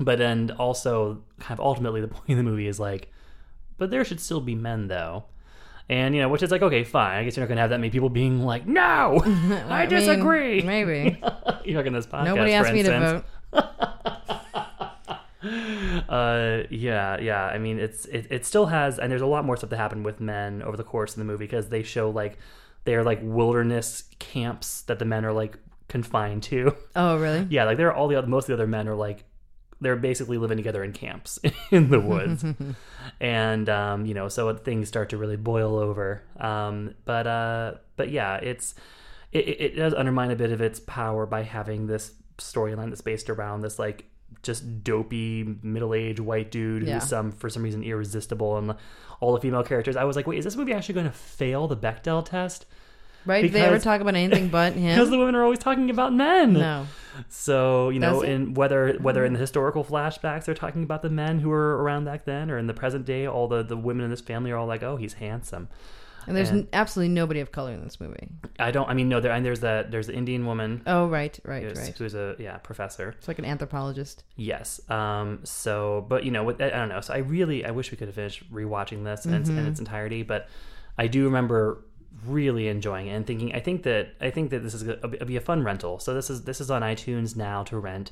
But 0.00 0.18
then 0.18 0.52
also, 0.58 1.22
kind 1.40 1.58
of 1.58 1.64
ultimately, 1.64 2.00
the 2.00 2.08
point 2.08 2.30
of 2.30 2.36
the 2.36 2.42
movie 2.42 2.66
is 2.68 2.78
like, 2.78 3.10
but 3.78 3.90
there 3.90 4.04
should 4.04 4.20
still 4.20 4.40
be 4.40 4.54
men 4.54 4.88
though. 4.88 5.24
And 5.90 6.14
you 6.14 6.20
know, 6.20 6.28
which 6.28 6.42
is 6.42 6.50
like, 6.50 6.62
okay, 6.62 6.84
fine. 6.84 7.18
I 7.18 7.24
guess 7.24 7.36
you're 7.36 7.44
not 7.44 7.48
gonna 7.48 7.62
have 7.62 7.70
that 7.70 7.80
many 7.80 7.90
people 7.90 8.10
being 8.10 8.42
like, 8.42 8.66
"No, 8.66 9.22
I, 9.24 9.80
mean, 9.80 9.88
disagree." 9.88 10.60
maybe. 10.74 11.18
you're 11.64 11.74
not 11.76 11.84
gonna 11.84 11.98
this 11.98 12.06
podcast. 12.06 12.24
Nobody 12.26 12.52
asked 12.52 12.72
me 12.72 12.82
to 12.82 13.22
vote. 13.52 13.64
uh 16.08 16.62
yeah 16.70 17.18
yeah 17.20 17.44
i 17.46 17.58
mean 17.58 17.78
it's 17.78 18.06
it, 18.06 18.26
it 18.28 18.44
still 18.44 18.66
has 18.66 18.98
and 18.98 19.10
there's 19.10 19.22
a 19.22 19.26
lot 19.26 19.44
more 19.44 19.56
stuff 19.56 19.70
that 19.70 19.76
happened 19.76 20.04
with 20.04 20.20
men 20.20 20.62
over 20.62 20.76
the 20.76 20.82
course 20.82 21.12
of 21.12 21.18
the 21.18 21.24
movie 21.24 21.44
because 21.44 21.68
they 21.68 21.82
show 21.82 22.10
like 22.10 22.38
they're 22.84 23.04
like 23.04 23.20
wilderness 23.22 24.02
camps 24.18 24.82
that 24.82 24.98
the 24.98 25.04
men 25.04 25.24
are 25.24 25.32
like 25.32 25.56
confined 25.86 26.42
to 26.42 26.74
Oh, 26.96 27.18
really? 27.18 27.46
yeah 27.50 27.64
like 27.64 27.76
they're 27.76 27.92
all 27.94 28.08
the 28.08 28.16
other 28.16 28.26
most 28.26 28.44
of 28.44 28.48
the 28.48 28.54
other 28.54 28.66
men 28.66 28.88
are 28.88 28.96
like 28.96 29.24
they're 29.80 29.96
basically 29.96 30.38
living 30.38 30.56
together 30.56 30.82
in 30.82 30.92
camps 30.92 31.38
in 31.70 31.90
the 31.90 32.00
woods. 32.00 32.44
And 33.20 33.68
um 33.68 34.06
you 34.06 34.14
know 34.14 34.28
so 34.28 34.54
things 34.54 34.86
start 34.88 35.08
to 35.10 35.16
really 35.16 35.36
boil 35.36 35.76
over. 35.76 36.22
Um 36.38 36.94
but 37.04 37.26
uh 37.26 37.74
but 37.96 38.10
yeah 38.10 38.36
it's 38.36 38.74
it, 39.32 39.38
it 39.60 39.76
does 39.76 39.94
undermine 39.94 40.30
a 40.30 40.36
bit 40.36 40.52
of 40.52 40.60
its 40.60 40.80
power 40.80 41.26
by 41.26 41.42
having 41.42 41.86
this 41.86 42.12
storyline 42.38 42.88
that's 42.90 43.00
based 43.00 43.28
around 43.30 43.60
this 43.62 43.78
like 43.78 44.04
just 44.42 44.84
dopey 44.84 45.56
middle-aged 45.62 46.20
white 46.20 46.50
dude 46.50 46.82
Yeah. 46.86 46.94
who's 47.00 47.08
some 47.08 47.32
for 47.32 47.48
some 47.50 47.62
reason 47.62 47.82
irresistible 47.82 48.56
and 48.58 48.74
all 49.20 49.32
the 49.34 49.40
female 49.40 49.64
characters. 49.64 49.96
I 49.96 50.04
was 50.04 50.14
like 50.16 50.26
wait 50.26 50.38
is 50.38 50.44
this 50.44 50.54
movie 50.56 50.72
actually 50.72 50.94
going 50.94 51.06
to 51.06 51.12
fail 51.12 51.66
the 51.66 51.76
bechdel 51.76 52.24
test 52.24 52.66
Right? 53.26 53.42
Did 53.42 53.52
they 53.52 53.60
ever 53.62 53.78
talk 53.78 54.00
about 54.00 54.14
anything 54.14 54.48
but 54.58 54.72
him? 54.74 54.94
because 54.96 55.10
the 55.10 55.18
women 55.18 55.34
are 55.34 55.42
always 55.44 55.58
talking 55.58 55.90
about 55.90 56.12
men 56.14 56.54
No. 56.54 56.86
so 57.28 57.90
you 57.90 57.98
know 57.98 58.22
in 58.22 58.54
whether 58.54 58.94
whether 59.00 59.24
in 59.24 59.32
the 59.32 59.38
historical 59.38 59.84
flashbacks 59.84 60.44
they're 60.44 60.54
talking 60.54 60.82
about 60.82 61.02
the 61.02 61.10
men 61.10 61.40
who 61.40 61.48
were 61.48 61.82
around 61.82 62.04
back 62.04 62.24
then 62.24 62.50
or 62.50 62.58
in 62.58 62.66
the 62.66 62.74
present 62.74 63.04
day 63.04 63.26
all 63.26 63.48
the 63.48 63.62
the 63.62 63.76
women 63.76 64.04
in 64.04 64.10
this 64.10 64.20
family 64.20 64.50
are 64.50 64.56
all 64.56 64.66
like 64.66 64.82
oh 64.82 64.96
he's 64.96 65.14
handsome 65.14 65.68
And 66.26 66.36
there's 66.36 66.50
And- 66.50 66.68
absolutely 66.74 67.12
nobody 67.14 67.40
of 67.40 67.50
color 67.52 67.72
in 67.72 67.82
this 67.82 67.98
movie. 68.00 68.28
I 68.58 68.70
don't. 68.70 68.86
I 68.86 68.92
mean, 68.92 69.08
no. 69.08 69.18
There 69.18 69.32
and 69.32 69.42
there's 69.46 69.60
that. 69.60 69.90
There's 69.90 70.08
the 70.08 70.14
Indian 70.14 70.44
woman. 70.44 70.82
Oh, 70.86 71.08
right, 71.08 71.38
right, 71.42 71.62
who's, 71.64 71.78
right. 71.78 71.96
Who's 71.96 72.14
a 72.14 72.36
yeah 72.38 72.58
professor. 72.58 73.14
It's 73.16 73.28
like 73.28 73.38
an 73.38 73.46
anthropologist. 73.46 74.24
Yes. 74.36 74.78
Um. 74.90 75.40
So, 75.44 76.04
but 76.06 76.24
you 76.24 76.30
know, 76.30 76.44
with, 76.44 76.60
I 76.60 76.68
don't 76.68 76.90
know. 76.90 77.00
So 77.00 77.14
I 77.14 77.18
really, 77.18 77.64
I 77.64 77.70
wish 77.70 77.90
we 77.90 77.96
could 77.96 78.08
have 78.08 78.14
finished 78.14 78.44
rewatching 78.52 79.04
this 79.04 79.24
in, 79.24 79.32
its- 79.32 79.48
in 79.48 79.56
Mhm. 79.56 79.68
its 79.70 79.80
entirety, 79.80 80.22
but 80.22 80.48
I 80.98 81.06
do 81.06 81.24
remember 81.24 81.82
really 82.26 82.68
enjoying 82.68 83.06
it 83.08 83.12
and 83.12 83.26
thinking. 83.26 83.54
I 83.54 83.60
think 83.60 83.82
that 83.84 84.08
I 84.20 84.30
think 84.30 84.50
that 84.50 84.60
this 84.62 84.74
is 84.74 84.82
gonna 84.82 85.24
be 85.26 85.36
a 85.36 85.40
fun 85.40 85.62
rental. 85.64 85.98
So 85.98 86.14
this 86.14 86.30
is 86.30 86.44
this 86.44 86.60
is 86.60 86.70
on 86.70 86.82
iTunes 86.82 87.36
now 87.36 87.62
to 87.64 87.78
rent. 87.78 88.10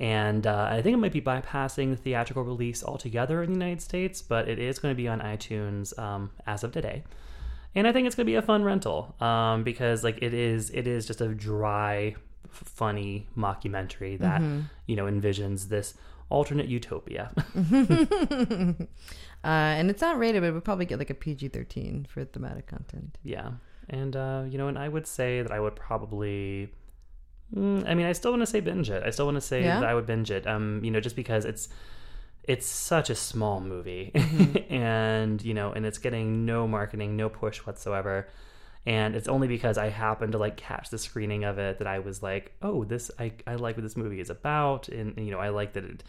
And 0.00 0.46
uh, 0.46 0.68
I 0.70 0.82
think 0.82 0.94
it 0.94 0.98
might 0.98 1.12
be 1.12 1.20
bypassing 1.20 1.90
the 1.90 1.96
theatrical 1.96 2.42
release 2.42 2.82
altogether 2.82 3.42
in 3.42 3.50
the 3.52 3.58
United 3.58 3.82
States, 3.82 4.20
but 4.22 4.48
it 4.48 4.58
is 4.58 4.78
going 4.78 4.92
to 4.92 4.96
be 4.96 5.06
on 5.06 5.20
iTunes 5.20 5.96
um, 5.98 6.30
as 6.46 6.64
of 6.64 6.72
today 6.72 7.04
and 7.74 7.86
I 7.86 7.92
think 7.92 8.06
it's 8.06 8.14
gonna 8.14 8.26
be 8.26 8.34
a 8.34 8.42
fun 8.42 8.64
rental 8.64 9.14
um, 9.18 9.62
because 9.64 10.04
like 10.04 10.18
it 10.20 10.34
is 10.34 10.68
it 10.70 10.86
is 10.86 11.06
just 11.06 11.22
a 11.22 11.28
dry, 11.28 12.14
f- 12.44 12.62
funny 12.66 13.26
mockumentary 13.34 14.18
that 14.18 14.42
Mhm. 14.42 14.64
you 14.86 14.94
know 14.94 15.06
envisions 15.06 15.68
this 15.68 15.94
alternate 16.32 16.66
utopia. 16.66 17.30
uh, 18.54 18.84
and 19.44 19.90
it's 19.90 20.00
not 20.02 20.18
rated, 20.18 20.42
but 20.42 20.48
it 20.48 20.52
would 20.52 20.64
probably 20.64 20.86
get 20.86 20.98
like 20.98 21.10
a 21.10 21.14
PG 21.14 21.48
13 21.48 22.06
for 22.08 22.24
thematic 22.24 22.66
content. 22.66 23.18
yeah, 23.22 23.50
and 23.88 24.16
uh, 24.16 24.42
you 24.48 24.58
know, 24.58 24.68
and 24.68 24.78
I 24.78 24.88
would 24.88 25.06
say 25.06 25.42
that 25.42 25.52
I 25.52 25.60
would 25.60 25.76
probably. 25.76 26.72
Mm, 27.54 27.86
I 27.86 27.94
mean, 27.94 28.06
I 28.06 28.12
still 28.12 28.30
want 28.32 28.40
to 28.42 28.46
say 28.46 28.60
binge 28.60 28.88
it. 28.88 29.02
I 29.04 29.10
still 29.10 29.26
want 29.26 29.36
to 29.36 29.40
say 29.42 29.62
Yeah? 29.62 29.80
that 29.80 29.88
I 29.88 29.94
would 29.94 30.06
binge 30.06 30.30
it. 30.30 30.46
Um, 30.46 30.80
you 30.82 30.90
know, 30.90 31.00
just 31.00 31.16
because 31.16 31.44
it's 31.44 31.68
it's 32.44 32.66
such 32.66 33.10
a 33.10 33.14
small 33.14 33.60
movie, 33.60 34.10
Mm-hmm. 34.14 34.72
and 34.82 35.42
you 35.44 35.54
know, 35.54 35.72
and 35.72 35.84
it's 35.84 35.98
getting 35.98 36.46
no 36.46 36.66
marketing, 36.66 37.16
no 37.16 37.28
push 37.28 37.58
whatsoever. 37.66 38.28
And 38.84 39.14
it's 39.14 39.28
only 39.28 39.46
because 39.46 39.78
I 39.78 39.90
happened 39.90 40.32
to 40.32 40.38
like 40.38 40.56
catch 40.56 40.90
the 40.90 40.98
screening 40.98 41.44
of 41.44 41.58
it 41.58 41.78
that 41.78 41.86
I 41.86 42.00
was 42.00 42.22
like, 42.22 42.52
oh, 42.62 42.84
this 42.84 43.10
I, 43.18 43.32
I 43.46 43.54
like 43.54 43.76
what 43.76 43.82
this 43.82 43.96
movie 43.96 44.20
is 44.20 44.30
about, 44.30 44.88
and, 44.88 45.16
you 45.16 45.30
know, 45.30 45.38
I 45.38 45.50
like 45.50 45.74
that 45.74 45.84
it 45.84 46.04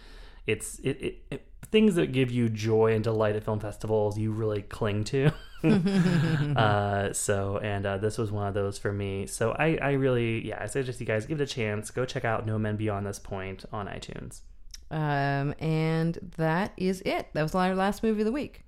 it's 0.45 0.79
it, 0.79 1.01
it, 1.01 1.17
it 1.31 1.47
things 1.71 1.95
that 1.95 2.11
give 2.11 2.29
you 2.29 2.49
joy 2.49 2.93
and 2.93 3.03
delight 3.03 3.35
at 3.35 3.43
film 3.43 3.59
festivals 3.59 4.17
you 4.17 4.31
really 4.31 4.61
cling 4.61 5.03
to. 5.05 5.31
uh, 6.57 7.13
so 7.13 7.57
and 7.59 7.85
uh, 7.85 7.97
this 7.97 8.17
was 8.17 8.31
one 8.31 8.47
of 8.47 8.53
those 8.53 8.77
for 8.77 8.91
me. 8.91 9.25
So 9.27 9.51
I 9.51 9.77
I 9.81 9.91
really 9.91 10.45
yeah 10.45 10.57
I 10.61 10.65
suggest 10.65 10.99
you 10.99 11.05
guys 11.05 11.25
give 11.25 11.39
it 11.39 11.43
a 11.43 11.47
chance. 11.47 11.89
Go 11.89 12.05
check 12.05 12.25
out 12.25 12.45
No 12.45 12.59
Men 12.59 12.75
Beyond 12.75 13.05
This 13.05 13.19
Point 13.19 13.63
on 13.71 13.87
iTunes. 13.87 14.41
Um, 14.91 15.55
and 15.59 16.19
that 16.37 16.73
is 16.75 17.01
it. 17.05 17.27
That 17.33 17.41
was 17.43 17.55
our 17.55 17.73
last 17.75 18.03
movie 18.03 18.21
of 18.21 18.25
the 18.25 18.31
week. 18.31 18.63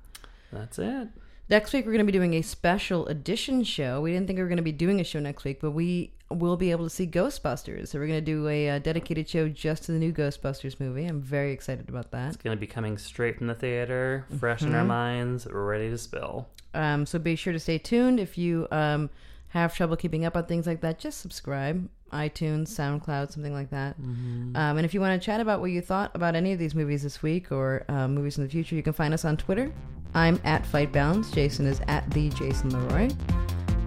That's 0.52 0.80
it. 0.80 1.10
Next 1.48 1.74
week, 1.74 1.86
we're 1.86 1.92
going 1.92 2.06
to 2.06 2.12
be 2.12 2.18
doing 2.18 2.34
a 2.34 2.42
special 2.42 3.06
edition 3.08 3.64
show. 3.64 4.02
We 4.02 4.12
didn't 4.12 4.26
think 4.26 4.38
we 4.38 4.44
were 4.44 4.50
going 4.50 4.58
to 4.58 4.64
be 4.64 4.72
doing 4.72 5.00
a 5.00 5.04
show 5.04 5.20
next 5.20 5.44
week, 5.44 5.62
but 5.62 5.72
we 5.72 6.12
will 6.32 6.58
be 6.58 6.72
able 6.72 6.86
to 6.86 6.90
see 6.90 7.06
Ghostbusters. 7.06 7.90
So 7.90 8.00
we're 8.00 8.08
going 8.08 8.20
to 8.20 8.26
do 8.26 8.48
a, 8.48 8.70
uh 8.72 8.80
dedicated 8.80 9.30
show 9.30 9.48
just 9.48 9.84
to 9.84 9.92
the 9.92 10.00
new 10.00 10.12
Ghostbusters 10.12 10.80
movie. 10.80 11.06
I'm 11.06 11.22
very 11.22 11.52
excited 11.52 11.88
about 11.88 12.10
that. 12.12 12.30
It's 12.30 12.38
gonna 12.38 12.56
be 12.56 12.66
coming 12.66 12.98
straight 12.98 13.38
from 13.38 13.46
the 13.46 13.54
theater, 13.54 14.26
fresh 14.40 14.64
in 14.64 14.74
our 14.74 14.84
Mhm. 14.84 14.88
minds, 14.88 15.48
ready 15.50 15.88
to 15.92 16.00
spill. 16.00 16.48
Um, 16.74 17.06
so 17.06 17.20
be 17.20 17.36
sure 17.36 17.54
to 17.54 17.60
stay 17.60 17.78
tuned. 17.78 18.20
If 18.20 18.40
you 18.40 18.68
um, 18.72 19.12
have 19.50 19.76
trouble 19.76 19.96
keeping 19.98 20.26
up 20.26 20.36
on 20.36 20.46
things 20.46 20.66
like 20.66 20.82
that, 20.82 20.98
just 20.98 21.22
subscribe. 21.22 21.88
iTunes, 22.12 22.70
SoundCloud, 22.70 23.32
something 23.32 23.52
like 23.54 23.72
that. 23.72 24.00
Mhm. 24.02 24.56
Um, 24.56 24.78
and 24.78 24.86
if 24.86 24.94
you 24.94 25.02
want 25.02 25.20
to 25.20 25.24
chat 25.26 25.42
about 25.42 25.60
what 25.60 25.72
you 25.72 25.82
thought 25.82 26.12
about 26.16 26.34
any 26.36 26.54
of 26.54 26.60
these 26.60 26.74
movies 26.74 27.04
this 27.04 27.22
week 27.22 27.52
or 27.52 27.84
uh, 27.90 28.08
movies 28.08 28.38
in 28.38 28.44
the 28.44 28.50
future, 28.50 28.76
you 28.76 28.84
can 28.84 28.94
find 28.94 29.14
us 29.14 29.26
on 29.26 29.36
Twitter. 29.38 29.72
I'm 30.16 30.40
at 30.46 30.66
Fight 30.66 30.92
Balance. 30.92 31.30
Jason 31.30 31.68
is 31.68 31.82
at 31.88 32.10
the 32.12 32.30
Jason 32.30 32.70
Leroy. 32.72 33.12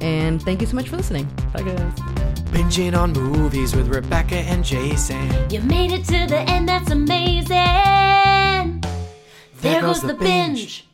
And 0.00 0.40
thank 0.42 0.60
you 0.60 0.66
so 0.66 0.76
much 0.76 0.88
for 0.88 0.96
listening. 0.96 1.24
Bye, 1.52 1.62
guys. 1.62 1.98
Binging 2.50 2.96
on 2.96 3.12
movies 3.12 3.74
with 3.74 3.88
Rebecca 3.88 4.36
and 4.36 4.64
Jason. 4.64 5.50
You 5.50 5.60
made 5.62 5.90
it 5.90 6.04
to 6.04 6.26
the 6.26 6.40
end, 6.40 6.68
that's 6.68 6.90
amazing. 6.90 7.48
There, 9.60 9.80
goes, 9.80 10.02
the 10.02 10.14
binge. 10.14 10.88